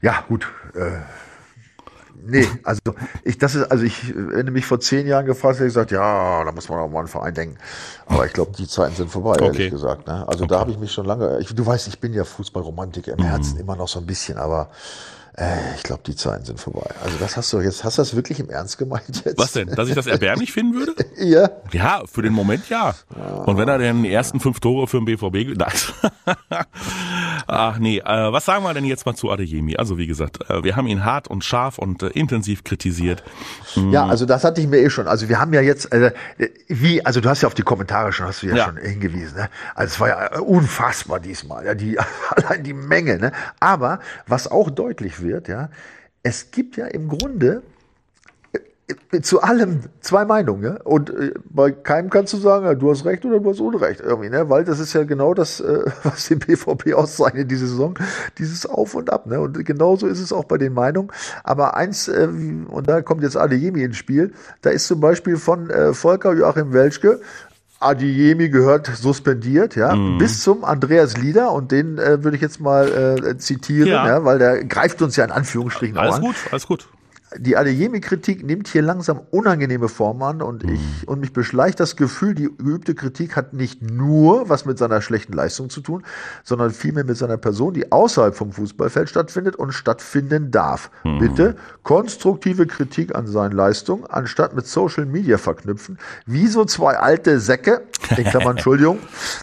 Ja, 0.00 0.24
gut. 0.28 0.46
Äh, 0.74 1.00
nee, 2.24 2.46
also 2.62 2.80
ich, 3.24 3.38
das 3.38 3.54
ist, 3.54 3.70
also 3.70 3.84
ich, 3.84 4.14
wenn 4.14 4.46
du 4.46 4.52
mich 4.52 4.66
vor 4.66 4.80
zehn 4.80 5.06
Jahren 5.06 5.26
gefragt 5.26 5.56
hätte, 5.56 5.66
ich 5.66 5.74
gesagt, 5.74 5.90
ja, 5.90 6.44
da 6.44 6.52
muss 6.52 6.68
man 6.68 6.78
auch 6.78 6.88
mal 6.88 7.00
einen 7.00 7.08
Verein 7.08 7.34
denken. 7.34 7.58
Aber 8.06 8.26
ich 8.26 8.32
glaube, 8.32 8.52
die 8.56 8.66
Zeiten 8.66 8.94
sind 8.94 9.10
vorbei, 9.10 9.32
okay. 9.32 9.46
ehrlich 9.46 9.70
gesagt. 9.70 10.06
Ne? 10.06 10.26
Also 10.26 10.44
okay. 10.44 10.54
da 10.54 10.60
habe 10.60 10.70
ich 10.70 10.78
mich 10.78 10.92
schon 10.92 11.06
lange, 11.06 11.38
ich, 11.40 11.54
du 11.54 11.64
weißt, 11.66 11.88
ich 11.88 11.98
bin 12.00 12.12
ja 12.14 12.24
Fußballromantiker 12.24 13.12
im 13.12 13.18
mhm. 13.18 13.28
Herzen 13.28 13.58
immer 13.58 13.76
noch 13.76 13.88
so 13.88 13.98
ein 13.98 14.06
bisschen, 14.06 14.38
aber 14.38 14.70
äh, 15.36 15.74
ich 15.76 15.82
glaube, 15.82 16.02
die 16.06 16.16
Zeiten 16.16 16.44
sind 16.44 16.58
vorbei. 16.58 16.88
Also 17.04 17.18
das 17.18 17.36
hast 17.36 17.52
du 17.52 17.60
jetzt, 17.60 17.84
hast 17.84 17.98
du 17.98 18.02
das 18.02 18.16
wirklich 18.16 18.40
im 18.40 18.48
Ernst 18.48 18.78
gemeint 18.78 19.22
jetzt? 19.24 19.38
Was 19.38 19.52
denn? 19.52 19.68
Dass 19.68 19.88
ich 19.88 19.94
das 19.94 20.06
erbärmlich 20.06 20.50
finden 20.50 20.74
würde? 20.74 20.94
ja. 21.18 21.50
Ja, 21.72 22.02
für 22.10 22.22
den 22.22 22.32
Moment 22.32 22.70
ja. 22.70 22.94
Und 23.44 23.58
wenn 23.58 23.68
er 23.68 23.76
denn 23.76 24.02
die 24.02 24.12
ersten 24.12 24.40
fünf 24.40 24.60
Tore 24.60 24.86
für 24.86 24.98
den 24.98 25.04
BVB. 25.04 25.60
Ach 27.46 27.78
nee, 27.78 27.98
äh, 27.98 28.32
was 28.32 28.46
sagen 28.46 28.64
wir 28.64 28.72
denn 28.72 28.86
jetzt 28.86 29.04
mal 29.04 29.14
zu 29.14 29.30
Adeyemi? 29.30 29.76
Also 29.76 29.98
wie 29.98 30.06
gesagt, 30.06 30.48
äh, 30.48 30.64
wir 30.64 30.74
haben 30.74 30.86
ihn 30.86 31.04
hart 31.04 31.28
und 31.28 31.44
scharf 31.44 31.78
und 31.78 32.02
äh, 32.02 32.08
intensiv 32.08 32.64
kritisiert. 32.64 33.22
Mm. 33.76 33.92
Ja, 33.92 34.06
also 34.06 34.24
das 34.24 34.42
hatte 34.42 34.62
ich 34.62 34.66
mir 34.66 34.78
eh 34.78 34.88
schon. 34.88 35.06
Also 35.06 35.28
wir 35.28 35.38
haben 35.38 35.52
ja 35.52 35.60
jetzt, 35.60 35.92
äh, 35.92 36.12
wie, 36.68 37.04
also 37.04 37.20
du 37.20 37.28
hast 37.28 37.42
ja 37.42 37.46
auf 37.46 37.54
die 37.54 37.62
Kommentare 37.62 38.12
schon, 38.12 38.26
hast 38.26 38.42
du 38.42 38.46
ja, 38.46 38.56
ja. 38.56 38.64
schon 38.64 38.78
hingewiesen. 38.78 39.36
Ne? 39.36 39.50
Also 39.74 39.92
es 39.92 40.00
war 40.00 40.08
ja 40.08 40.40
unfassbar 40.40 41.20
diesmal, 41.20 41.66
ja, 41.66 41.74
die, 41.74 41.98
allein 42.30 42.64
die 42.64 42.72
Menge. 42.72 43.18
Ne? 43.18 43.32
Aber 43.60 44.00
was 44.26 44.50
auch 44.50 44.70
deutlich 44.70 45.20
wird, 45.20 45.25
wird, 45.26 45.48
ja, 45.48 45.70
es 46.22 46.50
gibt 46.50 46.76
ja 46.76 46.86
im 46.86 47.08
Grunde 47.08 47.62
äh, 49.12 49.20
zu 49.20 49.40
allem 49.40 49.80
zwei 50.00 50.24
Meinungen. 50.24 50.62
Ja? 50.62 50.82
Und 50.84 51.10
äh, 51.10 51.32
bei 51.44 51.70
keinem 51.72 52.10
kannst 52.10 52.32
du 52.32 52.36
sagen, 52.36 52.78
du 52.78 52.90
hast 52.90 53.04
Recht 53.04 53.24
oder 53.24 53.40
du 53.40 53.50
hast 53.50 53.60
Unrecht 53.60 54.00
irgendwie, 54.00 54.30
ne? 54.30 54.48
weil 54.48 54.64
das 54.64 54.78
ist 54.78 54.92
ja 54.92 55.04
genau 55.04 55.34
das, 55.34 55.60
äh, 55.60 55.84
was 56.02 56.28
den 56.28 56.38
BVB 56.38 56.94
auszeichnet 56.94 57.50
diese 57.50 57.66
Saison, 57.66 57.98
dieses 58.38 58.66
Auf 58.66 58.94
und 58.94 59.10
Ab. 59.10 59.26
Ne? 59.26 59.40
Und 59.40 59.64
genauso 59.64 60.06
ist 60.06 60.20
es 60.20 60.32
auch 60.32 60.44
bei 60.44 60.58
den 60.58 60.72
Meinungen. 60.72 61.10
Aber 61.42 61.76
eins, 61.76 62.08
äh, 62.08 62.28
und 62.68 62.88
da 62.88 63.02
kommt 63.02 63.22
jetzt 63.22 63.36
Adeyemi 63.36 63.82
ins 63.82 63.96
Spiel, 63.96 64.32
da 64.62 64.70
ist 64.70 64.86
zum 64.86 65.00
Beispiel 65.00 65.36
von 65.36 65.70
äh, 65.70 65.92
Volker 65.92 66.32
Joachim 66.34 66.72
Welschke 66.72 67.20
Adiemi 67.78 68.48
gehört 68.48 68.86
suspendiert, 68.86 69.76
ja, 69.76 69.94
mhm. 69.94 70.18
bis 70.18 70.42
zum 70.42 70.64
Andreas 70.64 71.16
Lieder 71.16 71.52
und 71.52 71.72
den 71.72 71.98
äh, 71.98 72.24
würde 72.24 72.36
ich 72.36 72.42
jetzt 72.42 72.60
mal 72.60 73.18
äh, 73.22 73.36
zitieren, 73.38 73.90
ja. 73.90 74.06
ja. 74.06 74.24
weil 74.24 74.38
der 74.38 74.64
greift 74.64 75.02
uns 75.02 75.16
ja 75.16 75.24
in 75.24 75.30
Anführungsstrichen 75.30 75.96
alles 75.96 76.16
an. 76.16 76.24
Alles 76.24 76.36
gut, 76.42 76.52
alles 76.52 76.66
gut 76.66 76.88
die 77.38 77.56
Adeyemi-Kritik 77.56 78.44
nimmt 78.44 78.68
hier 78.68 78.82
langsam 78.82 79.20
unangenehme 79.30 79.88
Formen 79.88 80.22
an 80.22 80.42
und 80.42 80.62
ich 80.62 80.70
mhm. 80.70 81.06
und 81.06 81.20
mich 81.20 81.32
beschleicht 81.32 81.80
das 81.80 81.96
Gefühl, 81.96 82.34
die 82.34 82.48
geübte 82.56 82.94
Kritik 82.94 83.34
hat 83.34 83.52
nicht 83.52 83.82
nur 83.82 84.48
was 84.48 84.64
mit 84.64 84.78
seiner 84.78 85.00
schlechten 85.00 85.32
Leistung 85.32 85.68
zu 85.68 85.80
tun, 85.80 86.04
sondern 86.44 86.70
vielmehr 86.70 87.04
mit 87.04 87.16
seiner 87.16 87.36
Person, 87.36 87.74
die 87.74 87.90
außerhalb 87.90 88.34
vom 88.34 88.52
Fußballfeld 88.52 89.08
stattfindet 89.08 89.56
und 89.56 89.72
stattfinden 89.72 90.50
darf. 90.52 90.90
Mhm. 91.02 91.18
Bitte 91.18 91.56
konstruktive 91.82 92.66
Kritik 92.66 93.14
an 93.14 93.26
seinen 93.26 93.52
Leistungen, 93.52 94.06
anstatt 94.06 94.54
mit 94.54 94.66
Social 94.66 95.04
Media 95.04 95.36
verknüpfen, 95.36 95.98
wie 96.26 96.46
so 96.46 96.64
zwei 96.64 96.96
alte 96.96 97.40
Säcke, 97.40 97.82
in 98.16 98.24
Klammern 98.24 98.50
Entschuldigung, 98.56 98.98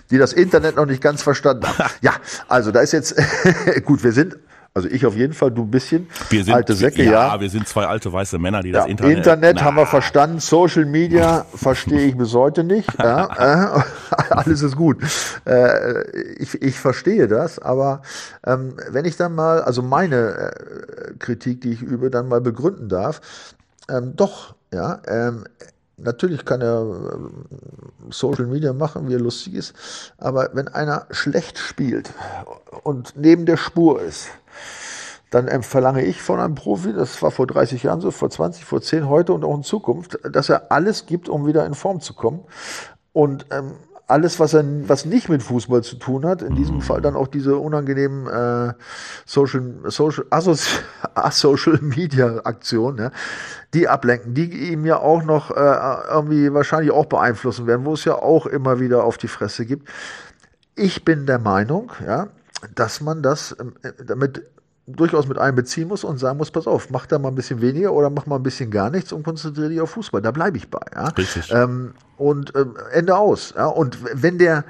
die 0.09 0.17
das 0.17 0.31
Internet 0.31 0.77
noch 0.77 0.85
nicht 0.85 1.01
ganz 1.01 1.21
verstanden 1.21 1.67
haben. 1.67 1.89
Ja, 2.01 2.13
also 2.47 2.71
da 2.71 2.81
ist 2.81 2.91
jetzt 2.91 3.15
gut, 3.85 4.03
wir 4.03 4.11
sind 4.11 4.37
Also 4.75 4.89
ich 4.89 5.05
auf 5.05 5.15
jeden 5.15 5.33
Fall, 5.33 5.51
du 5.51 5.61
ein 5.61 5.69
bisschen. 5.69 6.09
Wir 6.31 6.43
sind, 6.43 6.55
alte 6.55 6.73
Säcke, 6.73 7.03
ja, 7.03 7.33
ja. 7.33 7.39
wir 7.39 7.49
sind 7.49 7.67
zwei 7.67 7.85
alte 7.85 8.11
weiße 8.11 8.39
Männer, 8.39 8.63
die 8.63 8.69
Ja, 8.69 8.79
das 8.79 8.87
Internet. 8.87 9.17
Internet, 9.17 9.55
Na, 9.57 9.65
haben 9.65 9.75
wir 9.75 9.85
verstanden, 9.85 10.39
Social 10.39 10.85
Media 10.85 11.45
verstehe 11.53 12.07
ich 12.07 12.17
bis 12.17 12.33
heute 12.33 12.63
nicht. 12.63 12.89
Ja, 13.03 13.75
äh, 13.77 13.83
alles 14.29 14.61
ist 14.61 14.77
gut. 14.77 14.97
Äh, 15.45 16.09
ich, 16.37 16.61
ich 16.61 16.79
verstehe 16.79 17.27
das, 17.27 17.59
aber 17.59 18.01
ähm, 18.45 18.75
wenn 18.89 19.03
ich 19.03 19.17
dann 19.17 19.35
mal, 19.35 19.61
also 19.61 19.81
meine 19.81 20.53
äh, 20.53 21.13
Kritik, 21.19 21.61
die 21.61 21.73
ich 21.73 21.81
übe, 21.81 22.09
dann 22.09 22.29
mal 22.29 22.39
begründen 22.39 22.87
darf, 22.87 23.19
ähm, 23.89 24.15
doch, 24.15 24.55
ja, 24.73 25.01
ähm, 25.05 25.43
natürlich 25.97 26.45
kann 26.45 26.61
er 26.61 26.81
ähm, 26.81 27.45
Social 28.09 28.45
Media 28.45 28.73
machen, 28.73 29.07
wie 29.07 29.13
er 29.13 29.19
lustig 29.19 29.55
ist, 29.55 29.73
aber 30.17 30.49
wenn 30.53 30.67
einer 30.67 31.07
schlecht 31.11 31.57
spielt 31.57 32.13
und 32.83 33.13
neben 33.15 33.45
der 33.45 33.57
Spur 33.57 34.01
ist, 34.01 34.29
dann 35.29 35.47
ähm, 35.47 35.63
verlange 35.63 36.03
ich 36.03 36.21
von 36.21 36.39
einem 36.39 36.55
Profi, 36.55 36.93
das 36.93 37.21
war 37.21 37.31
vor 37.31 37.47
30 37.47 37.83
Jahren 37.83 38.01
so, 38.01 38.11
vor 38.11 38.29
20, 38.29 38.65
vor 38.65 38.81
10, 38.81 39.09
heute 39.09 39.33
und 39.33 39.43
auch 39.43 39.55
in 39.55 39.63
Zukunft, 39.63 40.19
dass 40.29 40.49
er 40.49 40.71
alles 40.71 41.05
gibt, 41.05 41.27
um 41.27 41.47
wieder 41.47 41.65
in 41.65 41.73
Form 41.73 42.01
zu 42.01 42.13
kommen. 42.13 42.41
Und 43.13 43.47
ähm, 43.51 43.73
alles, 44.13 44.39
was 44.39 44.53
er, 44.53 44.63
was 44.87 45.05
nicht 45.05 45.27
mit 45.27 45.41
Fußball 45.41 45.81
zu 45.81 45.95
tun 45.95 46.23
hat, 46.23 46.43
in 46.43 46.53
diesem 46.53 46.81
Fall 46.81 47.01
dann 47.01 47.15
auch 47.15 47.27
diese 47.27 47.57
unangenehmen 47.57 48.27
äh, 48.27 48.73
Social, 49.25 49.73
Social, 49.85 50.25
Asocial 50.29 51.79
Media 51.81 52.41
Aktionen, 52.43 52.99
ja, 52.99 53.11
die 53.73 53.87
ablenken, 53.87 54.35
die 54.35 54.71
ihm 54.71 54.85
ja 54.85 54.99
auch 54.99 55.23
noch 55.23 55.49
äh, 55.49 56.11
irgendwie 56.11 56.53
wahrscheinlich 56.53 56.91
auch 56.91 57.07
beeinflussen 57.07 57.65
werden, 57.65 57.85
wo 57.85 57.93
es 57.93 58.05
ja 58.05 58.13
auch 58.13 58.45
immer 58.45 58.79
wieder 58.79 59.03
auf 59.03 59.17
die 59.17 59.27
Fresse 59.27 59.65
gibt. 59.65 59.89
Ich 60.75 61.03
bin 61.03 61.25
der 61.25 61.39
Meinung, 61.39 61.91
ja, 62.05 62.27
dass 62.75 63.01
man 63.01 63.23
das 63.23 63.55
ähm, 63.59 63.73
damit 64.05 64.43
durchaus 64.85 65.27
mit 65.27 65.37
einbeziehen 65.37 65.87
muss 65.87 66.03
und 66.03 66.17
sagen 66.17 66.37
muss, 66.37 66.51
pass 66.51 66.67
auf, 66.67 66.89
mach 66.89 67.05
da 67.05 67.17
mal 67.17 67.29
ein 67.29 67.35
bisschen 67.35 67.61
weniger 67.61 67.93
oder 67.93 68.09
mach 68.09 68.25
mal 68.25 68.35
ein 68.35 68.43
bisschen 68.43 68.69
gar 68.69 68.89
nichts 68.89 69.13
und 69.13 69.23
konzentriere 69.23 69.69
dich 69.69 69.79
auf 69.81 69.91
Fußball. 69.91 70.21
Da 70.21 70.31
bleibe 70.31 70.57
ich 70.57 70.69
bei. 70.69 70.81
Ja? 70.93 71.07
Richtig. 71.09 71.51
Ähm, 71.53 71.93
und 72.17 72.53
ähm, 72.55 72.75
Ende 72.91 73.15
aus. 73.15 73.53
Ja? 73.55 73.67
Und 73.67 73.97
wenn 74.21 74.37
der, 74.37 74.65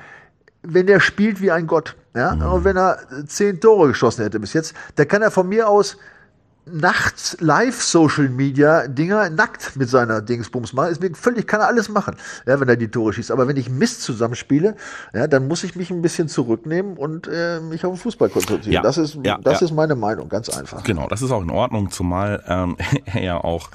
wenn 0.62 0.86
der 0.86 0.99
spielt 0.99 1.41
wie 1.41 1.52
ein 1.52 1.65
Gott, 1.67 1.95
ja, 2.15 2.36
Mhm. 2.36 2.41
und 2.43 2.63
wenn 2.63 2.78
er 2.78 2.99
zehn 3.26 3.60
Tore 3.60 3.88
geschossen 3.88 4.21
hätte 4.23 4.39
bis 4.39 4.54
jetzt, 4.54 4.76
da 4.95 5.06
kann 5.06 5.23
er 5.23 5.32
von 5.32 5.49
mir 5.49 5.67
aus 5.67 5.97
nachts 6.65 7.38
live 7.39 7.82
Social 7.82 8.30
Media 8.30 8.88
Dinger 8.88 9.30
nackt 9.30 9.76
mit 9.76 9.89
seiner 9.89 10.21
Dingsbums 10.21 10.73
machen. 10.73 10.91
Ist 10.91 11.02
mir 11.02 11.13
völlig, 11.13 11.47
kann 11.47 11.62
er 11.62 11.67
alles 11.67 11.89
machen, 11.89 12.15
ja, 12.45 12.60
wenn 12.60 12.69
er 12.69 12.78
die 12.78 12.88
Tore 12.88 13.13
schießt. 13.13 13.32
Aber 13.32 13.47
wenn 13.47 13.58
ich 13.58 13.69
Mist 13.69 14.02
zusammenspiele, 14.02 14.76
ja, 15.13 15.28
dann 15.28 15.47
muss 15.47 15.63
ich 15.63 15.76
mich 15.76 15.91
ein 15.91 16.02
bisschen 16.02 16.28
zurücknehmen 16.28 16.97
und 16.97 17.28
äh, 17.28 17.60
mich 17.60 17.86
auf 17.86 17.93
den 17.93 17.99
Fußball 17.99 18.30
konzentrieren. 18.30 18.73
Ja, 18.73 18.82
Das 18.82 18.97
ist, 18.97 19.17
ja, 19.23 19.38
das 19.43 19.62
ja. 19.62 19.67
ist 19.67 19.73
meine 19.73 19.95
Meinung, 19.95 20.30
ganz 20.30 20.49
einfach. 20.49 20.84
Genau, 20.84 21.08
das 21.08 21.21
ist 21.21 21.32
auch 21.32 21.41
in 21.41 21.52
Ordnung, 21.52 21.91
zumal 21.91 22.43
ähm, 22.47 22.78
er 23.06 23.23
ja 23.23 23.43
auch 23.43 23.69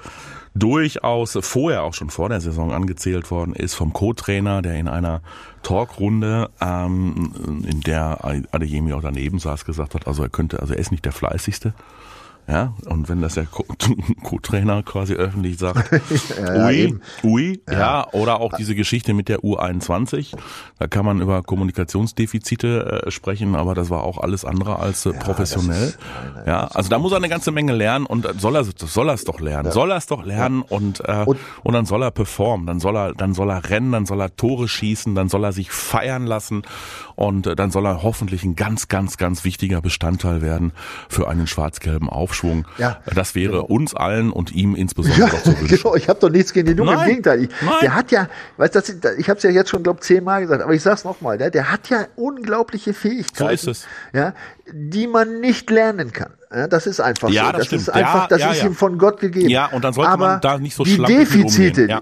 durchaus 0.55 1.39
vorher 1.43 1.83
auch 1.83 1.95
schon 1.95 2.11
vor 2.11 2.29
der 2.29 2.41
Saison 2.41 2.73
angezählt 2.73 3.31
worden 3.31 3.55
ist 3.55 3.75
vom 3.75 3.93
Co-Trainer, 3.93 4.63
der 4.63 4.75
in 4.75 4.89
einer 4.89 5.21
Talkrunde, 5.63 6.51
ähm, 6.61 7.65
in 7.69 7.81
der 7.83 8.25
Adeyemi 8.51 8.93
auch 8.93 9.03
daneben 9.03 9.39
saß, 9.39 9.65
gesagt 9.65 9.95
hat, 9.95 10.07
also 10.07 10.23
er 10.23 10.29
könnte, 10.29 10.61
also 10.61 10.75
er 10.75 10.81
ist 10.81 10.91
nicht 10.91 11.05
der 11.05 11.13
fleißigste. 11.13 11.75
Ja, 12.51 12.73
und 12.87 13.11
wenn 13.11 13.21
das 13.21 13.35
der 13.35 13.45
Co- 13.45 13.67
Co-Trainer 14.23 14.83
quasi 14.83 15.13
öffentlich 15.13 15.59
sagt, 15.59 15.91
ja, 16.39 16.67
ui, 16.67 16.75
eben. 16.75 17.01
ui, 17.23 17.61
ja. 17.71 18.09
oder 18.13 18.41
auch 18.41 18.55
diese 18.55 18.75
Geschichte 18.75 19.13
mit 19.13 19.29
der 19.29 19.41
U21, 19.41 20.35
da 20.79 20.87
kann 20.87 21.05
man 21.05 21.21
über 21.21 21.43
Kommunikationsdefizite 21.43 23.03
äh, 23.07 23.11
sprechen, 23.11 23.55
aber 23.55 23.75
das 23.75 23.91
war 23.91 24.03
auch 24.05 24.19
alles 24.19 24.45
andere 24.45 24.79
als 24.79 25.05
äh, 25.07 25.13
professionell. 25.13 25.95
ja, 26.47 26.67
also 26.69 26.89
da 26.89 26.99
muss 26.99 27.13
er 27.13 27.19
eine 27.19 27.29
ganze 27.29 27.51
Menge 27.51 27.75
lernen 27.75 28.07
und 28.07 28.25
äh, 28.25 28.33
soll 28.39 28.57
er 28.57 28.65
soll 28.65 29.09
er 29.09 29.15
es 29.15 29.25
doch 29.25 29.41
lernen, 29.41 29.71
soll 29.73 29.91
er 29.91 29.97
es 29.99 30.07
doch 30.07 30.25
lernen 30.25 30.63
und, 30.63 31.01
äh, 31.07 31.25
und 31.27 31.39
Und- 31.65 31.73
dann 31.75 31.85
soll 31.87 32.03
er 32.03 32.11
performen, 32.11 32.67
dann 32.67 32.81
soll 32.81 32.97
er 32.97 33.13
dann 33.15 33.35
soll 33.35 33.51
er 33.51 33.69
rennen, 33.69 33.93
dann 33.93 34.07
soll 34.07 34.21
er 34.23 34.35
Tore 34.37 34.69
schießen, 34.69 35.15
dann 35.15 35.29
soll 35.29 35.45
er 35.45 35.53
sich 35.53 35.71
feiern 35.71 36.27
lassen 36.27 36.63
und 37.15 37.47
äh, 37.47 37.57
dann 37.57 37.71
soll 37.71 37.87
er 37.87 38.03
hoffentlich 38.03 38.43
ein 38.45 38.57
ganz 38.57 38.89
ganz 38.89 39.17
ganz 39.19 39.45
wichtiger 39.45 39.81
Bestandteil 39.83 40.41
werden 40.43 40.73
für 41.09 41.29
einen 41.29 41.47
schwarz-gelben 41.47 42.09
Aufschwung. 42.39 42.67
Ja, 42.79 43.01
das 43.15 43.35
wäre 43.35 43.63
uns 43.63 43.95
allen 43.95 44.31
und 44.31 44.53
ihm 44.53 44.75
insbesondere 44.75 45.31
doch 45.31 45.43
zu 45.43 45.59
wünschen. 45.61 45.77
genau. 45.77 45.95
Ich 45.97 46.09
habe 46.09 46.21
doch 46.21 46.31
nichts 46.31 46.53
gegen 46.53 46.69
den 46.69 46.79
Jungen. 46.79 46.95
Nein, 46.95 47.01
Im 47.01 47.09
Gegenteil. 47.09 47.43
Ich, 47.45 47.49
nein. 47.63 47.75
der 47.83 47.95
hat 47.95 48.11
ja, 48.11 48.29
weißt 48.57 48.75
du, 48.77 48.79
ich 49.19 49.29
habe 49.29 49.39
es 49.39 49.43
ja 49.43 49.51
jetzt 49.51 49.71
schon, 49.71 49.83
glaube 49.83 50.01
zehnmal 50.01 50.41
gesagt, 50.43 50.63
aber 50.63 50.73
ich 50.73 50.83
sag's 50.83 51.05
noch 51.05 51.21
mal, 51.21 51.39
der, 51.39 51.51
der 51.51 51.73
hat 51.73 51.89
ja 51.91 52.07
unglaubliche 52.17 52.95
Fähigkeiten, 52.95 53.37
So 53.37 53.49
ist 53.49 53.67
es. 53.67 53.87
ja, 54.13 54.35
die 54.73 55.07
man 55.07 55.41
nicht 55.41 55.71
lernen 55.71 56.13
kann. 56.13 56.33
Ja, 56.51 56.67
das 56.67 56.87
ist 56.87 56.99
einfach 57.01 57.29
Ja, 57.29 57.47
so. 57.47 57.53
das 57.53 57.61
ist 57.73 57.83
stimmt. 57.83 57.97
einfach, 57.97 58.23
Ja, 58.23 58.27
das 58.29 58.41
ja, 58.41 58.51
ist 58.53 58.65
ihm 58.65 58.75
von 58.75 58.97
Gott 58.97 59.21
gegeben. 59.21 59.51
Ja, 59.51 59.67
und 59.67 59.85
dann 59.85 59.93
sollte 59.93 60.11
aber 60.11 60.27
man 60.29 60.41
da 60.41 60.59
nicht 60.59 60.75
so 60.75 60.83
die 60.85 60.97
Defizite, 60.97 62.01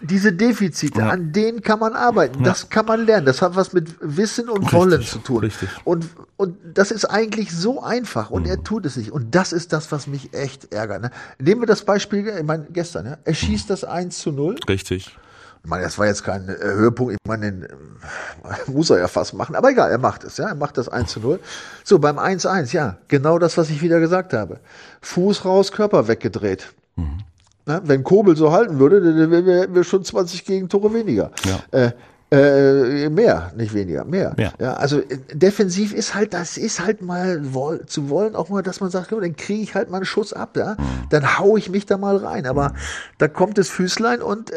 diese 0.00 0.32
Defizite, 0.32 1.02
an 1.02 1.32
denen 1.32 1.62
kann 1.62 1.80
man 1.80 1.94
arbeiten. 1.94 2.44
Das 2.44 2.68
kann 2.70 2.86
man 2.86 3.04
lernen. 3.06 3.26
Das 3.26 3.42
hat 3.42 3.56
was 3.56 3.72
mit 3.72 3.88
Wissen 4.00 4.48
und 4.48 4.72
Wollen 4.72 5.02
zu 5.02 5.18
tun. 5.18 5.38
richtig. 5.38 5.68
Und, 5.84 6.06
und 6.36 6.56
das 6.74 6.90
ist 6.92 7.06
eigentlich 7.06 7.50
so 7.52 7.82
einfach 7.82 8.30
und 8.30 8.42
Mhm. 8.44 8.50
er 8.50 8.62
tut 8.62 8.86
es 8.86 8.96
nicht. 8.96 9.10
Und 9.10 9.34
das 9.34 9.52
ist 9.52 9.72
das, 9.72 9.90
was 9.90 10.06
mich 10.06 10.32
echt 10.32 10.72
ärgert. 10.72 11.02
Ne? 11.02 11.10
Nehmen 11.40 11.62
wir 11.62 11.66
das 11.66 11.84
Beispiel, 11.84 12.26
ich 12.28 12.44
meine, 12.44 12.66
gestern, 12.70 13.06
ja? 13.06 13.18
er 13.24 13.34
schießt 13.34 13.68
das 13.68 13.82
1 13.82 14.18
zu 14.18 14.30
0. 14.30 14.56
Richtig. 14.68 15.16
Ich 15.62 15.68
meine, 15.68 15.82
das 15.82 15.98
war 15.98 16.06
jetzt 16.06 16.24
kein 16.24 16.48
äh, 16.48 16.56
Höhepunkt, 16.60 17.12
ich 17.12 17.18
meine, 17.28 17.52
den, 17.52 17.62
äh, 17.64 17.68
muss 18.70 18.90
er 18.90 18.98
ja 18.98 19.08
fast 19.08 19.34
machen, 19.34 19.56
aber 19.56 19.70
egal, 19.70 19.90
er 19.90 19.98
macht 19.98 20.24
es, 20.24 20.36
ja, 20.36 20.48
er 20.48 20.54
macht 20.54 20.78
das 20.78 20.88
1 20.88 21.10
zu 21.10 21.20
0. 21.20 21.40
So, 21.84 21.98
beim 21.98 22.18
1-1, 22.18 22.72
ja, 22.72 22.96
genau 23.08 23.38
das, 23.38 23.56
was 23.58 23.70
ich 23.70 23.82
wieder 23.82 24.00
gesagt 24.00 24.32
habe. 24.32 24.60
Fuß 25.02 25.44
raus, 25.44 25.72
Körper 25.72 26.08
weggedreht. 26.08 26.72
Na, 27.66 27.82
wenn 27.84 28.02
Kobel 28.02 28.34
so 28.34 28.50
halten 28.50 28.78
würde, 28.78 29.00
dann 29.02 29.30
wären 29.30 29.44
wir, 29.44 29.60
hätten 29.60 29.74
wir 29.74 29.84
schon 29.84 30.02
20 30.02 30.44
Gegentore 30.46 30.92
weniger. 30.94 31.30
Ja. 31.44 31.78
Äh, 31.78 31.92
äh, 32.30 33.08
mehr, 33.08 33.52
nicht 33.56 33.72
weniger, 33.72 34.04
mehr. 34.04 34.34
Mehr. 34.36 34.52
Ja, 34.58 34.74
also 34.74 35.00
äh, 35.00 35.18
defensiv 35.32 35.94
ist 35.94 36.14
halt, 36.14 36.34
das 36.34 36.58
ist 36.58 36.84
halt 36.84 37.00
mal 37.00 37.54
woll, 37.54 37.86
zu 37.86 38.10
wollen, 38.10 38.34
auch 38.34 38.50
mal, 38.50 38.62
dass 38.62 38.80
man 38.80 38.90
sagt, 38.90 39.12
ja, 39.12 39.20
dann 39.20 39.36
kriege 39.36 39.62
ich 39.62 39.74
halt 39.74 39.90
mal 39.90 39.98
einen 39.98 40.06
Schuss 40.06 40.34
ab, 40.34 40.56
ja, 40.56 40.76
dann 41.08 41.38
hau 41.38 41.56
ich 41.56 41.70
mich 41.70 41.86
da 41.86 41.96
mal 41.96 42.16
rein. 42.16 42.46
Aber 42.46 42.74
da 43.16 43.28
kommt 43.28 43.56
das 43.56 43.68
Füßlein 43.68 44.20
und, 44.20 44.50
äh, 44.50 44.56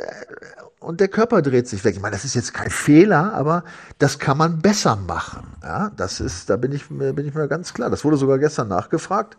und 0.81 0.99
der 0.99 1.07
Körper 1.07 1.41
dreht 1.43 1.67
sich 1.67 1.83
weg. 1.85 1.95
Ich 1.95 2.01
meine, 2.01 2.15
das 2.15 2.25
ist 2.25 2.33
jetzt 2.33 2.53
kein 2.53 2.69
Fehler, 2.71 3.33
aber 3.33 3.63
das 3.99 4.17
kann 4.19 4.37
man 4.37 4.59
besser 4.59 4.95
machen. 4.95 5.43
Ja, 5.63 5.91
das 5.95 6.19
ist, 6.19 6.49
da 6.49 6.57
bin 6.57 6.71
ich, 6.71 6.89
mir- 6.89 7.13
bin 7.13 7.27
ich 7.27 7.35
mir 7.35 7.47
ganz 7.47 7.73
klar. 7.73 7.91
Das 7.91 8.03
wurde 8.03 8.17
sogar 8.17 8.39
gestern 8.39 8.67
nachgefragt. 8.67 9.37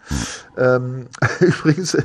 Ähm, 0.56 1.06
übrigens, 1.40 1.96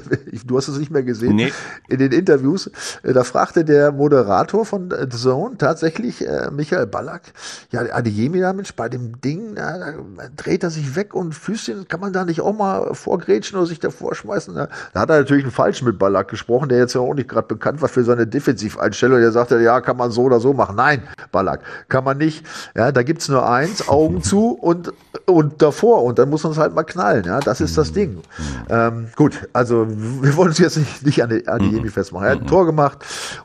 du 0.46 0.58
hast 0.58 0.68
es 0.70 0.78
nicht 0.80 0.90
mehr 0.92 1.04
gesehen 1.04 1.36
Nee. 1.36 1.54
in 1.88 2.00
den 2.00 2.12
Interviews, 2.12 2.72
äh, 3.04 3.14
da 3.14 3.24
fragte 3.24 3.64
der 3.64 3.92
Moderator 3.92 4.66
von 4.66 4.90
äh, 4.92 5.08
The 5.10 5.18
Zone 5.18 5.58
tatsächlich 5.58 6.26
äh, 6.28 6.50
Michael 6.52 6.88
Ballack, 6.88 7.34
ja, 7.72 7.82
Adeyemi 7.94 8.40
Mensch, 8.40 8.74
bei 8.76 8.90
dem 8.90 9.22
Ding, 9.22 9.54
na, 9.56 9.78
da 9.78 9.94
dreht 10.36 10.64
er 10.64 10.72
sich 10.72 10.96
weg 10.96 11.14
und 11.14 11.34
Füßchen, 11.36 11.88
kann 11.88 12.00
man 12.00 12.12
da 12.12 12.26
nicht 12.26 12.42
auch 12.42 12.56
mal 12.56 12.94
vorgrätschen 12.96 13.58
oder 13.58 13.68
sich 13.68 13.80
davor 13.80 14.16
schmeißen? 14.16 14.56
Da, 14.56 14.68
da 14.94 15.00
hat 15.02 15.10
er 15.12 15.20
natürlich 15.20 15.44
einen 15.44 15.52
Falschen 15.52 15.86
mit 15.86 16.00
Ballack 16.00 16.28
gesprochen, 16.30 16.70
der 16.70 16.80
jetzt 16.80 16.96
ja 16.96 17.02
auch 17.02 17.14
nicht 17.14 17.30
gerade 17.30 17.48
bekannt 17.48 17.82
war 17.84 17.90
für 17.90 18.04
seine 18.04 18.26
Defensiveinstellung. 18.26 19.27
Der 19.28 19.32
sagte, 19.34 19.60
ja, 19.62 19.82
kann 19.82 19.98
man 19.98 20.10
so 20.12 20.24
oder 20.24 20.40
so 20.40 20.54
machen. 20.54 20.76
Nein, 20.78 21.04
Ballack, 21.32 21.60
kann 21.90 22.04
man 22.04 22.18
nicht. 22.18 22.46
Ja, 22.76 22.92
da 22.92 23.04
gibt's 23.04 23.28
nur 23.28 23.48
eins, 23.48 23.88
Augen 23.90 24.24
zu 24.24 24.52
und, 24.52 24.94
und 25.26 25.62
davor 25.62 26.04
und 26.04 26.18
dann 26.18 26.30
muss 26.30 26.44
man 26.44 26.54
es 26.54 26.58
halt 26.58 26.74
mal 26.74 26.84
knallen. 26.84 27.26
Ja, 27.26 27.40
das 27.42 27.60
ist 27.62 27.78
das 27.78 27.92
Ding. 27.92 28.22
Ähm, 28.70 29.10
gut, 29.16 29.48
also 29.54 29.86
wir 29.90 30.36
wollen 30.38 30.50
uns 30.50 30.58
jetzt 30.60 30.78
nicht, 30.78 31.06
nicht 31.06 31.22
an 31.24 31.30
die, 31.30 31.48
an 31.48 31.60
die 31.60 31.70
Jemi 31.72 31.90
festmachen. 31.90 32.26
Er 32.26 32.32
hat 32.34 32.42
ein 32.42 32.48
Tor 32.48 32.66
gemacht 32.66 33.00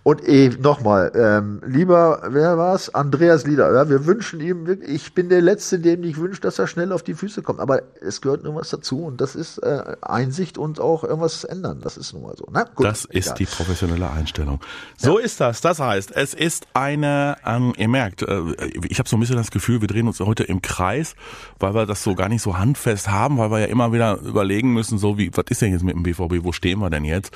und 0.05 0.27
eh, 0.29 0.51
nochmal, 0.61 1.11
ähm, 1.15 1.61
lieber, 1.67 2.23
wer 2.29 2.57
war's? 2.59 2.95
Andreas 2.95 3.45
Lieder. 3.47 3.73
Ja, 3.75 3.89
wir 3.89 4.07
wünschen 4.07 4.41
ihm, 4.41 4.67
wirklich- 4.67 4.91
ich 4.91 5.15
bin 5.15 5.29
der 5.29 5.41
Letzte, 5.43 5.79
dem 5.81 6.05
ich 6.05 6.19
wünsche, 6.19 6.41
dass 6.41 6.59
er 6.59 6.67
schnell 6.67 6.93
auf 6.93 7.03
die 7.03 7.15
Füße 7.15 7.43
kommt. 7.43 7.59
Aber 7.61 7.83
es 8.01 8.21
gehört 8.21 8.45
nur 8.45 8.55
was 8.55 8.71
dazu 8.71 9.05
und 9.05 9.21
das 9.21 9.35
ist 9.35 9.59
äh, 9.59 9.97
Einsicht 10.03 10.59
und 10.59 10.79
auch 10.81 11.03
irgendwas 11.05 11.45
ändern. 11.45 11.81
Das 11.83 11.97
ist 11.97 12.13
nun 12.13 12.23
mal 12.23 12.35
so. 12.37 12.47
Na, 12.53 12.65
gut, 12.65 12.87
Das 12.87 13.05
ist 13.07 13.27
egal. 13.27 13.35
die 13.39 13.47
professionelle 13.47 14.11
Einstellung. 14.11 14.61
So 14.97 15.19
ist 15.19 15.41
das. 15.41 15.61
Das 15.61 15.72
heißt, 15.79 16.13
es 16.15 16.35
ist 16.35 16.67
eine, 16.75 17.37
ähm, 17.47 17.73
ihr 17.77 17.89
merkt, 17.89 18.23
äh, 18.23 18.41
ich 18.89 18.99
habe 18.99 19.09
so 19.09 19.17
ein 19.17 19.21
bisschen 19.21 19.37
das 19.37 19.51
Gefühl, 19.51 19.81
wir 19.81 19.89
drehen 19.89 20.07
uns 20.07 20.21
heute 20.21 20.45
im 20.45 20.63
Kreis, 20.63 21.15
weil 21.59 21.75
wir 21.75 21.87
das 21.87 22.03
so 22.03 22.15
gar 22.15 22.29
nicht 22.29 22.43
so 22.43 22.59
handfest 22.59 23.11
haben, 23.11 23.39
weil 23.39 23.51
wir 23.51 23.59
ja 23.61 23.67
immer 23.67 23.93
wieder 23.93 24.19
überlegen 24.21 24.73
müssen, 24.73 24.99
so 24.99 25.19
wie, 25.19 25.31
was 25.35 25.45
ist 25.49 25.63
denn 25.63 25.73
jetzt 25.73 25.83
mit 25.85 25.95
dem 25.95 26.03
BVB, 26.03 26.45
wo 26.45 26.53
stehen 26.53 26.79
wir 26.81 26.91
denn 26.91 27.05
jetzt? 27.05 27.33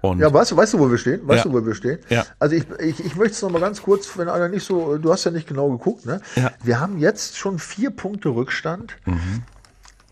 Und 0.00 0.20
Ja, 0.20 0.32
weißt 0.32 0.52
du, 0.52 0.56
weißt 0.56 0.74
du, 0.74 0.78
wo 0.78 0.90
wir 0.90 0.98
stehen? 0.98 1.20
Weißt 1.26 1.44
Ja. 1.44 1.50
du, 1.50 1.56
wo 1.60 1.66
wir 1.66 1.74
stehen? 1.74 1.98
Ja. 2.08 2.24
Also 2.38 2.54
ich, 2.54 2.64
ich, 2.80 3.04
ich 3.04 3.16
möchte 3.16 3.32
es 3.34 3.42
noch 3.42 3.50
mal 3.50 3.60
ganz 3.60 3.82
kurz, 3.82 4.16
wenn 4.16 4.28
einer 4.28 4.48
nicht 4.48 4.64
so, 4.64 4.96
du 4.98 5.12
hast 5.12 5.24
ja 5.24 5.30
nicht 5.30 5.48
genau 5.48 5.68
geguckt, 5.70 6.06
ne? 6.06 6.20
Ja. 6.36 6.52
Wir 6.62 6.78
haben 6.80 6.98
jetzt 6.98 7.36
schon 7.36 7.58
vier 7.58 7.90
Punkte 7.90 8.28
Rückstand 8.28 8.96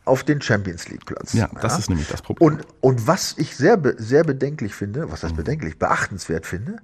auf 0.07 0.25
den 0.25 0.41
Champions 0.41 0.89
League 0.89 1.05
Platz. 1.05 1.35
Ja, 1.35 1.51
das 1.61 1.79
ist 1.79 1.91
nämlich 1.91 2.09
das 2.09 2.23
Problem. 2.23 2.47
Und, 2.47 2.67
und 2.81 3.07
was 3.07 3.35
ich 3.37 3.57
sehr, 3.57 3.79
sehr 3.99 4.25
bedenklich 4.25 4.75
finde, 4.75 5.11
was 5.11 5.23
heißt 5.23 5.37
bedenklich, 5.37 5.79
beachtenswert 5.79 6.47
finde, 6.47 6.79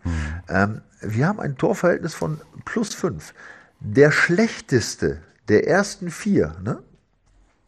ähm, 0.48 0.82
wir 1.00 1.26
haben 1.26 1.40
ein 1.40 1.56
Torverhältnis 1.56 2.14
von 2.14 2.40
plus 2.64 2.94
fünf. 2.94 3.32
Der 3.80 4.10
schlechteste 4.12 5.20
der 5.48 5.66
ersten 5.66 6.10
vier, 6.10 6.56
ne? 6.62 6.82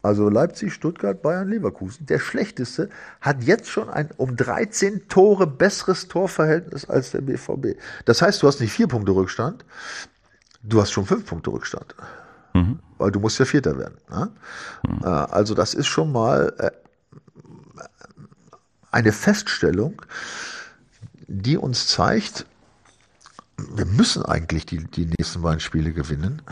Also 0.02 0.28
Leipzig, 0.28 0.74
Stuttgart, 0.74 1.22
Bayern, 1.22 1.48
Leverkusen. 1.48 2.04
Der 2.04 2.18
schlechteste 2.18 2.90
hat 3.22 3.42
jetzt 3.42 3.70
schon 3.70 3.88
ein 3.88 4.10
um 4.18 4.36
13 4.36 5.08
Tore 5.08 5.46
besseres 5.46 6.08
Torverhältnis 6.08 6.84
als 6.84 7.12
der 7.12 7.22
BVB. 7.22 7.78
Das 8.04 8.20
heißt, 8.20 8.42
du 8.42 8.46
hast 8.46 8.60
nicht 8.60 8.72
vier 8.72 8.86
Punkte 8.86 9.12
Rückstand, 9.12 9.64
du 10.62 10.82
hast 10.82 10.92
schon 10.92 11.06
fünf 11.06 11.24
Punkte 11.24 11.50
Rückstand. 11.50 11.94
Mhm. 12.54 12.78
Weil 12.98 13.10
du 13.10 13.20
musst 13.20 13.38
ja 13.38 13.44
Vierter 13.44 13.76
werden. 13.78 13.98
Ne? 14.08 14.30
Mhm. 14.88 15.04
Also 15.04 15.54
das 15.54 15.74
ist 15.74 15.86
schon 15.86 16.12
mal 16.12 16.54
äh, 16.58 16.70
eine 18.90 19.12
Feststellung, 19.12 20.00
die 21.26 21.58
uns 21.58 21.88
zeigt, 21.88 22.46
wir 23.56 23.86
müssen 23.86 24.24
eigentlich 24.24 24.66
die, 24.66 24.84
die 24.84 25.06
nächsten 25.18 25.42
beiden 25.42 25.60
Spiele 25.60 25.92
gewinnen 25.92 26.42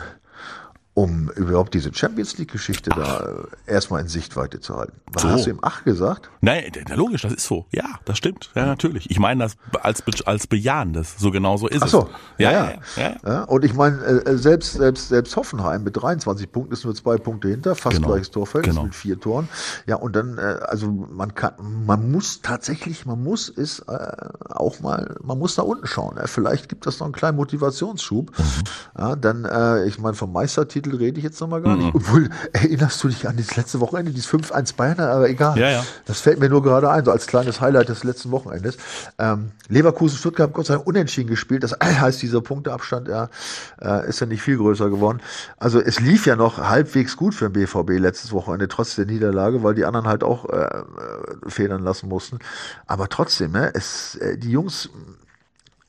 um 0.95 1.31
überhaupt 1.31 1.73
diese 1.73 1.91
Champions 1.91 2.37
League-Geschichte 2.37 2.91
da 2.91 3.45
erstmal 3.65 4.01
in 4.01 4.07
Sichtweite 4.07 4.59
zu 4.59 4.75
halten. 4.75 4.93
So. 5.17 5.27
Hast 5.27 5.47
du 5.47 5.49
im 5.49 5.59
Ach 5.63 5.83
gesagt? 5.83 6.29
Nein, 6.41 6.71
logisch, 6.93 7.23
das 7.23 7.33
ist 7.33 7.45
so. 7.45 7.65
Ja, 7.71 7.85
das 8.05 8.19
stimmt. 8.19 8.51
Ja, 8.53 8.67
natürlich. 8.67 9.09
Ich 9.09 9.17
meine 9.17 9.43
das 9.43 9.55
als, 9.81 10.03
als 10.27 10.45
bejahendes. 10.45 11.15
So 11.17 11.31
genau 11.31 11.57
so 11.57 11.67
ist 11.67 11.81
Ach 11.81 11.87
so. 11.87 12.01
es. 12.37 12.43
Ja, 12.43 12.51
ja, 12.51 12.73
ja. 12.95 13.03
ja, 13.03 13.15
ja. 13.25 13.43
Und 13.45 13.65
ich 13.65 13.73
meine, 13.73 13.97
äh, 14.03 14.37
selbst, 14.37 14.73
selbst, 14.73 15.09
selbst 15.09 15.35
Hoffenheim 15.35 15.83
mit 15.83 15.97
23 15.97 16.51
Punkten 16.51 16.73
ist 16.73 16.85
nur 16.85 16.93
zwei 16.93 17.17
Punkte 17.17 17.47
hinter, 17.47 17.73
fast 17.73 17.95
genau. 17.95 18.09
gleiches 18.09 18.29
Torfeld 18.29 18.65
genau. 18.65 18.83
mit 18.83 18.93
vier 18.93 19.19
Toren. 19.19 19.49
Ja, 19.87 19.95
und 19.95 20.15
dann, 20.15 20.37
äh, 20.37 20.59
also 20.67 20.91
man 20.91 21.33
kann, 21.33 21.53
man 21.87 22.11
muss 22.11 22.41
tatsächlich, 22.43 23.07
man 23.07 23.23
muss 23.23 23.49
es 23.49 23.79
äh, 23.79 24.11
auch 24.49 24.79
mal, 24.79 25.15
man 25.23 25.39
muss 25.39 25.55
da 25.55 25.63
unten 25.63 25.87
schauen. 25.87 26.19
Vielleicht 26.25 26.69
gibt 26.69 26.85
das 26.85 26.99
noch 26.99 27.07
einen 27.07 27.13
kleinen 27.13 27.37
Motivationsschub. 27.37 28.37
Mhm. 28.37 28.43
Ja, 28.97 29.15
dann, 29.15 29.87
ich 29.87 29.97
meine, 29.99 30.13
vom 30.13 30.31
Meistertitel 30.31 30.82
Titel 30.83 30.97
rede 30.97 31.17
ich 31.17 31.23
jetzt 31.23 31.39
nochmal 31.41 31.61
gar 31.61 31.75
nicht. 31.75 31.93
Mhm. 31.93 31.95
Obwohl, 31.95 32.29
erinnerst 32.51 33.03
du 33.03 33.07
dich 33.07 33.27
an 33.27 33.37
das 33.37 33.55
letzte 33.55 33.79
Wochenende, 33.79 34.11
dieses 34.11 34.29
5-1 34.29 34.75
Bayern, 34.75 34.99
aber 34.99 35.29
egal. 35.29 35.57
Ja, 35.57 35.69
ja. 35.69 35.85
Das 36.05 36.21
fällt 36.21 36.39
mir 36.39 36.49
nur 36.49 36.61
gerade 36.61 36.89
ein, 36.89 37.05
so 37.05 37.11
als 37.11 37.27
kleines 37.27 37.61
Highlight 37.61 37.89
des 37.89 38.03
letzten 38.03 38.31
Wochenendes. 38.31 38.77
Ähm, 39.17 39.51
Leverkusen, 39.69 40.17
Stuttgart 40.17 40.47
haben 40.47 40.53
Gott 40.53 40.67
sei 40.67 40.75
Dank 40.75 40.87
unentschieden 40.87 41.29
gespielt. 41.29 41.63
Das 41.63 41.71
heißt, 41.83 42.21
dieser 42.21 42.41
Punkteabstand 42.41 43.07
ja, 43.07 43.29
äh, 43.81 44.07
ist 44.07 44.19
ja 44.19 44.27
nicht 44.27 44.41
viel 44.41 44.57
größer 44.57 44.89
geworden. 44.89 45.19
Also 45.57 45.79
es 45.79 45.99
lief 45.99 46.25
ja 46.25 46.35
noch 46.35 46.57
halbwegs 46.57 47.17
gut 47.17 47.33
für 47.33 47.49
den 47.49 47.53
BVB 47.53 47.99
letztes 47.99 48.31
Wochenende, 48.31 48.67
trotz 48.67 48.95
der 48.95 49.05
Niederlage, 49.05 49.63
weil 49.63 49.75
die 49.75 49.85
anderen 49.85 50.07
halt 50.07 50.23
auch 50.23 50.49
äh, 50.49 50.63
äh 50.63 50.83
federn 51.47 51.83
lassen 51.83 52.09
mussten. 52.09 52.39
Aber 52.87 53.09
trotzdem, 53.09 53.51
ne, 53.51 53.71
es, 53.73 54.15
äh, 54.15 54.37
die 54.37 54.51
Jungs 54.51 54.89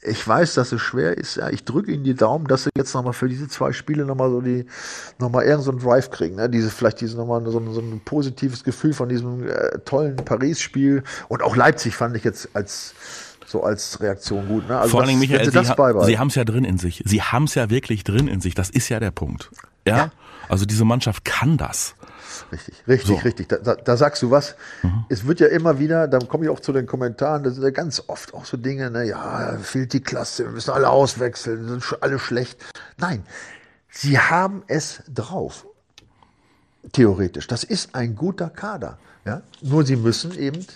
ich 0.05 0.27
weiß, 0.27 0.55
dass 0.55 0.73
es 0.73 0.81
schwer 0.81 1.17
ist. 1.17 1.37
Ja, 1.37 1.49
ich 1.49 1.65
drücke 1.65 1.91
Ihnen 1.91 2.05
die 2.05 2.15
Daumen, 2.15 2.47
dass 2.47 2.65
Sie 2.65 2.71
jetzt 2.77 2.95
nochmal 2.95 3.15
für 3.15 3.29
diese 3.29 3.49
zwei 3.49 3.73
Spiele 3.73 4.05
nochmal 4.05 4.31
so 4.31 4.41
die, 4.41 4.67
nochmal 5.19 5.45
irgend 5.45 5.65
so 5.65 5.71
einen 5.71 5.81
Drive 5.81 6.11
kriegen. 6.11 6.37
Ne? 6.37 6.51
Diese, 6.51 6.71
vielleicht 6.71 7.01
diese 7.01 7.17
nochmal 7.17 7.43
so, 7.47 7.73
so 7.73 7.81
ein 7.81 8.01
positives 8.05 8.65
Gefühl 8.65 8.93
von 8.93 9.09
diesem 9.09 9.49
äh, 9.49 9.79
tollen 9.85 10.17
Paris-Spiel. 10.17 11.03
Und 11.29 11.43
auch 11.43 11.57
Leipzig 11.57 11.97
fand 11.97 12.17
ich 12.17 12.25
jetzt 12.25 12.51
als, 12.55 12.95
so 13.47 13.63
als 13.63 14.01
Reaktion 14.01 14.47
gut. 14.47 14.69
Ne? 14.69 14.79
Also 14.79 14.91
Vor 14.91 15.03
allem, 15.03 15.19
Michael, 15.19 15.51
Sie, 15.51 15.59
ha 15.59 16.05
Sie 16.05 16.19
haben 16.19 16.29
es 16.29 16.35
ja 16.35 16.45
drin 16.45 16.65
in 16.65 16.77
sich. 16.77 17.03
Sie 17.07 17.23
haben 17.23 17.45
es 17.45 17.55
ja 17.55 17.71
wirklich 17.71 18.05
drin 18.05 18.29
in 18.29 18.41
sich. 18.41 18.55
Das 18.55 18.69
ist 18.69 18.91
ja 18.91 19.01
der 19.01 19.11
Punkt. 19.11 19.51
Ja? 19.87 19.97
ja. 19.97 20.11
Also 20.49 20.67
diese 20.67 20.85
Mannschaft 20.85 21.25
kann 21.25 21.57
das. 21.57 21.95
Richtig, 22.53 22.75
richtig, 22.89 23.19
so. 23.19 23.25
richtig. 23.25 23.49
Da, 23.49 23.57
da, 23.57 23.75
da, 23.75 23.97
sagst 23.97 24.23
du 24.23 24.31
was. 24.31 24.57
Mhm. 24.83 25.05
Es 25.09 25.27
wird 25.27 25.41
ja 25.41 25.49
immer 25.49 25.79
wieder, 25.79 26.09
da 26.09 26.19
komme 26.19 26.45
ich 26.45 26.51
auch 26.51 26.61
zu 26.61 26.73
den 26.73 26.87
Kommentaren, 26.87 27.43
da 27.43 27.51
sind 27.51 27.63
ja 27.63 27.71
ganz 27.71 28.03
oft 28.07 28.35
auch 28.35 28.45
so 28.45 28.57
Dinge, 28.57 28.91
ne, 28.91 29.05
ja, 29.05 29.59
fehlt 29.63 29.93
die 29.93 30.01
Klasse, 30.01 30.45
wir 30.45 30.53
müssen 30.53 30.71
alle 30.71 30.89
auswechseln, 30.89 31.69
sind 31.69 31.99
alle 32.01 32.19
schlecht. 32.19 32.59
Nein, 32.99 33.25
sie 33.91 34.19
haben 34.19 34.63
es 34.67 35.03
drauf. 35.13 35.67
Theoretisch. 36.93 37.47
Das 37.47 37.65
ist 37.65 37.95
ein 37.95 38.15
guter 38.15 38.51
Kader. 38.51 38.99
Ja? 39.25 39.43
Nur 39.63 39.87
sie 39.87 39.97
müssen 39.97 40.39
eben 40.39 40.67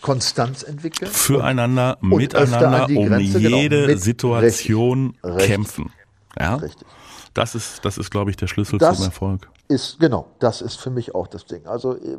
Konstanz 0.00 0.62
entwickeln. 0.62 1.10
Füreinander, 1.10 1.98
und, 2.00 2.10
miteinander, 2.10 2.86
und 2.88 2.96
um 2.96 3.08
Grenze, 3.08 3.40
genau, 3.40 3.56
jede 3.56 3.86
genau, 3.86 3.98
Situation 3.98 5.16
richtig, 5.24 5.46
kämpfen. 5.46 5.92
Ja? 6.38 6.56
Richtig. 6.56 6.86
Das 7.34 7.54
ist, 7.54 7.84
das 7.84 7.98
ist, 7.98 8.10
glaube 8.10 8.30
ich, 8.30 8.36
der 8.36 8.46
Schlüssel 8.46 8.78
das 8.78 8.96
zum 8.96 9.06
Erfolg 9.06 9.48
ist, 9.68 9.98
genau, 9.98 10.26
das 10.38 10.60
ist 10.60 10.76
für 10.76 10.90
mich 10.90 11.14
auch 11.14 11.26
das 11.26 11.46
Ding. 11.46 11.66
Also 11.66 11.94
äh, 11.94 12.18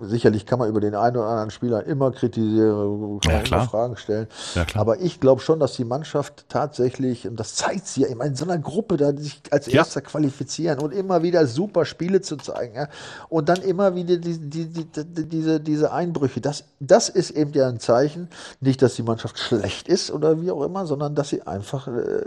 sicherlich 0.00 0.46
kann 0.46 0.58
man 0.58 0.68
über 0.68 0.80
den 0.80 0.94
einen 0.94 1.16
oder 1.16 1.26
anderen 1.26 1.50
Spieler 1.50 1.84
immer 1.84 2.10
kritisieren, 2.12 3.20
kann 3.20 3.32
ja, 3.32 3.40
immer 3.40 3.68
Fragen 3.68 3.96
stellen. 3.96 4.26
Ja, 4.54 4.64
Aber 4.74 5.00
ich 5.00 5.20
glaube 5.20 5.42
schon, 5.42 5.60
dass 5.60 5.74
die 5.74 5.84
Mannschaft 5.84 6.46
tatsächlich, 6.48 7.26
und 7.28 7.38
das 7.38 7.56
zeigt 7.56 7.86
sie 7.86 8.02
ja 8.02 8.08
immer 8.08 8.24
in 8.24 8.36
so 8.36 8.44
einer 8.44 8.58
Gruppe, 8.58 8.96
da 8.96 9.14
sich 9.14 9.42
als 9.50 9.66
ja. 9.66 9.80
Erster 9.80 10.00
qualifizieren 10.00 10.78
und 10.78 10.92
immer 10.92 11.22
wieder 11.22 11.46
super 11.46 11.84
Spiele 11.84 12.22
zu 12.22 12.36
zeigen. 12.36 12.74
Ja? 12.74 12.88
Und 13.28 13.48
dann 13.48 13.60
immer 13.62 13.94
wieder 13.94 14.16
die, 14.16 14.38
die, 14.38 14.66
die, 14.66 14.86
diese, 15.26 15.60
diese 15.60 15.92
Einbrüche. 15.92 16.40
Das, 16.40 16.64
das 16.80 17.08
ist 17.08 17.30
eben 17.32 17.52
ja 17.52 17.68
ein 17.68 17.80
Zeichen, 17.80 18.28
nicht, 18.60 18.80
dass 18.80 18.94
die 18.94 19.02
Mannschaft 19.02 19.38
schlecht 19.38 19.88
ist 19.88 20.10
oder 20.10 20.40
wie 20.40 20.50
auch 20.50 20.62
immer, 20.62 20.86
sondern 20.86 21.14
dass 21.14 21.28
sie 21.28 21.42
einfach, 21.42 21.88
äh, 21.88 22.22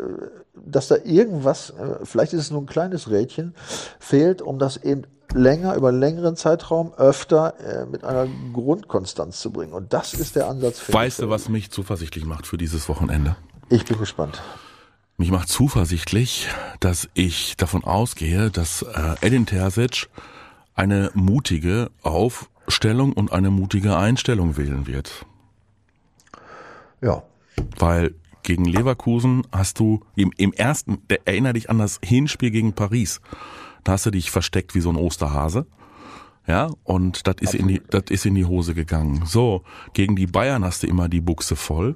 dass 0.53 0.87
da 0.87 0.97
irgendwas, 1.03 1.71
äh, 1.71 2.05
vielleicht 2.05 2.33
ist 2.33 2.41
es 2.41 2.51
nur 2.51 2.61
ein 2.61 2.67
kleines 2.67 3.09
Rädchen, 3.09 3.55
fehlt, 3.99 4.40
um 4.41 4.59
das 4.59 4.77
eben 4.77 5.03
länger, 5.33 5.75
über 5.75 5.89
einen 5.89 5.99
längeren 5.99 6.35
Zeitraum 6.35 6.93
öfter 6.93 7.53
äh, 7.59 7.85
mit 7.85 8.03
einer 8.03 8.27
Grundkonstanz 8.53 9.39
zu 9.39 9.51
bringen. 9.51 9.73
Und 9.73 9.93
das 9.93 10.13
ist 10.13 10.35
der 10.35 10.47
Ansatz. 10.47 10.81
Weißt 10.91 11.21
du, 11.21 11.29
was 11.29 11.49
mich 11.49 11.71
zuversichtlich 11.71 12.25
macht 12.25 12.47
für 12.47 12.57
dieses 12.57 12.89
Wochenende? 12.89 13.35
Ich 13.69 13.85
bin 13.85 13.97
gespannt. 13.97 14.41
Mich 15.17 15.31
macht 15.31 15.49
zuversichtlich, 15.49 16.49
dass 16.79 17.07
ich 17.13 17.55
davon 17.55 17.83
ausgehe, 17.83 18.49
dass 18.49 18.81
äh, 18.81 19.15
Edin 19.21 19.45
Terzic 19.45 20.09
eine 20.73 21.11
mutige 21.13 21.91
Aufstellung 22.01 23.13
und 23.13 23.31
eine 23.31 23.51
mutige 23.51 23.95
Einstellung 23.95 24.57
wählen 24.57 24.87
wird. 24.87 25.25
Ja. 27.01 27.23
Weil 27.77 28.15
gegen 28.43 28.65
Leverkusen 28.65 29.45
hast 29.51 29.79
du 29.79 30.01
im, 30.15 30.31
im 30.37 30.53
ersten, 30.53 30.99
der, 31.09 31.27
erinner 31.27 31.53
dich 31.53 31.69
an 31.69 31.77
das 31.77 31.99
Hinspiel 32.03 32.51
gegen 32.51 32.73
Paris. 32.73 33.21
Da 33.84 33.93
hast 33.93 34.05
du 34.05 34.11
dich 34.11 34.32
versteckt 34.32 34.75
wie 34.75 34.82
so 34.82 34.89
ein 34.89 34.95
Osterhase. 34.95 35.65
Ja, 36.47 36.71
und 36.84 37.27
das 37.27 37.36
ist 37.39 37.53
in 37.53 37.67
die, 37.67 37.82
das 37.91 38.05
ist 38.09 38.25
in 38.25 38.34
die 38.34 38.45
Hose 38.45 38.73
gegangen. 38.73 39.23
So, 39.25 39.61
gegen 39.93 40.15
die 40.15 40.25
Bayern 40.25 40.65
hast 40.65 40.82
du 40.82 40.88
immer 40.88 41.07
die 41.07 41.21
Buchse 41.21 41.55
voll. 41.55 41.93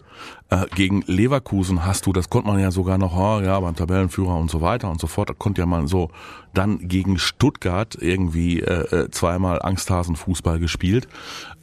Äh, 0.50 0.68
gegen 0.76 1.02
Leverkusen 1.08 1.84
hast 1.84 2.06
du, 2.06 2.14
das 2.14 2.30
konnte 2.30 2.50
man 2.50 2.60
ja 2.60 2.70
sogar 2.70 3.00
noch, 3.00 3.18
oh, 3.18 3.42
ja, 3.42 3.60
beim 3.60 3.76
Tabellenführer 3.76 4.38
und 4.38 4.52
so 4.52 4.62
weiter 4.62 4.92
und 4.92 5.02
so 5.02 5.08
fort, 5.08 5.32
das 5.32 5.40
konnte 5.40 5.62
ja 5.62 5.66
mal 5.66 5.88
so. 5.88 6.12
Dann 6.54 6.88
gegen 6.88 7.18
Stuttgart 7.18 7.98
irgendwie 8.00 8.60
äh, 8.60 9.06
äh 9.06 9.10
zweimal 9.10 9.62
Angsthasen-Fußball 9.64 10.60
gespielt. 10.60 11.08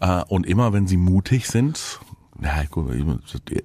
Äh, 0.00 0.24
und 0.28 0.44
immer 0.44 0.72
wenn 0.72 0.88
sie 0.88 0.96
mutig 0.96 1.46
sind, 1.46 2.00
ja, 2.42 2.62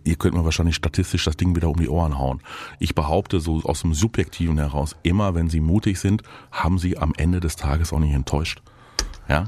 ihr 0.04 0.16
könnt 0.18 0.36
mir 0.36 0.46
wahrscheinlich 0.46 0.76
statistisch 0.76 1.26
das 1.26 1.38
Ding 1.38 1.56
wieder 1.56 1.70
um 1.70 1.78
die 1.78 1.90
Ohren 1.90 2.18
hauen. 2.18 2.42
Ich 2.80 2.94
behaupte 2.94 3.40
so 3.40 3.62
aus 3.64 3.82
dem 3.82 3.94
Subjektiven 3.94 4.58
heraus, 4.58 4.96
immer 5.04 5.34
wenn 5.36 5.50
sie 5.50 5.62
mutig 5.62 6.00
sind, 6.00 6.22
haben 6.52 6.78
sie 6.78 6.98
am 6.98 7.14
Ende 7.18 7.40
des 7.40 7.56
Tages 7.56 7.92
auch 7.92 8.00
nicht 8.00 8.14
enttäuscht. 8.14 8.62
Ja? 9.28 9.46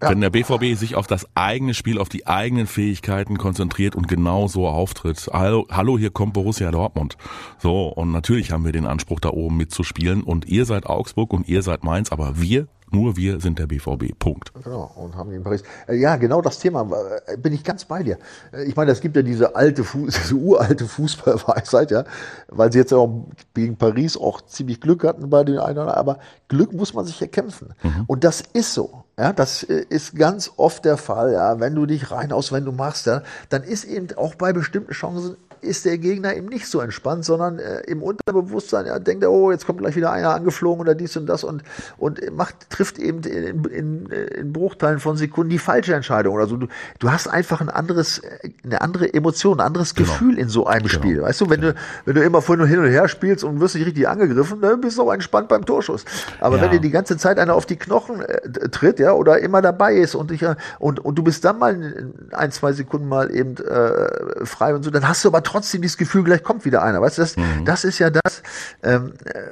ja. 0.00 0.10
Wenn 0.10 0.20
der 0.20 0.30
BVB 0.30 0.78
sich 0.78 0.94
auf 0.94 1.06
das 1.06 1.26
eigene 1.34 1.74
Spiel, 1.74 1.98
auf 1.98 2.08
die 2.08 2.26
eigenen 2.26 2.66
Fähigkeiten 2.66 3.38
konzentriert 3.38 3.96
und 3.96 4.06
genau 4.06 4.46
so 4.46 4.68
auftritt. 4.68 5.28
Hallo, 5.32 5.66
hallo, 5.70 5.98
hier 5.98 6.10
kommt 6.10 6.34
Borussia 6.34 6.70
Dortmund. 6.70 7.16
So, 7.58 7.88
und 7.88 8.12
natürlich 8.12 8.52
haben 8.52 8.64
wir 8.64 8.72
den 8.72 8.86
Anspruch, 8.86 9.18
da 9.18 9.30
oben 9.30 9.56
mitzuspielen. 9.56 10.22
Und 10.22 10.46
ihr 10.46 10.64
seid 10.64 10.86
Augsburg 10.86 11.32
und 11.32 11.48
ihr 11.48 11.62
seid 11.62 11.82
Mainz, 11.82 12.12
aber 12.12 12.40
wir 12.40 12.68
nur 12.92 13.16
wir 13.16 13.40
sind 13.40 13.58
der 13.58 13.66
BVB. 13.66 14.18
Punkt. 14.18 14.52
Genau, 14.62 14.92
und 14.96 15.16
haben 15.16 15.32
in 15.32 15.42
Paris. 15.42 15.62
Äh, 15.88 15.96
ja, 15.96 16.16
genau 16.16 16.42
das 16.42 16.58
Thema. 16.58 16.86
Äh, 17.26 17.36
bin 17.38 17.52
ich 17.52 17.64
ganz 17.64 17.86
bei 17.86 18.02
dir. 18.02 18.18
Äh, 18.52 18.64
ich 18.64 18.76
meine, 18.76 18.90
es 18.90 19.00
gibt 19.00 19.16
ja 19.16 19.22
diese 19.22 19.56
alte, 19.56 19.84
diese 19.94 20.34
uralte 20.34 20.86
Fußballweisheit, 20.86 21.90
ja, 21.90 22.04
weil 22.48 22.70
sie 22.70 22.78
jetzt 22.78 22.92
auch 22.92 23.26
gegen 23.54 23.76
Paris 23.76 24.16
auch 24.16 24.42
ziemlich 24.42 24.80
Glück 24.80 25.04
hatten 25.04 25.30
bei 25.30 25.42
den 25.42 25.58
einen 25.58 25.78
oder 25.78 25.96
anderen. 25.96 25.98
Aber 25.98 26.18
Glück 26.48 26.72
muss 26.72 26.92
man 26.92 27.06
sich 27.06 27.20
erkämpfen. 27.20 27.74
Mhm. 27.82 28.04
Und 28.06 28.24
das 28.24 28.42
ist 28.52 28.74
so. 28.74 29.04
Ja, 29.18 29.32
das 29.32 29.62
ist 29.62 30.16
ganz 30.16 30.50
oft 30.56 30.84
der 30.84 30.96
Fall. 30.96 31.32
Ja, 31.32 31.60
wenn 31.60 31.74
du 31.74 31.86
dich 31.86 32.10
rein 32.10 32.32
aus, 32.32 32.52
wenn 32.52 32.64
du 32.64 32.72
machst, 32.72 33.06
ja, 33.06 33.22
dann 33.48 33.62
ist 33.62 33.84
eben 33.84 34.08
auch 34.16 34.34
bei 34.34 34.52
bestimmten 34.52 34.92
Chancen 34.92 35.36
ist 35.62 35.84
der 35.84 35.96
Gegner 35.98 36.36
eben 36.36 36.48
nicht 36.48 36.66
so 36.66 36.80
entspannt, 36.80 37.24
sondern 37.24 37.58
äh, 37.58 37.80
im 37.82 38.02
Unterbewusstsein 38.02 38.86
ja, 38.86 38.98
denkt 38.98 39.22
er, 39.22 39.30
oh, 39.30 39.52
jetzt 39.52 39.64
kommt 39.64 39.78
gleich 39.78 39.94
wieder 39.96 40.12
einer 40.12 40.34
angeflogen 40.34 40.80
oder 40.80 40.94
dies 40.94 41.16
und 41.16 41.26
das 41.26 41.44
und, 41.44 41.62
und 41.98 42.20
macht, 42.36 42.68
trifft 42.68 42.98
eben 42.98 43.22
in, 43.22 43.64
in, 43.64 44.06
in 44.06 44.52
Bruchteilen 44.52 44.98
von 44.98 45.16
Sekunden 45.16 45.50
die 45.50 45.58
falsche 45.58 45.94
Entscheidung 45.94 46.34
oder 46.34 46.46
so. 46.46 46.56
Du, 46.56 46.66
du 46.98 47.10
hast 47.10 47.28
einfach 47.28 47.60
ein 47.60 47.68
anderes, 47.68 48.20
eine 48.64 48.80
andere 48.80 49.14
Emotion, 49.14 49.60
ein 49.60 49.66
anderes 49.66 49.94
genau. 49.94 50.10
Gefühl 50.10 50.38
in 50.38 50.48
so 50.48 50.66
einem 50.66 50.86
genau. 50.86 50.92
Spiel. 50.92 51.22
Weißt 51.22 51.40
du, 51.40 51.48
wenn 51.48 51.60
genau. 51.60 51.72
du, 51.72 51.78
wenn 52.06 52.14
du 52.16 52.22
immer 52.22 52.42
vorhin 52.42 52.66
hin 52.66 52.80
und 52.80 52.90
her 52.90 53.08
spielst 53.08 53.44
und 53.44 53.60
wirst 53.60 53.76
nicht 53.76 53.86
richtig 53.86 54.08
angegriffen, 54.08 54.60
dann 54.60 54.80
bist 54.80 54.98
du 54.98 55.02
auch 55.02 55.12
entspannt 55.12 55.48
beim 55.48 55.64
Torschuss. 55.64 56.04
Aber 56.40 56.56
ja. 56.56 56.62
wenn 56.62 56.70
dir 56.72 56.80
die 56.80 56.90
ganze 56.90 57.16
Zeit 57.16 57.38
einer 57.38 57.54
auf 57.54 57.66
die 57.66 57.76
Knochen 57.76 58.20
äh, 58.20 58.68
tritt, 58.68 58.98
ja, 58.98 59.12
oder 59.12 59.38
immer 59.38 59.62
dabei 59.62 59.94
ist 59.94 60.16
und 60.16 60.32
dich, 60.32 60.44
und, 60.80 60.98
und 61.00 61.14
du 61.16 61.22
bist 61.22 61.44
dann 61.44 61.58
mal 61.58 62.10
ein, 62.32 62.50
zwei 62.50 62.72
Sekunden 62.72 63.08
mal 63.08 63.34
eben 63.34 63.56
äh, 63.58 64.44
frei 64.44 64.74
und 64.74 64.82
so, 64.82 64.90
dann 64.90 65.06
hast 65.06 65.24
du 65.24 65.28
aber 65.28 65.42
trotzdem 65.42 65.51
dieses 65.60 65.96
Gefühl, 65.96 66.24
gleich 66.24 66.42
kommt 66.42 66.64
wieder 66.64 66.82
einer. 66.82 67.00
Weißt 67.00 67.18
du, 67.18 67.22
das, 67.22 67.36
mhm. 67.36 67.64
das 67.64 67.84
ist 67.84 67.98
ja 67.98 68.10
das, 68.10 68.42
ähm, 68.82 69.12
äh, 69.24 69.50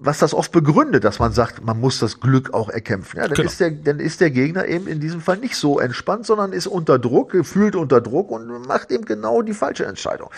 was 0.00 0.18
das 0.18 0.32
oft 0.32 0.52
begründet, 0.52 1.04
dass 1.04 1.18
man 1.18 1.32
sagt, 1.32 1.64
man 1.64 1.80
muss 1.80 1.98
das 1.98 2.20
Glück 2.20 2.54
auch 2.54 2.68
erkämpfen. 2.68 3.18
Ja, 3.18 3.24
dann, 3.26 3.34
Genau. 3.34 3.48
ist 3.48 3.60
der, 3.60 3.70
dann 3.70 3.98
ist 3.98 4.20
der 4.20 4.30
Gegner 4.30 4.66
eben 4.66 4.86
in 4.86 5.00
diesem 5.00 5.20
Fall 5.20 5.38
nicht 5.38 5.56
so 5.56 5.80
entspannt, 5.80 6.24
sondern 6.26 6.52
ist 6.52 6.66
unter 6.66 6.98
Druck, 6.98 7.32
gefühlt 7.32 7.74
unter 7.74 8.00
Druck 8.00 8.30
und 8.30 8.66
macht 8.66 8.92
eben 8.92 9.04
genau 9.04 9.42
die 9.42 9.54
falsche 9.54 9.86
Entscheidung. 9.86 10.30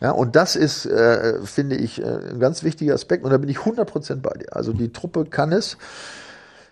Ja, 0.00 0.12
und 0.12 0.36
das 0.36 0.56
ist, 0.56 0.86
äh, 0.86 1.40
finde 1.44 1.76
ich, 1.76 2.00
äh, 2.00 2.04
ein 2.04 2.38
ganz 2.38 2.62
wichtiger 2.62 2.94
Aspekt. 2.94 3.24
Und 3.24 3.30
da 3.30 3.38
bin 3.38 3.48
ich 3.48 3.58
100% 3.58 4.22
bei 4.22 4.30
dir. 4.38 4.54
Also 4.54 4.72
die 4.72 4.92
Truppe 4.92 5.24
kann 5.24 5.52
es. 5.52 5.76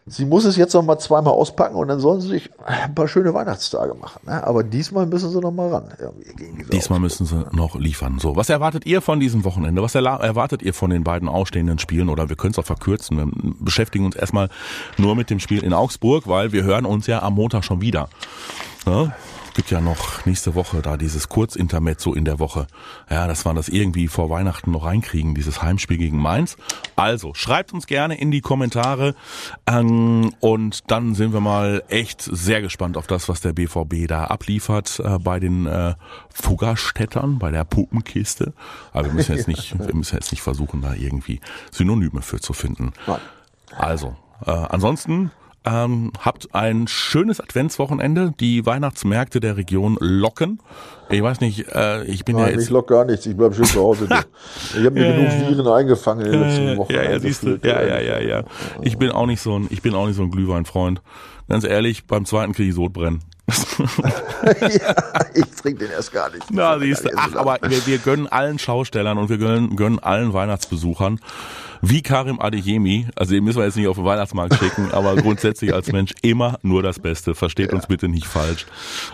Sie 0.09 0.25
muss 0.25 0.45
es 0.45 0.57
jetzt 0.57 0.73
noch 0.73 0.85
mal 0.85 1.01
zweimal 1.01 1.33
auspacken 1.33 1.75
und 1.75 1.89
dann 1.89 1.99
sollen 1.99 2.21
sie 2.21 2.29
sich 2.29 2.51
ein 2.65 2.95
paar 2.95 3.09
schöne 3.09 3.35
Weihnachtstage 3.35 3.93
machen. 3.95 4.21
Ne? 4.25 4.47
Aber 4.47 4.63
diesmal 4.63 5.05
müssen 5.05 5.31
sie 5.31 5.41
noch 5.41 5.51
mal 5.51 5.69
ran. 5.69 5.89
Diesmal 6.71 7.01
müssen 7.01 7.27
sie 7.27 7.45
noch 7.51 7.75
liefern. 7.75 8.21
So, 8.21 8.37
was 8.37 8.49
erwartet 8.49 8.87
ihr 8.87 9.03
von 9.03 9.19
diesem 9.19 9.43
Wochenende? 9.43 9.83
Was 9.83 9.97
erwartet 9.97 10.63
ihr 10.63 10.75
von 10.75 10.91
den 10.91 11.03
beiden 11.03 11.29
ausstehenden 11.29 11.81
Spielen? 11.81 12.09
Oder 12.09 12.29
wir 12.29 12.37
können 12.37 12.53
es 12.53 12.59
auch 12.61 12.65
verkürzen. 12.65 13.17
Wir 13.17 13.27
beschäftigen 13.59 14.05
uns 14.05 14.15
erstmal 14.15 14.49
nur 14.97 15.17
mit 15.17 15.29
dem 15.29 15.41
Spiel 15.41 15.65
in 15.65 15.73
Augsburg, 15.73 16.29
weil 16.29 16.53
wir 16.53 16.63
hören 16.63 16.87
uns 16.87 17.09
ja 17.09 17.23
am 17.23 17.35
Montag 17.35 17.65
schon 17.65 17.81
wieder. 17.81 18.09
Ja? 18.87 19.13
Es 19.57 19.63
gibt 19.65 19.71
ja 19.71 19.81
noch 19.81 20.27
nächste 20.27 20.55
Woche 20.55 20.83
da 20.83 20.99
dieses 20.99 21.31
Kurzintermezzo 21.31 22.13
in 22.13 22.27
der 22.27 22.39
Woche. 22.39 22.67
Ja, 23.09 23.27
dass 23.27 23.47
wir 23.47 23.55
das 23.55 23.71
irgendwie 23.71 24.07
vor 24.07 24.29
Weihnachten 24.29 24.71
noch 24.71 24.85
reinkriegen, 24.85 25.35
dieses 25.35 25.63
Heimspiel 25.63 25.97
gegen 25.97 26.19
Mainz. 26.19 26.59
Also, 26.95 27.33
schreibt 27.33 27.73
uns 27.73 27.87
gerne 27.87 28.21
in 28.21 28.31
die 28.31 28.43
Kommentare 28.43 29.15
ähm, 29.67 30.35
und 30.41 30.91
dann 30.91 31.15
sind 31.15 31.33
wir 31.33 31.41
mal 31.41 31.83
echt 31.89 32.21
sehr 32.21 32.61
gespannt 32.61 32.99
auf 32.99 33.07
das, 33.07 33.31
was 33.31 33.41
der 33.41 33.55
BVB 33.55 34.07
da 34.07 34.25
abliefert 34.25 35.01
äh, 35.03 35.19
bei 35.19 35.41
den 35.41 35.65
äh, 35.65 35.95
Fuggerstädtern, 36.35 37.39
bei 37.39 37.51
der 37.51 37.65
Puppenkiste. 37.65 38.53
Aber 38.93 39.07
wir 39.07 39.15
müssen 39.15 39.37
jetzt 39.37 39.49
nicht, 39.49 39.79
wir 39.79 39.95
müssen 39.95 40.17
jetzt 40.17 40.33
nicht 40.33 40.43
versuchen, 40.43 40.83
da 40.83 40.93
irgendwie 40.93 41.41
Synonyme 41.71 42.21
für 42.21 42.43
zu 42.43 42.53
finden. 42.53 42.93
Also, 43.79 44.17
äh, 44.45 44.51
ansonsten 44.51 45.31
ähm, 45.67 46.13
habt 46.21 46.55
ein 46.55 46.87
schönes 46.87 47.41
Adventswochenende. 47.41 48.33
Die 48.39 48.65
Weihnachtsmärkte 48.65 49.41
der 49.41 49.57
Region 49.57 49.97
locken. 50.01 50.61
Ich 51.11 51.23
weiß 51.23 51.41
nicht, 51.41 51.67
äh, 51.75 52.05
ich 52.05 52.25
bin 52.25 52.37
ja 52.39 52.45
Nein, 52.45 52.55
ich 52.55 52.61
jetzt. 52.61 52.71
lock 52.71 52.89
gar 52.89 53.05
nichts. 53.05 53.27
Ich 53.27 53.37
bleib 53.37 53.55
schön 53.55 53.65
zu 53.65 53.81
Hause. 53.81 54.09
ich 54.71 54.85
habe 54.85 54.91
mir 54.93 55.13
genug 55.13 55.49
Viren 55.49 55.69
eingefangen 55.69 56.27
in 56.27 56.33
den 56.33 56.41
letzten 56.41 56.77
Wochen. 56.77 56.93
Ja, 56.93 57.03
ja, 57.03 57.19
siehst 57.19 57.43
du. 57.43 57.59
Ja, 57.63 57.83
ja, 57.83 58.01
ja, 58.01 58.21
ja. 58.21 58.45
Ich 58.81 58.97
bin 58.97 59.11
auch 59.11 59.27
nicht 59.27 59.41
so 59.41 59.59
ein, 59.59 59.67
ich 59.71 59.83
bin 59.83 59.95
auch 59.95 60.07
nicht 60.07 60.17
so 60.17 60.23
ein 60.23 60.31
Glühweinfreund. 60.31 61.03
Ganz 61.49 61.65
ehrlich, 61.65 62.07
beim 62.07 62.25
zweiten 62.25 62.53
kriege 62.53 62.71
ich 62.71 62.75
Sodbrennen. 62.75 63.23
ja, 64.61 64.95
ich 65.35 65.45
trinke 65.61 65.85
den 65.85 65.91
erst 65.93 66.13
gar 66.13 66.31
nicht. 66.31 66.45
Na, 66.51 66.79
siehst 66.79 67.05
du. 67.05 67.11
Ach, 67.17 67.35
aber 67.37 67.59
wir, 67.63 67.87
wir 67.87 67.99
gönnen 67.99 68.27
allen 68.27 68.59
Schaustellern 68.59 69.19
und 69.19 69.29
wir 69.29 69.39
gönnen, 69.39 69.77
gönnen 69.77 70.01
allen 70.01 70.33
Weihnachtsbesuchern, 70.33 71.21
wie 71.81 72.03
Karim 72.03 72.41
Adeyemi, 72.41 73.07
also 73.15 73.33
den 73.33 73.45
müssen 73.45 73.59
wir 73.59 73.65
jetzt 73.65 73.77
nicht 73.77 73.87
auf 73.87 73.97
den 73.97 74.05
Weihnachtsmarkt 74.05 74.55
schicken, 74.55 74.91
aber 74.91 75.15
grundsätzlich 75.15 75.73
als 75.73 75.93
Mensch 75.93 76.13
immer 76.23 76.59
nur 76.63 76.83
das 76.83 76.99
Beste. 76.99 77.37
Versteht 77.37 77.73
uns 77.73 77.87
bitte 77.87 78.09
nicht 78.09 78.27
falsch. 78.27 78.67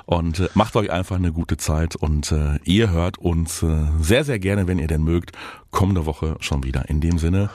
Und 0.07 0.41
äh, 0.41 0.49
macht 0.55 0.76
euch 0.76 0.91
einfach 0.91 1.16
eine 1.16 1.33
gute 1.33 1.59
Zeit. 1.59 1.97
Und 1.97 2.33
äh, 2.33 2.59
ihr 2.64 2.91
hört 2.91 3.18
uns 3.18 3.62
äh, 3.62 3.85
sehr, 4.01 4.24
sehr 4.24 4.39
gerne, 4.39 4.66
wenn 4.66 4.78
ihr 4.78 4.87
denn 4.87 5.03
mögt, 5.03 5.33
kommende 5.70 6.07
Woche 6.07 6.37
schon 6.41 6.64
wieder. 6.64 6.89
In 6.89 7.01
dem 7.01 7.18
Sinne, 7.18 7.51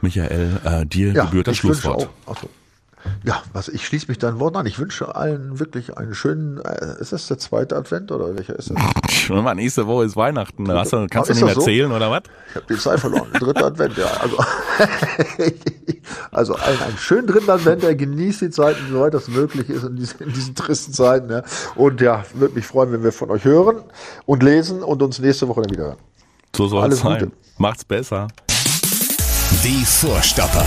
Michael, 0.00 0.60
äh, 0.64 0.86
dir 0.86 1.12
ja, 1.12 1.24
gebührt 1.24 1.48
das 1.48 1.56
Schlusswort. 1.56 2.08
Auch, 2.26 2.34
ach 2.34 2.42
so. 2.42 2.48
Ja, 3.24 3.42
was 3.52 3.68
ich 3.68 3.86
schließe 3.86 4.06
mich 4.08 4.18
dein 4.18 4.40
Wort 4.40 4.56
an. 4.56 4.66
Ich 4.66 4.78
wünsche 4.78 5.14
allen 5.14 5.58
wirklich 5.60 5.96
einen 5.96 6.14
schönen. 6.14 6.58
Äh, 6.58 7.00
ist 7.00 7.12
das 7.12 7.28
der 7.28 7.38
zweite 7.38 7.76
Advent 7.76 8.10
oder 8.10 8.36
welcher 8.36 8.58
ist 8.58 8.70
das? 8.70 8.78
Schon 9.12 9.44
mal 9.44 9.54
nächste 9.54 9.86
Woche 9.86 10.04
ist 10.04 10.16
Weihnachten. 10.16 10.70
Hast 10.72 10.92
du, 10.92 11.06
kannst 11.08 11.30
du 11.30 11.34
nicht 11.34 11.44
mehr 11.44 11.54
so? 11.54 11.60
zählen, 11.60 11.92
oder 11.92 12.10
was? 12.10 12.22
Ich 12.48 12.56
habe 12.56 12.66
die 12.68 12.78
Zeit 12.78 13.00
verloren. 13.00 13.28
Dritter 13.32 13.66
Advent, 13.66 13.96
ja. 13.96 14.06
Also, 14.20 14.36
also 16.32 16.54
allen 16.56 16.80
einen 16.80 16.98
schönen 16.98 17.26
dritten 17.28 17.50
Advent. 17.50 17.82
Der 17.82 17.94
genießt 17.94 18.40
die 18.40 18.50
Zeiten, 18.50 18.80
soweit 18.90 19.14
das 19.14 19.28
möglich 19.28 19.70
ist 19.70 19.84
in 19.84 19.96
diesen, 19.96 20.20
in 20.20 20.32
diesen 20.32 20.54
tristen 20.54 20.92
Zeiten. 20.92 21.30
Ja. 21.30 21.42
Und 21.76 22.00
ja, 22.00 22.24
würde 22.34 22.54
mich 22.54 22.66
freuen, 22.66 22.92
wenn 22.92 23.04
wir 23.04 23.12
von 23.12 23.30
euch 23.30 23.44
hören 23.44 23.82
und 24.26 24.42
lesen 24.42 24.82
und 24.82 25.02
uns 25.02 25.18
nächste 25.20 25.48
Woche 25.48 25.62
dann 25.62 25.70
wieder 25.70 25.84
hören. 25.84 25.98
So 26.54 26.66
soll 26.66 26.80
es 26.80 26.84
Alles 26.84 27.00
sein. 27.00 27.18
Gute. 27.20 27.32
Macht's 27.58 27.84
besser. 27.84 28.28
Die 29.64 29.84
Vorstopper. 29.84 30.66